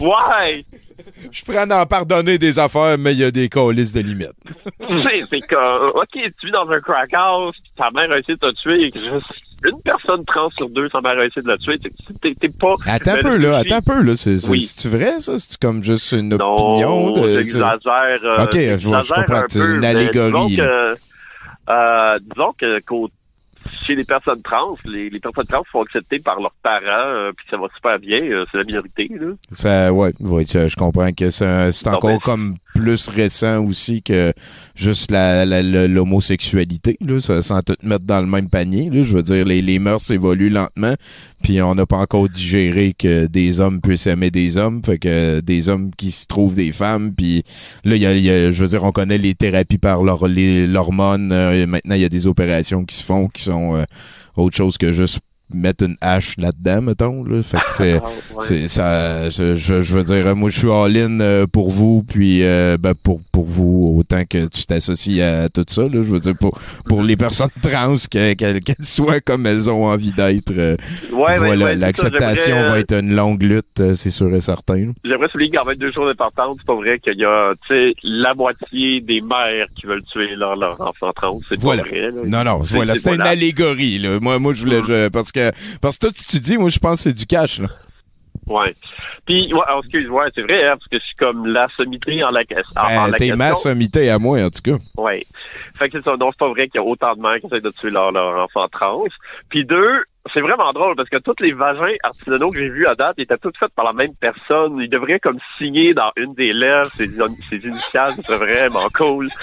[0.01, 0.65] why?
[1.31, 4.01] Je prends d'en pardonner des affaires, mais il y a des colis de
[5.03, 8.39] sais, c'est comme, ok, tu vis dans un crack house, ta mère a essayé de
[8.49, 9.27] te tuer, et que juste
[9.65, 12.75] une personne trans sur deux, sa mère a essayé de la tuer, t'es- pas...
[12.85, 13.57] Attends un peu, là.
[13.57, 14.15] Attends un peu, là.
[14.15, 14.61] C'est, c'est, Oui.
[14.61, 15.37] c'est-tu vrai, ça?
[15.37, 17.23] C'est comme juste une Non, opinion de.
[17.35, 18.19] j'exagère.
[18.23, 19.43] euh, Ok, je je comprends.
[19.49, 20.95] C'est une mais allégorie, Disons que,
[21.71, 23.09] euh, disons que qu'au-
[23.85, 27.45] chez les personnes trans, les, les personnes trans sont acceptées par leurs parents, euh, puis
[27.49, 28.21] ça va super bien.
[28.21, 29.27] euh, c'est la minorité, là.
[29.49, 33.65] Ça, ouais, ouais, je comprends que c'est, un- c'est Non, encore ben- comme plus récent
[33.65, 34.31] aussi que
[34.75, 38.89] juste la, la- la- l'homosexualité, là, ça, sans tout mettre dans le même panier.
[38.89, 40.93] Là, je veux dire, les, les mœurs évoluent lentement,
[41.43, 45.39] puis on n'a pas encore digéré que des hommes puissent aimer des hommes, fait que
[45.41, 47.43] des hommes qui se trouvent des femmes, puis
[47.83, 51.31] là, il y a, y a- je veux dire, on connaît les thérapies par l'hormone.
[51.31, 53.85] euh, maintenant, il y a des opérations qui se font qui sont euh,
[54.35, 55.19] autre chose que juste
[55.53, 57.23] mettre une hache là-dedans, mettons.
[57.23, 57.41] Là.
[57.43, 59.29] Fait que c'est, Ah, c'est ça.
[59.29, 63.45] Je, veux dire, moi, je suis all-in euh, pour vous, puis euh, ben, pour, pour
[63.45, 65.83] vous, autant que tu t'associes à tout ça.
[65.83, 69.69] Là, je veux dire, pour, pour les personnes trans, que- qu'elles qu'elles soient comme elles
[69.69, 70.51] ont envie d'être.
[70.57, 70.75] euh,
[71.11, 74.91] Ouais, voilà, ouais, l'acceptation va euh, être une longue lutte, c'est sûr et certain.
[75.03, 76.57] J'aimerais souligner y a deux choses importantes.
[76.59, 80.35] C'est pas vrai qu'il y a, tu sais, la moitié des mères qui veulent tuer
[80.35, 81.39] leur, leur enfant trans.
[81.49, 81.83] C'est Voilà.
[81.83, 82.21] pas vrai, là.
[82.25, 83.97] Non, non, C'est- voilà, c'est une allégorie.
[83.99, 84.19] Là.
[84.21, 84.81] Moi, moi, je voulais.
[84.87, 85.38] je- parce que
[85.81, 87.59] parce que toi, tu dis, moi, je pense que c'est du cash.
[87.59, 87.67] Là.
[88.47, 88.73] Ouais.
[89.25, 92.23] Puis, ouais, alors, excuse, ouais, c'est vrai, hein, parce que je suis comme la sommité
[92.23, 93.37] en la, en, en Ben, la T'es question.
[93.37, 94.77] ma sommité à moi, en tout cas.
[94.97, 95.23] Ouais.
[95.77, 96.17] Fait que c'est ça.
[96.17, 98.11] Non, c'est pas vrai qu'il y a autant de mères qui essaient de tuer leur,
[98.11, 99.03] leur enfant trans.
[99.49, 100.03] Puis deux,
[100.33, 103.37] c'est vraiment drôle parce que tous les vagins artisanaux que j'ai vus à date étaient
[103.37, 104.77] tous faits par la même personne.
[104.79, 107.07] Ils devraient comme signer dans une des lèvres ses,
[107.49, 109.27] ses initiales, ce serait vraiment cool.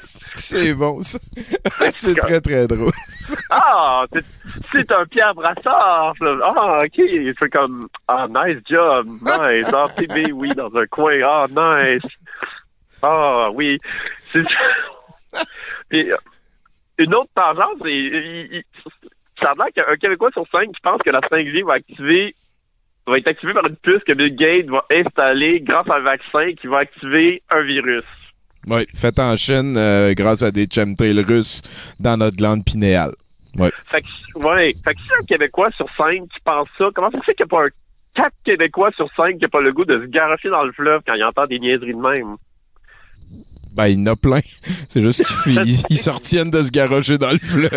[0.00, 1.18] C'est bon, ça.
[1.90, 2.92] C'est très, très drôle.
[3.50, 4.04] Ah,
[4.72, 6.14] c'est- un Pierre Brassard.
[6.22, 6.98] Ah, ok.
[6.98, 9.06] Il fait comme, ah, nice job.
[9.06, 9.70] Nice.
[9.72, 11.18] Ah, PB, oui, dans un coin.
[11.24, 12.02] Ah, nice.
[13.02, 13.78] Ah, oui.
[14.32, 14.44] C'est
[15.94, 16.16] euh,
[16.98, 18.64] une autre tangente, c'est,
[19.40, 22.34] ça a l'air qu'un Québécois sur cinq qui pense que la 5G va activer
[23.06, 26.52] va être activé par une puce que Bill Gates va installer grâce à un vaccin
[26.60, 28.04] qui va activer un virus.
[28.66, 31.62] Oui, fait en Chine euh, grâce à des chemtrails russes
[32.00, 33.12] dans notre glande pinéale.
[33.56, 33.70] Ouais.
[33.90, 37.18] Fait que, ouais, fait que si un Québécois sur cinq qui pense ça, comment ça
[37.18, 37.70] se fait qu'il n'y a pas un
[38.18, 41.02] 4 Québécois sur 5 qui n'a pas le goût de se garocher dans le fleuve
[41.06, 42.36] quand il entend des niaiseries de même?
[43.78, 44.40] Ben, il y en a plein.
[44.88, 47.70] C'est juste qu'ils ils- ils se retiennent de se garrocher dans le fleuve.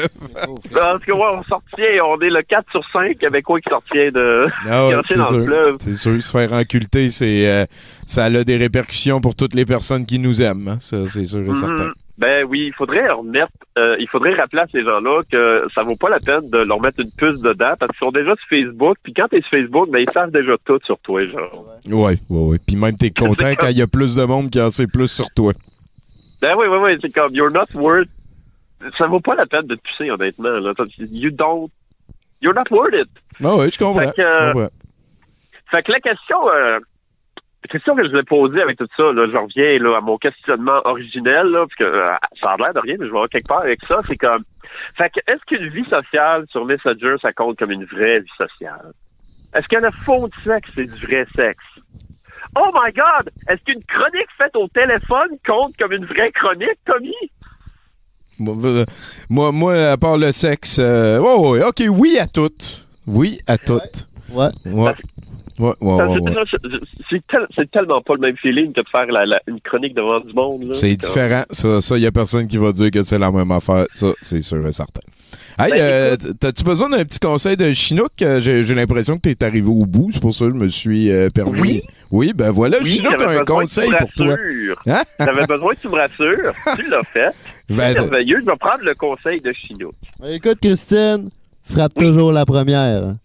[0.73, 4.47] Parce que, ouais, on sortient, on est le 4 sur 5 Québécois qui sortient de
[4.67, 5.75] Ah ouais, garocher dans le fleuve.
[5.79, 7.65] C'est sûr, se faire inculter, c'est, euh,
[8.05, 10.67] ça a des répercussions pour toutes les personnes qui nous aiment.
[10.69, 10.77] hein.
[10.79, 11.55] Ça, c'est sûr et Mhm.
[11.55, 11.91] certain.
[12.17, 15.95] Ben oui, il faudrait remettre, euh, il faudrait rappeler à ces gens-là que ça vaut
[15.95, 18.97] pas la peine de leur mettre une puce dedans parce qu'ils sont déjà sur Facebook.
[19.01, 21.65] Puis quand t'es sur Facebook, ben ils savent déjà tout sur toi, genre.
[21.87, 22.57] Ouais, ouais, ouais.
[22.65, 25.07] Puis même, t'es content quand il y a plus de monde qui en sait plus
[25.07, 25.53] sur toi.
[26.41, 28.09] Ben oui, oui, oui, c'est comme you're not worth.
[28.97, 30.59] Ça vaut pas la peine de te pousser, honnêtement.
[30.59, 30.73] Là.
[30.97, 31.69] You don't.
[32.41, 33.09] You're not worth it.
[33.43, 34.01] Ah ouais, je comprends.
[34.01, 34.69] Fait que, euh, je comprends.
[35.69, 36.79] Fait que la question, euh,
[37.63, 40.17] la question que je voulais poser avec tout ça, là, je reviens là, à mon
[40.17, 42.11] questionnement originel, là, parce que euh,
[42.41, 44.43] ça a l'air de rien, mais je vais avoir quelque part avec ça, c'est comme,
[44.97, 48.93] fait que est-ce qu'une vie sociale sur Messenger, ça compte comme une vraie vie sociale?
[49.53, 51.63] Est-ce que le fond de sexe, c'est du vrai sexe?
[52.55, 53.31] Oh my God!
[53.47, 57.15] Est-ce qu'une chronique faite au téléphone compte comme une vraie chronique, Tommy?
[58.39, 58.85] Moi, euh,
[59.29, 62.87] Moi, à part le sexe, euh, ouais, ok, oui à toutes.
[63.07, 64.09] Oui à toutes.
[64.29, 64.49] Ouais.
[64.65, 64.73] Ouais.
[64.73, 64.95] Ouais,
[65.59, 66.43] ouais, Ça, ouais, c'est- ouais.
[66.51, 66.67] c'est-
[67.09, 69.93] C'est tel- c'est tellement pas le même feeling que de faire la- la- une chronique
[69.95, 70.73] devant du monde.
[70.73, 71.43] C'est différent.
[71.51, 73.85] Ça, ça, y a personne qui va dire que c'est la même affaire.
[73.89, 75.01] Ça, c'est sûr et certain.
[75.59, 78.11] Hey, Ben, euh, t'as-tu besoin d'un petit conseil de Chinook?
[78.21, 80.09] Euh, J'ai l'impression que t'es arrivé au bout.
[80.13, 81.61] C'est pour ça que je me suis euh, permis.
[81.61, 81.81] Oui.
[82.11, 82.77] Oui, ben voilà.
[82.81, 84.27] Oui, Chinook a un conseil tu me pour toi.
[84.29, 84.79] rassures.
[84.87, 85.01] Hein?
[85.19, 86.53] J'avais besoin que tu me rassures.
[86.77, 87.29] Tu l'as fait.
[87.69, 88.39] Ben, C'est merveilleux.
[88.41, 89.93] Je vais prendre le conseil de Chinook.
[90.25, 91.29] Écoute, Christine,
[91.63, 93.15] frappe toujours la première.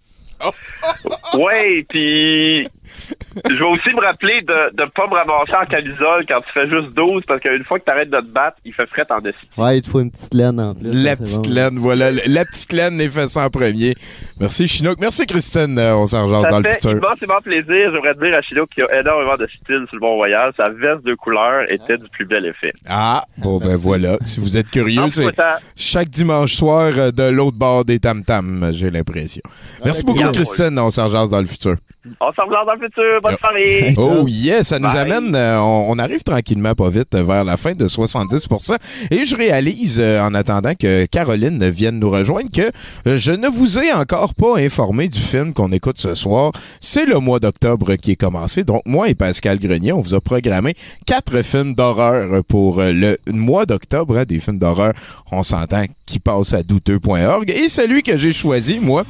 [1.35, 2.69] Ouais, puis
[3.49, 6.69] je vais aussi me rappeler de ne pas me ramasser en camisole quand tu fais
[6.69, 9.19] juste 12 parce qu'une fois que tu arrêtes de te battre, il fait fret en
[9.19, 9.49] esti.
[9.57, 10.91] Ouais, il te faut une petite laine en plus.
[11.05, 11.55] La petite bon.
[11.55, 12.11] laine, voilà.
[12.27, 13.95] La petite laine, les fait ça en premier.
[14.41, 14.99] Merci, Chinook.
[15.01, 15.79] Merci, Christine.
[15.79, 16.93] Euh, on s'en jase Ça dans le fait futur.
[16.93, 17.91] immensément plaisir.
[17.93, 20.53] J'aimerais dire à Chinook qu'il y a énormément de style sur le bon voyage.
[20.57, 22.73] Sa veste de couleur était du plus bel effet.
[22.89, 24.19] Ah, bon, ben voilà.
[24.25, 25.31] Si vous êtes curieux, c'est
[25.77, 29.43] chaque dimanche soir euh, de l'autre bord des tam-tams, j'ai l'impression.
[29.85, 30.33] Merci ben, beaucoup.
[30.33, 30.79] Christine.
[30.79, 31.77] On s'en jase dans le futur.
[32.21, 32.86] On se revoit dans le futur.
[33.23, 33.95] Bonne soirée.
[33.99, 34.99] Oh yes, ça nous Bye.
[35.13, 38.77] amène, euh, on, on arrive tranquillement pas vite vers la fin de 70%.
[39.11, 42.71] Et je réalise, euh, en attendant que Caroline vienne nous rejoindre, que
[43.09, 46.53] euh, je ne vous ai encore pas informé du film qu'on écoute ce soir.
[46.81, 48.65] C'est le mois d'octobre qui est commencé.
[48.65, 50.75] Donc moi et Pascal Grenier, on vous a programmé
[51.07, 54.17] quatre films d'horreur pour le mois d'octobre.
[54.19, 54.93] hein, des films d'horreur,
[55.33, 57.51] on s'entend, qui passent à douteux.org.
[57.51, 59.05] Et celui que j'ai choisi, moi,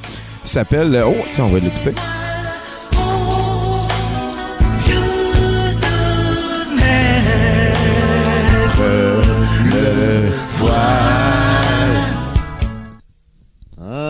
[0.45, 1.03] s'appelle...
[1.07, 1.93] Oh, tiens, on va l'écouter.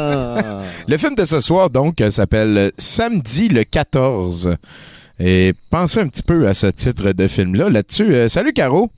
[0.06, 0.60] Ah.
[0.88, 4.56] Le film de ce soir, donc, euh, s'appelle Samedi le 14.
[5.18, 7.70] Et pensez un petit peu à ce titre de film-là.
[7.70, 8.90] Là-dessus, euh, salut Caro.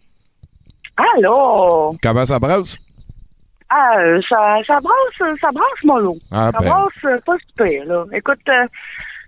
[0.97, 1.97] Allô?
[2.03, 2.77] Comment ça brasse?
[3.71, 6.17] Ah, euh, ça, ça brasse, ça brasse mollo.
[6.33, 6.71] Ah, ça ben.
[6.71, 8.05] brasse pas super, là.
[8.13, 8.67] Écoute, euh,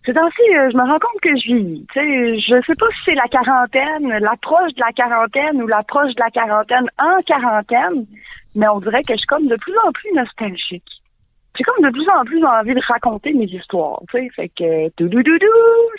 [0.05, 1.87] ces temps-ci, je me rends compte que je vis.
[1.93, 6.15] Tu sais, je sais pas si c'est la quarantaine, l'approche de la quarantaine ou l'approche
[6.15, 8.07] de la quarantaine en quarantaine,
[8.57, 11.00] mais on dirait que je suis comme de plus en plus nostalgique.
[11.57, 14.29] J'ai comme de plus en plus envie de raconter mes histoires, tu sais.
[14.35, 15.35] Fait que, tout doudou,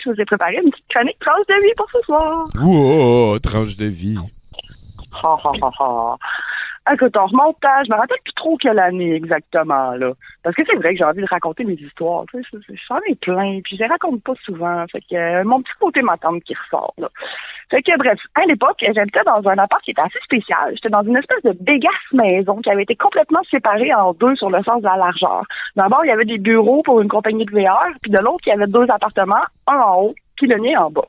[0.02, 2.48] je vous ai préparé une petite chronique trace de vie pour ce soir.
[2.60, 4.18] Wow, tranche de vie.
[5.22, 6.16] Ha, ha, ha, ha.
[6.90, 10.12] Écoute, on remonte à, je me rappelle plus trop quelle année exactement, là.
[10.42, 12.80] Parce que c'est vrai que j'ai envie de raconter mes histoires, tu sais, je- je-
[12.88, 14.84] j'en ai plein, puis je les raconte pas souvent.
[14.90, 17.08] Fait que, euh, mon petit côté ma tante qui ressort, là.
[17.70, 20.72] Fait que, bref, à l'époque, j'habitais dans un appart qui était assez spécial.
[20.74, 24.50] J'étais dans une espèce de bégasse maison qui avait été complètement séparée en deux sur
[24.50, 25.44] le sens de la largeur.
[25.76, 28.50] D'abord, il y avait des bureaux pour une compagnie de VR, puis de l'autre, il
[28.50, 31.06] y avait deux appartements, un en haut, puis le mien en bas.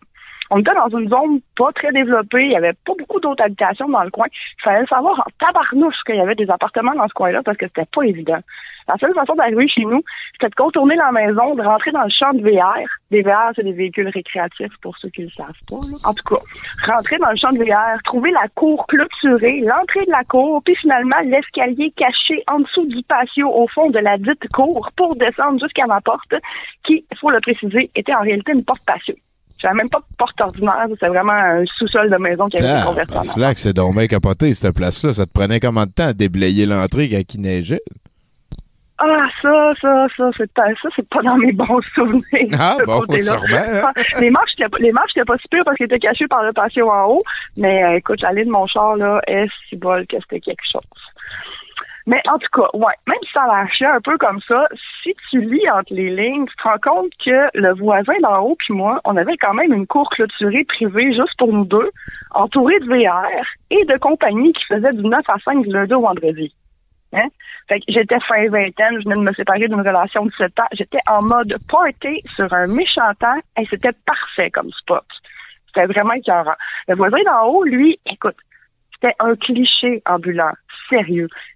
[0.49, 3.88] On était dans une zone pas très développée, il y avait pas beaucoup d'autres habitations
[3.90, 4.28] dans le coin.
[4.32, 7.68] Il fallait savoir en tabarnouche qu'il y avait des appartements dans ce coin-là parce que
[7.68, 8.40] c'était pas évident.
[8.88, 10.02] La seule façon d'arriver chez nous,
[10.34, 12.84] c'était de contourner la maison, de rentrer dans le champ de VR.
[13.11, 15.88] Des VR, c'est des véhicules récréatifs pour ceux qui ne le savent pas.
[15.90, 15.98] là.
[16.03, 16.41] En tout cas,
[16.94, 20.76] rentrer dans le champ de VR, trouver la cour clôturée, l'entrée de la cour, puis
[20.76, 25.60] finalement l'escalier caché en dessous du patio au fond de la dite cour pour descendre
[25.61, 26.34] jusqu'à ma porte,
[26.84, 29.15] qui, il faut le préciser, était en réalité une porte patio.
[29.64, 32.80] J'avais même pas de porte ordinaire, c'était vraiment un sous-sol de maison qui avait été
[32.84, 35.14] Ah, converti c'est là que c'est donc bien capoté, cette place-là.
[35.14, 37.81] Ça te prenait combien de temps à déblayer l'entrée quand il neigeait?
[38.99, 42.57] Ah, ça, ça, ça, c'est pas, ça, c'est pas dans mes bons souvenirs.
[42.60, 43.90] Ah, bon, sûrement, hein?
[44.22, 47.06] les marches, les marches, étaient pas si parce qu'elles étaient cachées par le patio en
[47.07, 47.23] haut.
[47.57, 50.64] Mais, euh, écoute, la ligne de mon char, là, est si bol que c'était quelque
[50.72, 50.81] chose.
[52.05, 54.67] Mais en tout cas, ouais, même si ça l'air un peu comme ça,
[55.01, 58.55] si tu lis entre les lignes, tu te rends compte que le voisin d'en haut
[58.59, 61.89] puis moi, on avait quand même une cour clôturée privée juste pour nous deux,
[62.31, 66.01] entourée de VR et de compagnies qui faisaient du 9 à 5 du lundi au
[66.01, 66.53] vendredi.
[67.13, 67.27] Hein?
[67.69, 70.67] Fait que j'étais fin vingtaine, je venais de me séparer d'une relation de 7 ans.
[70.73, 75.05] J'étais en mode party sur un méchant temps et c'était parfait comme spot.
[75.67, 76.55] C'était vraiment écœurant.
[76.88, 78.35] Le voisin d'en haut, lui, écoute,
[78.93, 80.53] c'était un cliché ambulant.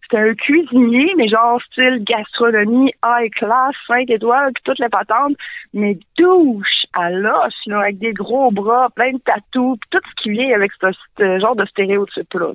[0.09, 5.35] C'était un cuisinier, mais genre style gastronomie high class, 5 étoiles, puis toutes les patentes,
[5.73, 10.29] mais douche à l'os, avec des gros bras, plein de tatous, puis tout ce qui
[10.29, 12.53] vient avec ce, genre de stéréotype-là.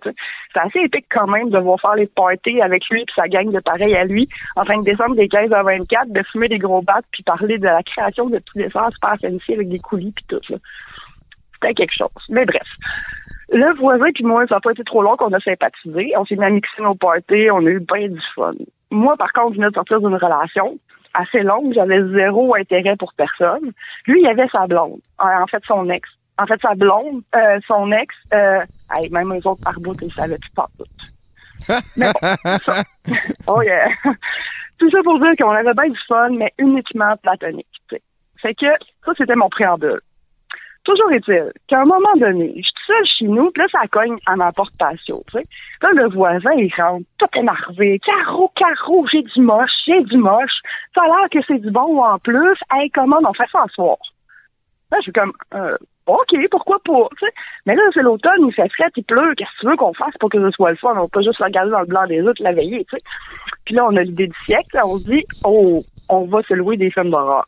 [0.52, 3.50] C'est assez épique quand même de voir faire les parties avec lui puis sa gang
[3.50, 6.58] de pareil à lui, en train de descendre des 15 à 24, de fumer des
[6.58, 10.12] gros battes, puis parler de la création de petits desserts super fancy avec des coulis
[10.12, 10.40] puis tout.
[11.54, 12.08] C'était quelque chose.
[12.30, 12.66] Mais bref.
[13.52, 16.12] Le voisin puis moi, ça n'a pas été trop long qu'on a sympathisé.
[16.16, 18.52] On s'est mis à mixer nos parties, on a eu bien du fun.
[18.90, 20.78] Moi, par contre, je venais de sortir d'une relation
[21.14, 23.72] assez longue, j'avais zéro intérêt pour personne.
[24.06, 26.08] Lui, il avait sa blonde, en fait son ex.
[26.38, 28.64] En fait, sa blonde, euh, son ex, euh,
[28.94, 30.84] hey, même eux autres par bout, ils savaient tout pas tout.
[31.96, 32.82] Mais bon, c'est ça.
[33.46, 33.88] Oh yeah.
[34.78, 37.68] Tout ça pour dire qu'on avait bien du fun, mais uniquement platonique.
[37.88, 38.02] tu sais.
[38.40, 38.66] Fait que
[39.04, 40.00] ça, c'était mon préambule.
[40.84, 44.16] Toujours est-il qu'à un moment donné, je suis seule chez nous, puis là, ça cogne
[44.26, 45.44] à ma porte patio, tu sais.
[45.80, 48.00] Là, le voisin, il rentre, tout énervé.
[48.00, 50.60] Caro, caro, j'ai du moche, j'ai du moche.
[50.94, 52.58] Ça a l'air que c'est du bon en plus.
[52.72, 53.96] Hey, comment on fait ça ce soir?
[54.90, 55.76] Là, je suis comme, euh,
[56.06, 57.32] OK, pourquoi pas, tu sais.
[57.64, 59.34] Mais là, c'est l'automne, il fait frais, il pleut.
[59.36, 60.96] Qu'est-ce que tu veux qu'on fasse pour que ce soit le fun?
[60.96, 63.02] On pas juste regarder dans le blanc des autres la veillée, tu sais.
[63.64, 64.74] Puis là, on a l'idée du siècle.
[64.74, 67.46] là, on se dit, oh, on va se louer des films d'horreur.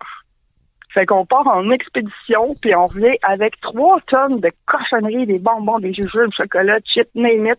[0.94, 5.80] Fait qu'on part en expédition, puis on revient avec trois tonnes de cochonneries, des bonbons,
[5.80, 7.58] des jujubes, chocolat, chips, name it,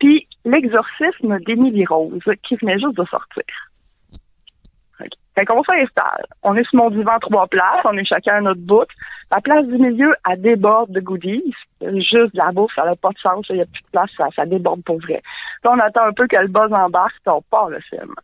[0.00, 3.44] puis l'exorcisme d'Émilie Rose, qui venait juste de sortir.
[5.34, 6.26] Fait qu'on s'installe.
[6.42, 8.88] On est sur mon divan trois places, on est chacun à notre bout.
[9.30, 11.54] La place du milieu, elle déborde de goodies.
[11.80, 13.46] Juste de la bouffe, ça n'a pas de sens.
[13.48, 15.22] Il n'y a plus de place, ça, ça déborde pour vrai.
[15.64, 18.14] Là, on attend un peu que le buzz embarque, puis on part le film.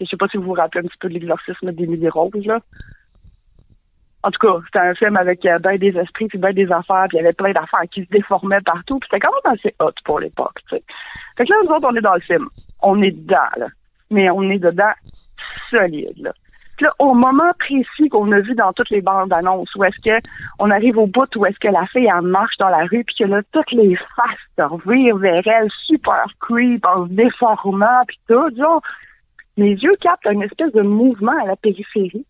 [0.00, 2.60] Je sais pas si vous vous rappelez un petit peu de l'exorcisme d'Émilie Rose, là.
[4.24, 7.06] En tout cas, c'était un film avec euh, ben des esprits puis ben des affaires,
[7.08, 9.74] puis il y avait plein d'affaires qui se déformaient partout, puis c'était quand même assez
[9.80, 10.82] hot pour l'époque, tu sais.
[11.36, 12.48] Fait que là, nous autres, on est dans le film.
[12.82, 13.68] On est dedans, là.
[14.10, 14.92] Mais on est dedans
[15.70, 16.32] solide, là.
[16.80, 20.24] Là, au moment précis qu'on a vu dans toutes les bandes annonces, où est-ce que
[20.60, 23.16] on arrive au bout, où est-ce que la fille, elle marche dans la rue, puis
[23.18, 28.18] que là, toutes les faces se revirent vers elle, super creep, en se déformant, puis
[28.28, 28.80] tout, genre,
[29.56, 32.24] mes yeux captent une espèce de mouvement à la périphérie.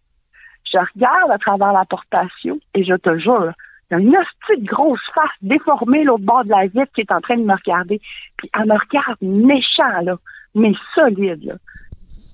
[0.72, 3.52] Je regarde à travers la porte patio et je te jure,
[3.90, 7.12] il y a une de grosse face déformée l'autre bord de la vitre qui est
[7.12, 8.00] en train de me regarder.
[8.36, 10.16] Puis elle me regarde méchant, là,
[10.54, 11.54] mais solide, là.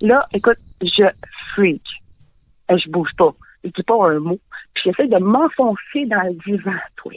[0.00, 1.04] Là, écoute, je
[1.54, 1.82] freak.
[2.70, 3.32] Et je bouge pas.
[3.62, 4.38] Je dis pas un mot.
[4.74, 7.12] Puis j'essaie de m'enfoncer dans le divan, toi.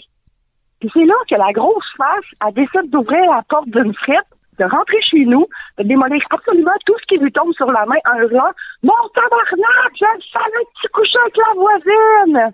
[0.79, 4.27] Puis c'est là que la grosse face, elle décide d'ouvrir la porte d'une frite,
[4.59, 5.47] de rentrer chez nous,
[5.77, 8.51] de démolir absolument tout ce qui lui tombe sur la main en hurlant
[8.83, 12.53] «Mon tabarnak, je le savais que tu couchais avec la voisine!»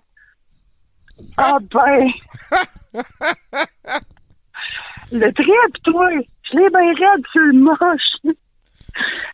[1.37, 2.07] Ah ben!
[5.11, 6.09] le trip, toi!
[6.51, 8.35] Je l'ai bien raide sur le moche!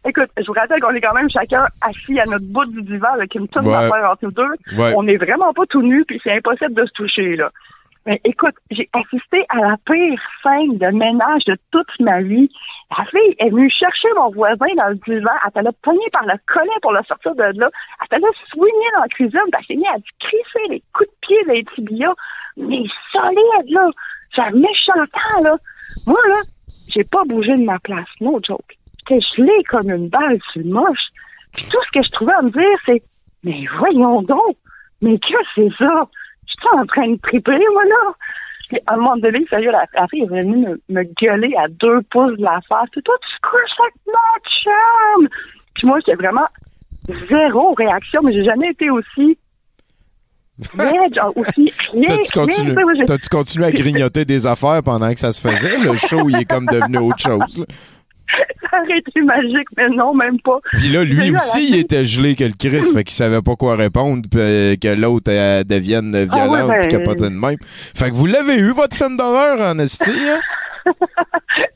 [0.05, 3.09] Écoute, je vous rappelle qu'on est quand même chacun assis à notre bout du divan
[3.13, 3.73] avec une tonne Ouais.
[3.73, 4.53] d'affaires entre nous deux.
[4.77, 4.93] Ouais.
[4.95, 7.51] On n'est vraiment pas tout nus, puis c'est impossible de se toucher, là.
[8.05, 12.49] Mais écoute, j'ai assisté à la pire scène de ménage de toute ma vie.
[12.97, 15.31] La fille est venue chercher mon voisin dans le divan.
[15.53, 17.69] Elle l'a pogné par le collet pour le sortir de là.
[18.09, 19.39] Elle l'a soigné dans la cuisine.
[19.51, 22.13] Puis elle s'est mise à se crisser les coups de pied les tibias.
[22.57, 23.89] Mais solide, là.
[24.33, 25.57] C'est un méchant là.
[26.05, 26.41] Moi, là,
[26.87, 28.07] j'ai pas bougé de ma place.
[28.21, 28.77] No joke.
[28.99, 31.09] J'étais gelée comme une balle sur le moche.
[31.53, 33.03] Puis tout ce que je trouvais à me dire, c'est
[33.43, 34.55] Mais voyons donc!
[35.01, 36.07] Mais que c'est ça?
[36.61, 38.13] Je suis en train de triper, moi, là?
[38.69, 41.67] Puis, à un moment donné, sérieux, la, la fille est venue me, me gueuler à
[41.69, 42.87] deux pouces de la face.
[42.93, 45.27] C'est toi, tu couches avec notre chum!
[45.75, 46.45] Puis moi, j'étais vraiment
[47.29, 49.37] zéro réaction, mais j'ai jamais été aussi
[51.15, 52.01] genre aussi rien.
[52.17, 55.77] T'as-tu continué, rien, j'ai- t'as-tu continué à grignoter des affaires pendant que ça se faisait?
[55.77, 57.65] Le show, il est comme devenu autre chose.
[58.69, 60.59] Ça aurait été magique, mais non, même pas.
[60.73, 63.75] Puis là, lui aussi, il était gelé que le Christ, fait qu'il savait pas quoi
[63.75, 67.57] répondre, puis euh, que l'autre euh, devienne violente, Ah ouais, ben- capotait de même.
[67.61, 70.39] Fait que vous l'avez eu, votre film d'horreur, en esti, hein?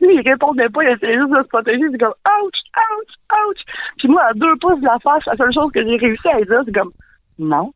[0.01, 1.84] Lui, il répondait pas, il essayait juste de se protéger.
[1.91, 2.13] C'est comme,
[2.43, 3.13] ouch, ouch,
[3.49, 3.57] ouch.
[3.97, 6.38] Puis moi, à deux pouces de la face, la seule chose que j'ai réussi à
[6.41, 6.91] dire, c'est comme,
[7.39, 7.73] non.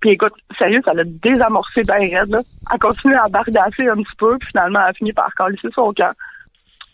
[0.00, 2.40] Puis écoute, sérieux, ça l'a désamorcé bien raide, là.
[2.72, 5.92] Elle continue à bardasser un petit peu, puis finalement, elle a fini par calisser son
[5.92, 6.12] camp.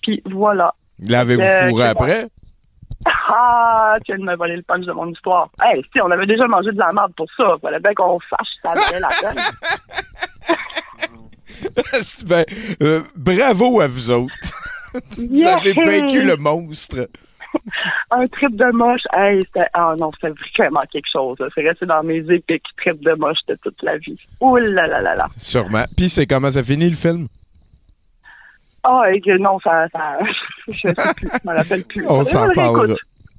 [0.02, 0.74] Puis voilà.
[1.00, 2.26] L'avez-vous Euh, fourré après?
[3.30, 5.48] Ah, tu viens de me voler le punch de mon histoire.
[5.62, 7.44] Hey, si, on avait déjà mangé de la merde pour ça.
[7.60, 9.38] Fallait bien qu'on sache ça valait la peine.
[12.26, 12.44] ben,
[12.82, 14.32] euh, bravo à vous autres.
[15.18, 15.56] vous Yeah!
[15.58, 17.08] avez vaincu le monstre.
[18.10, 21.36] un trip de moche, hey, c'était, ah non, c'était vraiment quelque chose.
[21.54, 24.18] C'est resté dans mes épiques trips de moche de toute la vie.
[24.40, 25.26] Ouh là là là là.
[25.36, 25.84] Sûrement.
[25.96, 27.28] Puis c'est comment ça finit, le film?
[28.90, 30.18] Ah, et que non, ça, ça,
[30.68, 32.04] je je me rappelle plus.
[32.08, 32.82] On s'en parlera.
[32.82, 32.98] réécoute.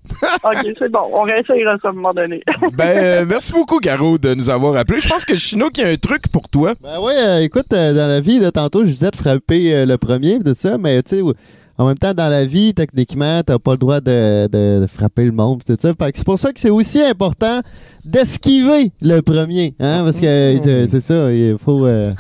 [0.44, 2.42] ok, c'est bon, on réessayera ça à un moment donné.
[2.74, 5.00] Ben, euh, merci beaucoup, Caro, de nous avoir appelé.
[5.00, 6.74] Je pense que Chino qui a un truc pour toi.
[6.82, 9.86] Ben ouais, euh, écoute, euh, dans la vie, là, tantôt, je disais de frapper euh,
[9.86, 11.34] le premier, tout ça, mais tu sais,
[11.80, 15.24] en même temps, dans la vie, techniquement, t'as pas le droit de, de- de frapper
[15.24, 15.94] le monde, tout ça.
[15.98, 17.62] Fait que c'est pour ça que c'est aussi important
[18.06, 22.12] d'esquiver le premier, hein, parce que euh, c'est ça, il faut, euh,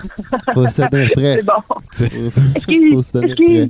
[0.53, 1.35] faut se tenir prêt.
[1.39, 1.61] C'est bon.
[2.91, 3.69] Faut, faut se tenir prêt.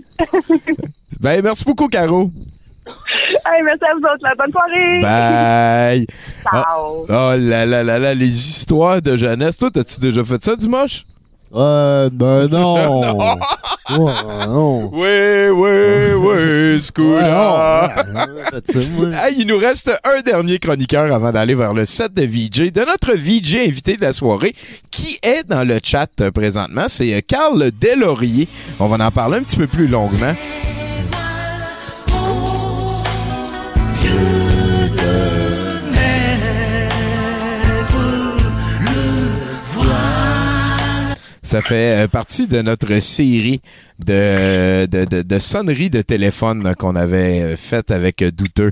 [1.20, 2.30] Ben, merci beaucoup, Caro.
[2.88, 5.00] hey, merci à vous autres, la bonne soirée.
[5.02, 6.08] Bye.
[6.44, 6.64] Ciao.
[7.02, 9.58] Oh, oh là là là là, les histoires de jeunesse.
[9.58, 11.06] Toi, t'as-tu déjà fait ça, Dimanche?
[11.56, 13.02] Euh, ben non.
[13.02, 14.12] Ouais,
[14.48, 14.90] non.
[14.94, 16.80] Oui, oui, oui,
[19.16, 22.86] Hey, il nous reste un dernier chroniqueur avant d'aller vers le set de VJ, de
[22.86, 24.54] notre VJ invité de la soirée,
[24.92, 26.86] qui est dans le chat euh, présentement.
[26.88, 28.48] C'est euh, Carl Delaurier.
[28.80, 30.34] On va en parler un petit peu plus longuement.
[41.50, 43.60] Ça fait euh, partie de notre série
[43.98, 48.70] de, de, de, de sonneries de téléphone qu'on avait euh, faite avec euh, Douteux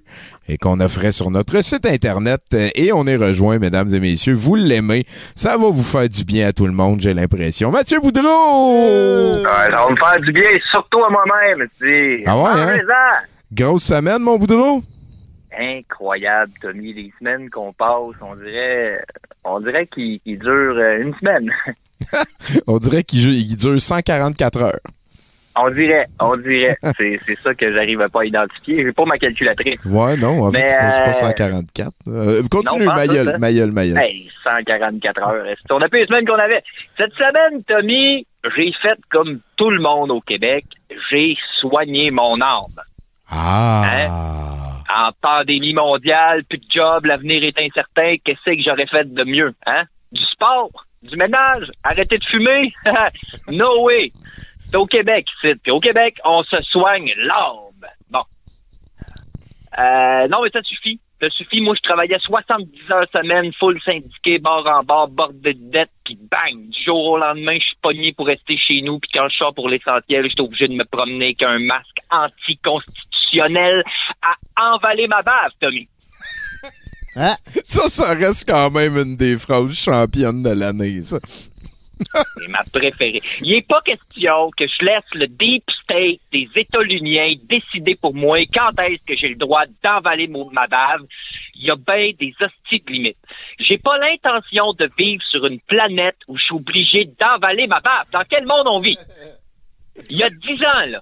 [0.47, 2.43] et qu'on offrait sur notre site Internet.
[2.75, 4.35] Et on est rejoint, mesdames et messieurs.
[4.35, 5.05] Vous l'aimez.
[5.33, 7.71] Ça va vous faire du bien à tout le monde, j'ai l'impression.
[7.71, 9.37] Mathieu Boudreau!
[9.37, 11.67] Ouais, ça va me faire du bien, surtout à moi-même.
[11.79, 12.23] tu sais.
[12.27, 12.77] Ah ouais, hein?
[13.51, 14.83] Grosse semaine, mon Boudreau?
[15.59, 19.03] Incroyable, Tommy, les semaines qu'on passe, on dirait,
[19.43, 19.89] on dirait
[20.37, 21.51] durent euh, une semaine.
[22.67, 24.79] On dirait qu'il il dure 144 heures.
[25.59, 26.77] On dirait, on dirait.
[26.97, 28.83] c'est ça que j'arrive à pas identifier.
[28.83, 29.83] J'ai pas ma calculatrice.
[29.85, 31.93] Ouais, non, en fait, c'est pas, c'est pas euh, 144.
[32.07, 33.37] Euh, continue, non, ma gueule, hein.
[33.39, 33.97] ma gueule, ma gueule.
[33.97, 35.55] Hey, 144 heures.
[35.67, 36.61] Qu'on a plus les semaines qu'on avait?
[36.97, 40.65] Cette semaine, Tommy, j'ai fait comme tout le monde au Québec.
[41.09, 42.79] J'ai soigné mon âme.
[43.29, 44.07] Ah!
[44.95, 48.15] En pandémie mondiale, plus de job, l'avenir est incertain.
[48.23, 49.53] Qu'est-ce que j'aurais fait de mieux?
[49.65, 49.83] Hein?
[50.11, 52.73] Du sport, du ménage, arrêter de fumer?
[53.51, 54.11] no way!
[54.69, 55.55] C'est au Québec, c'est.
[55.61, 57.89] Puis au Québec, on se soigne l'âme.
[58.09, 58.23] Bon.
[59.79, 60.99] Euh, non, mais ça suffit.
[61.21, 61.61] Ça suffit.
[61.61, 66.17] Moi, je travaillais 70 heures semaine, full syndiqué, bord en bord, bordé de dettes, puis
[66.29, 66.69] bang!
[66.69, 69.53] Du jour au lendemain, je suis pogné pour rester chez nous, puis quand je sors
[69.53, 73.83] pour l'essentiel, je suis obligé de me promener avec un masque anticonstitutionnel
[74.21, 75.87] à envaler ma bave, Tommy.
[77.63, 81.17] Ça, ça reste quand même une des phrases championnes de l'année, ça.
[82.37, 83.21] C'est ma préférée.
[83.41, 88.37] Il n'est pas question que je laisse le deep state des États-Unis décider pour moi
[88.53, 91.01] quand est-ce que j'ai le droit d'envaler mon- ma bave.
[91.55, 93.17] Il y a bien des hosties de limites.
[93.59, 98.05] J'ai pas l'intention de vivre sur une planète où je suis obligé d'envaler ma bave.
[98.11, 98.97] Dans quel monde on vit?
[100.11, 101.01] Il y a dix ans, là.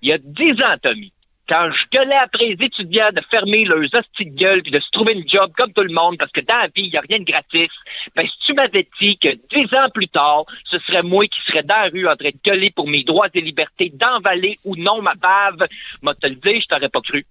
[0.00, 1.12] Il y a dix ans, Tommy.
[1.50, 4.88] Quand je gueulais après les étudiants de fermer leurs hosties de gueule puis de se
[4.92, 7.00] trouver une job comme tout le monde parce que dans la vie, il n'y a
[7.00, 7.68] rien de gratis,
[8.14, 11.64] ben, si tu m'avais dit que dix ans plus tard, ce serait moi qui serais
[11.64, 15.02] dans la rue en train de gueuler pour mes droits et libertés, d'envaler ou non
[15.02, 15.66] ma bave,
[16.02, 17.26] moi te le dire, je t'aurais pas cru.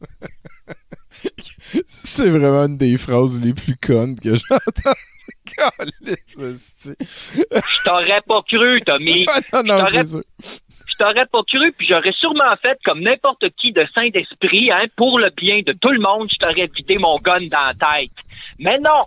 [1.86, 4.94] C'est vraiment une des phrases les plus connes que j'entends.
[6.36, 9.26] Je t'aurais pas cru, Tommy.
[9.52, 10.24] non, non, Je t'aurais-
[10.94, 15.18] je t'aurais pas cru, puis j'aurais sûrement fait comme n'importe qui de Saint-Esprit, hein, pour
[15.18, 18.12] le bien de tout le monde, je t'aurais vidé mon gun dans la tête.
[18.58, 19.06] Mais non!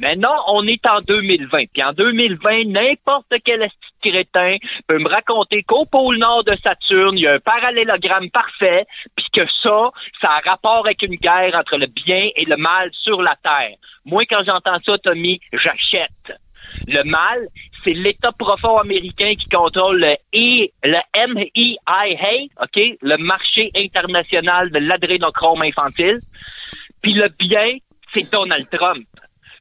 [0.00, 1.64] Mais non, on est en 2020.
[1.72, 3.68] Puis en 2020, n'importe quel
[4.00, 4.56] crétin
[4.86, 8.86] peut me raconter qu'au pôle nord de Saturne, il y a un parallélogramme parfait,
[9.16, 9.90] puis que ça,
[10.20, 13.74] ça a rapport avec une guerre entre le bien et le mal sur la Terre.
[14.04, 16.38] Moi, quand j'entends ça, Tommy, j'achète.
[16.90, 17.46] Le mal,
[17.84, 24.78] c'est l'État profond américain qui contrôle le, E- le MEIA, OK, le marché international de
[24.78, 26.20] l'adrénochrome infantile.
[27.02, 27.76] Puis le bien,
[28.14, 29.06] c'est Donald Trump.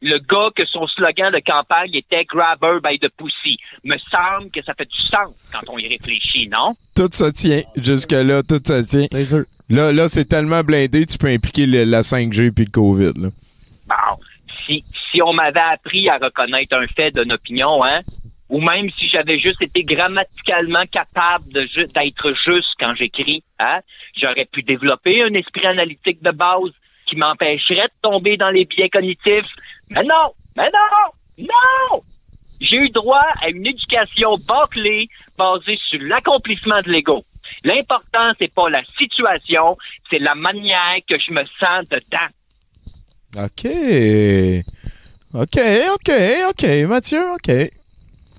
[0.02, 3.58] Le gars que son slogan de campagne était Grabber by the Pussy.
[3.84, 6.76] Me semble que ça fait du sens quand on y réfléchit, non?
[6.96, 7.62] Tout ça tient.
[7.76, 9.08] Jusque-là, tout ça tient.
[9.70, 13.14] Là, là c'est tellement blindé, tu peux impliquer le- la 5G puis le COVID.
[13.22, 13.30] Là.
[15.18, 18.02] Si, on m'avait appris à reconnaître un fait d'une opinion, hein,
[18.50, 23.80] ou même si j'avais juste été grammaticalement capable d'être juste quand j'écris, hein,
[24.16, 26.72] j'aurais pu développer un esprit analytique de base
[27.08, 29.50] qui m'empêcherait de tomber dans les biais cognitifs.
[29.90, 32.02] Mais non, mais non, non!
[32.62, 37.24] J'ai eu droit à une éducation bâclée basée sur l'accomplissement de l'ego.
[37.64, 39.78] L'important, c'est pas la situation,
[40.12, 42.30] c'est la manière que je me sens dedans.
[43.44, 43.68] OK.
[45.34, 45.60] OK,
[45.94, 46.12] OK,
[46.50, 46.64] OK.
[46.88, 47.52] Mathieu, OK.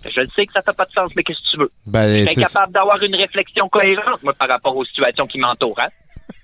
[0.05, 1.71] Je le sais que ça fait pas de sens, mais qu'est-ce que tu veux?
[1.87, 5.79] Ben, je suis incapable d'avoir une réflexion cohérente, moi, par rapport aux situations qui m'entourent,
[5.81, 5.89] hein?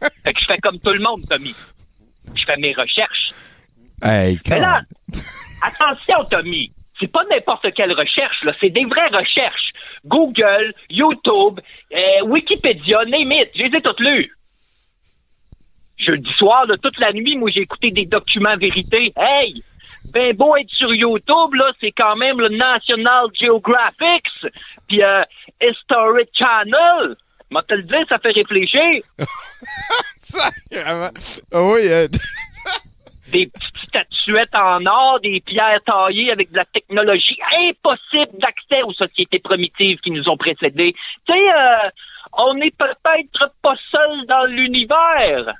[0.24, 1.54] fait que je fais comme tout le monde, Tommy.
[2.34, 3.32] Je fais mes recherches.
[4.02, 4.82] Hey, Mais là,
[5.62, 6.72] attention, Tommy.
[7.00, 8.52] C'est pas n'importe quelle recherche, là.
[8.60, 9.72] C'est des vraies recherches.
[10.04, 11.60] Google, YouTube,
[11.92, 13.50] euh, Wikipédia, name it.
[13.54, 14.30] Je les ai toutes lues.
[15.96, 19.12] Jeudi soir, là, toute la nuit, moi, j'ai écouté des documents vérité.
[19.16, 19.62] Hey!
[20.14, 24.24] Ben beau être sur YouTube, là, c'est quand même le National Geographic,
[24.88, 25.22] puis euh,
[25.60, 27.16] History Channel.
[27.50, 29.02] Moi, te le dire, ça fait réfléchir.
[30.18, 31.10] Sacrément.
[31.52, 32.06] Ah oui, euh,
[33.32, 37.38] des petites statuettes en or, des pierres taillées avec de la technologie
[37.68, 40.94] impossible d'accès aux sociétés primitives qui nous ont précédés.
[41.26, 41.90] Tu sais, euh,
[42.38, 45.52] on n'est peut-être pas seul dans l'univers.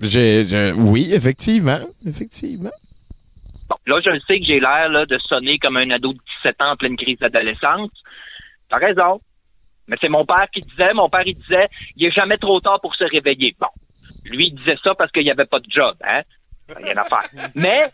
[0.00, 1.80] j'ai- oui, effectivement.
[2.06, 2.70] Effectivement.
[3.70, 6.60] Bon, là, je sais que j'ai l'air là, de sonner comme un ado de 17
[6.62, 7.90] ans en pleine crise d'adolescence.
[8.68, 9.20] T'as raison.
[9.86, 12.80] Mais c'est mon père qui disait, mon père, il disait, il est jamais trop tard
[12.80, 13.54] pour se réveiller.
[13.60, 13.68] Bon.
[14.24, 16.22] Lui, il disait ça parce qu'il n'y avait pas de job, hein?
[16.76, 17.50] Rien à faire.
[17.54, 17.90] Mais,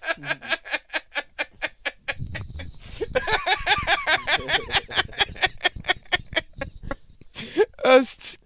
[7.84, 8.38] Ah, c'est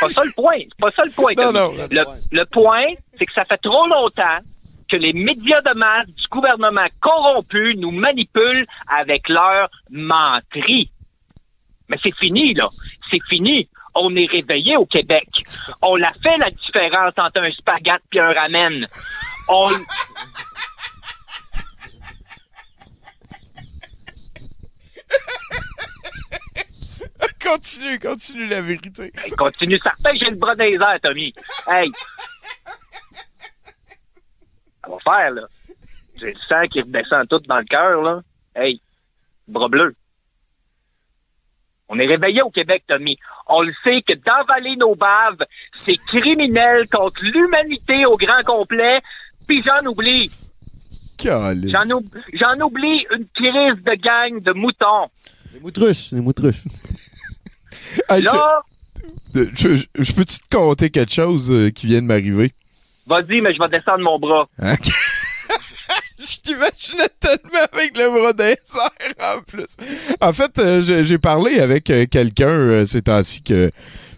[0.00, 0.58] pas ça le point.
[0.58, 1.32] C'est pas ça le point.
[1.36, 1.72] Non, non.
[1.90, 2.86] Le, le point,
[3.18, 4.38] c'est que ça fait trop longtemps
[4.88, 10.90] que les médias de masse du gouvernement corrompu nous manipulent avec leur menterie.
[11.88, 12.68] Mais c'est fini, là.
[13.10, 13.68] C'est fini.
[13.94, 15.28] On est réveillé au Québec.
[15.82, 18.86] On l'a fait, la différence entre un spaghette et un ramen.
[19.48, 19.70] On...
[27.48, 29.10] continue, continue la vérité.
[29.24, 31.32] Hey, continue certain, j'ai le bras dans les airs, Tommy.
[31.66, 31.90] Hey!
[34.88, 35.42] Ça va faire, là.
[36.18, 38.22] J'ai le sang qui redescend tout dans le cœur, là.
[38.56, 38.80] Hey!
[39.46, 39.94] Bras bleu.
[41.90, 43.16] On est réveillé au Québec, Tommy.
[43.46, 45.38] On le sait que d'avaler nos baves,
[45.78, 49.00] c'est criminel contre l'humanité au grand complet.
[49.46, 50.30] Puis j'en oublie.
[51.70, 55.08] J'en oub- j'en oublie une crise de gang de moutons.
[55.54, 56.62] Les moutruches, les moutruches.
[58.10, 58.62] Hey, Là,
[59.34, 62.52] je, je- je- je peux-tu te conter quelque chose euh, qui vient de m'arriver?
[63.08, 64.46] Vas-y, mais je vais descendre mon bras.
[64.60, 64.92] Ok.
[66.20, 68.52] Je t'imaginais tellement avec le bras d'un
[69.36, 69.76] en plus.
[70.20, 73.70] En fait, euh, j'ai- parlé avec euh, quelqu'un euh, ces temps-ci que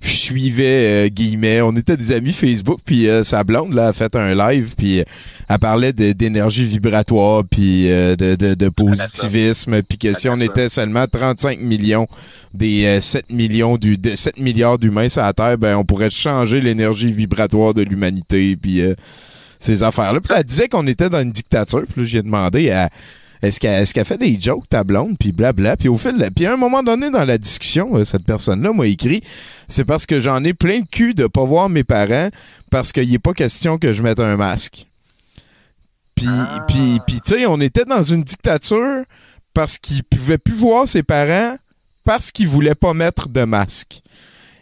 [0.02, 1.60] je suivais, euh, guillemets.
[1.62, 4.98] On était des amis Facebook, puis euh, sa blonde là, a fait un live, puis
[5.48, 10.68] elle parlait d'énergie vibratoire, puis euh, de, de, de positivisme, puis que si on était
[10.68, 12.06] seulement 35 millions
[12.54, 16.10] des euh, 7 millions du de 7 milliards d'humains sur la Terre, ben on pourrait
[16.10, 18.94] changer l'énergie vibratoire de l'humanité, puis euh,
[19.60, 20.20] ces affaires-là.
[20.20, 21.84] Puis là, elle disait qu'on était dans une dictature.
[21.88, 22.90] Puis là, j'ai demandé à
[23.42, 25.76] est-ce qu'elle est-ce qu'elle fait des jokes, ta blonde, puis blabla.
[25.76, 28.86] Puis au fil, puis à un moment donné dans la discussion, euh, cette personne-là m'a
[28.86, 29.22] écrit,
[29.68, 32.28] c'est parce que j'en ai plein le cul de pas voir mes parents
[32.70, 34.86] parce qu'il n'est pas question que je mette un masque.
[36.14, 36.26] Puis,
[36.68, 39.04] puis, puis tu sais, on était dans une dictature
[39.54, 41.56] parce qu'il pouvait plus voir ses parents
[42.04, 44.02] parce qu'il voulait pas mettre de masque.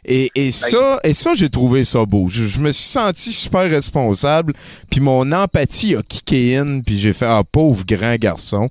[0.04, 2.28] Et, et ça, et ça j'ai trouvé ça beau.
[2.28, 4.52] Je, je me suis senti super responsable,
[4.90, 8.68] puis mon empathie a kické in, puis j'ai fait ah pauvre grand garçon.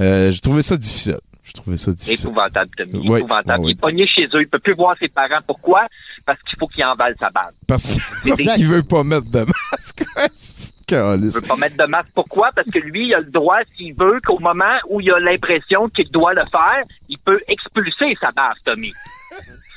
[0.00, 1.18] Euh, j'ai trouvé ça difficile.
[1.44, 2.30] J'ai trouvais ça difficile.
[2.30, 3.08] Épouvantable, Tommy.
[3.08, 3.64] Oui, Épouvantable.
[3.64, 3.70] oui.
[3.72, 4.40] Il est pogné chez eux.
[4.40, 5.40] Il peut plus voir ses parents.
[5.46, 5.86] Pourquoi?
[6.24, 7.52] Parce qu'il faut qu'il emballe sa base.
[7.66, 10.04] Parce, parce qu'il veut pas mettre de masque.
[10.90, 12.10] Il veut pas mettre de masque.
[12.14, 12.50] Pourquoi?
[12.54, 15.88] Parce que lui, il a le droit, s'il veut, qu'au moment où il a l'impression
[15.88, 18.92] qu'il doit le faire, il peut expulser sa base, Tommy.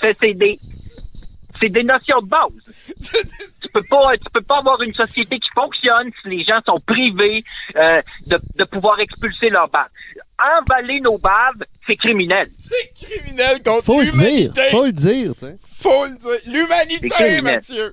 [0.01, 0.17] C'est
[1.59, 2.95] c'est des, notions de base.
[3.61, 6.79] tu peux pas, tu peux pas avoir une société qui fonctionne si les gens sont
[6.79, 7.43] privés
[7.75, 9.89] euh, de, de pouvoir expulser leur base.
[10.59, 12.49] Emballer nos baves, c'est criminel.
[12.53, 14.13] C'est criminel contre Faut le dire.
[14.13, 14.61] l'humanité.
[14.71, 15.55] Faut le dire, tu sais.
[15.81, 16.53] Faut le dire.
[16.53, 17.41] L'humanité.
[17.41, 17.91] Mathieu.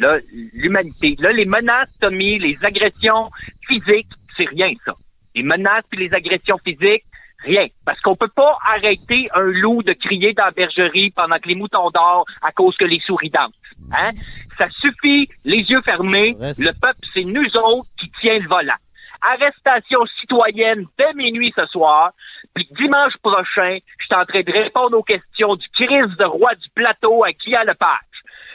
[0.00, 0.18] Là,
[0.52, 1.16] l'humanité.
[1.18, 3.30] Là, les menaces, Tommy, les agressions
[3.66, 4.94] physiques, c'est rien, ça.
[5.34, 7.04] Les menaces puis les agressions physiques,
[7.44, 7.66] rien.
[7.84, 11.54] Parce qu'on peut pas arrêter un loup de crier dans la bergerie pendant que les
[11.54, 13.52] moutons dorment à cause que les souris dansent.
[13.92, 14.10] Hein?
[14.56, 16.36] Ça suffit, les yeux fermés.
[16.38, 18.74] Le peuple, c'est nous autres qui tient le volant.
[19.20, 22.12] Arrestation citoyenne dès minuit ce soir.
[22.54, 26.54] Puis dimanche prochain, je suis en train de répondre aux questions du Christ de roi
[26.54, 27.98] du plateau à qui a le page.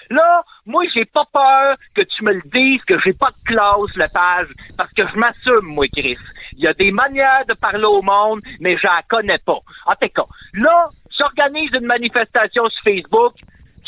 [0.10, 3.96] Là, moi, j'ai pas peur que tu me le dises que j'ai pas de classe,
[3.96, 4.48] le page,
[4.78, 6.18] parce que je m'assume, moi, Chris.
[6.58, 9.60] Il y a des manières de parler au monde, mais je la connais pas.
[9.86, 13.34] En tout cas, là, j'organise une manifestation sur Facebook.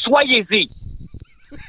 [0.04, 0.70] Soyez-y.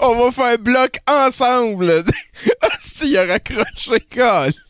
[0.00, 1.92] On va faire bloc ensemble.
[2.80, 3.98] si il a raccroché,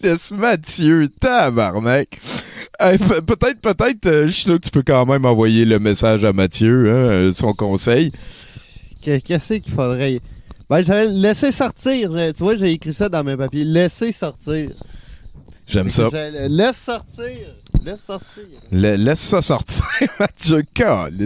[0.01, 2.19] laisse Mathieu, tabarnak.
[2.79, 4.29] Hey, pe- peut-être, peut-être, euh,
[4.59, 8.11] tu peux quand même envoyer le message à Mathieu, hein, euh, son conseil.
[9.05, 10.21] Que- Qu'est-ce qu'il faudrait?
[10.69, 12.11] Ben, j'avais laissé sortir.
[12.35, 13.65] Tu vois, j'ai écrit ça dans mes papiers.
[13.65, 14.71] Laisser sortir.
[15.67, 16.09] J'aime ça.
[16.49, 17.57] Laisse sortir.
[17.87, 18.43] Laisse sortir.
[18.73, 19.85] La- laisse ça sortir,
[20.19, 20.65] Mathieu.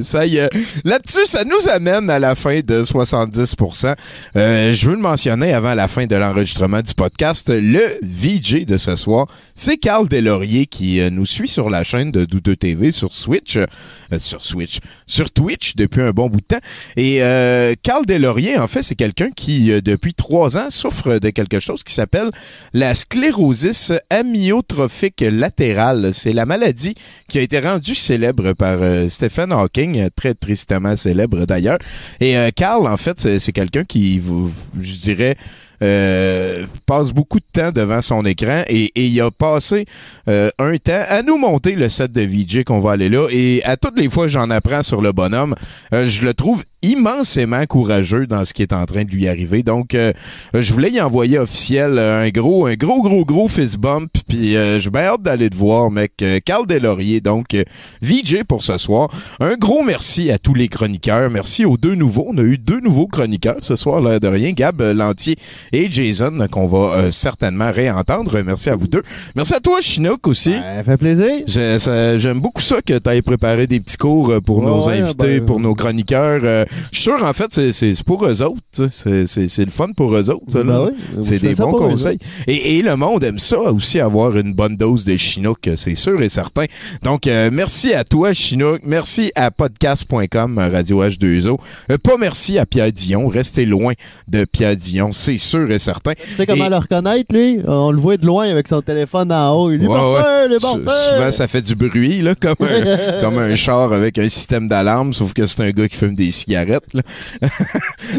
[0.03, 0.37] Ça y.
[0.85, 3.95] Là-dessus, ça nous amène à la fin de 70%.
[4.37, 7.49] Euh, je veux le mentionner avant la fin de l'enregistrement du podcast.
[7.51, 12.11] Le VJ de ce soir, c'est Carl Delaurier qui euh, nous suit sur la chaîne
[12.13, 13.57] de Doudou TV sur Switch.
[13.57, 13.67] euh,
[14.19, 14.81] sur Switch.
[15.07, 16.61] Sur Twitch depuis un bon bout de temps.
[16.99, 21.59] Et euh, Carl Delaurier, en fait, c'est quelqu'un qui, depuis trois ans, souffre de quelque
[21.59, 22.31] chose qui s'appelle
[22.75, 26.11] la sclérosis amyotrophique latérale.
[26.13, 26.97] C'est la maladie
[27.29, 31.79] qui a été rendue célèbre par euh, Stephen Hawking, euh, très tristement célèbre d'ailleurs.
[32.19, 34.21] Et euh, Carl, en fait, c'est quelqu'un qui,
[34.81, 35.37] je dirais,
[35.83, 39.87] euh, passe beaucoup de temps devant son écran et, il a passé
[40.29, 43.27] euh, un temps à nous monter le set de VJ qu'on va aller là.
[43.31, 45.55] Et à toutes les fois j'en apprends sur le bonhomme,
[45.93, 49.63] euh, je le trouve immensément courageux dans ce qui est en train de lui arriver.
[49.63, 50.13] Donc, euh,
[50.55, 54.11] je voulais y envoyer officiel un gros, un gros, gros, gros fist bump.
[54.29, 56.13] Puis, euh, j'ai bien hâte d'aller te voir, mec.
[56.23, 57.57] Euh, Carl Delaurier, donc
[58.01, 59.11] VJ pour ce soir.
[59.41, 61.29] Un gros merci à tous les chroniqueurs.
[61.31, 62.27] Merci aux deux nouveaux.
[62.29, 64.53] On a eu deux nouveaux chroniqueurs ce soir, là, de rien.
[64.53, 65.37] Gab Lantier
[65.73, 68.41] et Jason, qu'on va euh, certainement réentendre.
[68.45, 69.03] Merci à vous deux.
[69.37, 70.53] Merci à toi, Chinook, aussi.
[70.53, 71.31] Ça fait plaisir.
[72.19, 75.41] J'aime beaucoup ça que tu aies préparé des petits cours euh, pour Ouais, nos invités,
[75.41, 76.41] ben, pour nos chroniqueurs.
[76.45, 78.61] Euh, Je suis sûr, en fait, c'est- pour eux autres.
[78.91, 80.63] C'est- le fun pour eux autres.
[80.65, 82.19] Ben oui, je c'est des bons conseils.
[82.47, 86.21] Et, et le monde aime ça aussi, avoir une bonne dose de Chinook, c'est sûr
[86.23, 86.65] et certain.
[87.03, 88.81] Donc, euh, merci à toi, Chinook.
[88.85, 91.59] Merci à podcast.com, Radio H2O.
[91.91, 93.27] Euh, pas merci à Pierre Dion.
[93.29, 93.93] Restez loin
[94.29, 96.13] de Pierre Dion, c'est sûr et certain.
[96.15, 97.59] Tu sais comment Et- le reconnaître, lui?
[97.67, 99.71] On le voit de loin avec son téléphone en haut.
[99.73, 100.59] Il est Ouais, ouais.
[100.59, 105.13] Souvent, ça fait du bruit, là, comme un, comme un char avec un système d'alarme,
[105.13, 106.93] sauf que c'est un gars qui fume des cigarettes.
[106.95, 107.03] là.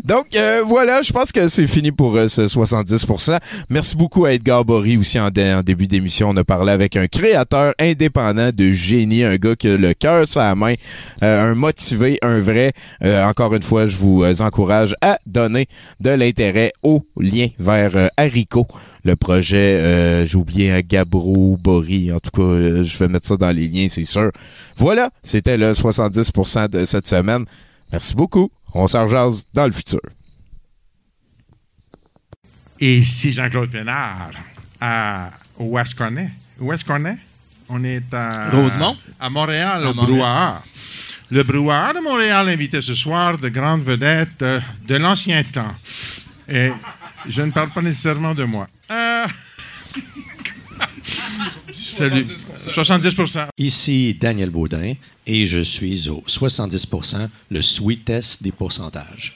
[0.06, 3.38] Donc, euh, voilà, je pense que c'est fini pour euh, ce 70%.
[3.70, 6.30] Merci beaucoup à Edgar Bory aussi en, dé- en début d'émission.
[6.30, 10.28] On a parlé avec un créateur indépendant de génie, un gars qui a le cœur
[10.28, 10.74] sur la main,
[11.24, 12.72] euh, un motivé, un vrai.
[13.04, 15.68] Euh, encore une fois, je vous euh, encourage à donner
[16.00, 17.02] de l'intérêt au
[17.32, 18.68] lien vers euh, Haricot,
[19.04, 23.28] le projet, euh, j'ai oublié un Gabro, Bory, en tout cas, euh, je vais mettre
[23.28, 24.32] ça dans les liens, c'est sûr.
[24.76, 27.46] Voilà, c'était le 70% de cette semaine.
[27.92, 28.50] Merci beaucoup.
[28.74, 30.02] On s'en rejase dans le futur.
[32.80, 34.32] Et ici Jean-Claude Pénard,
[34.80, 36.30] à, où est-ce qu'on est?
[36.60, 37.18] Où est-ce qu'on est?
[37.70, 38.50] On est à...
[38.50, 38.98] Rosemont?
[39.20, 40.16] À Montréal, À au Montréal.
[40.16, 40.64] Brouhaha.
[41.30, 45.76] Le Brouhaha de Montréal invité ce soir de grandes vedettes euh, de l'ancien temps.
[46.50, 46.72] Et
[47.28, 48.68] je ne parle pas nécessairement de moi.
[48.92, 49.26] Euh,
[51.72, 52.26] Salut.
[52.58, 53.16] 70
[53.58, 54.94] Ici Daniel Baudin
[55.28, 59.30] et je suis au 70% le sweetest des pourcentages.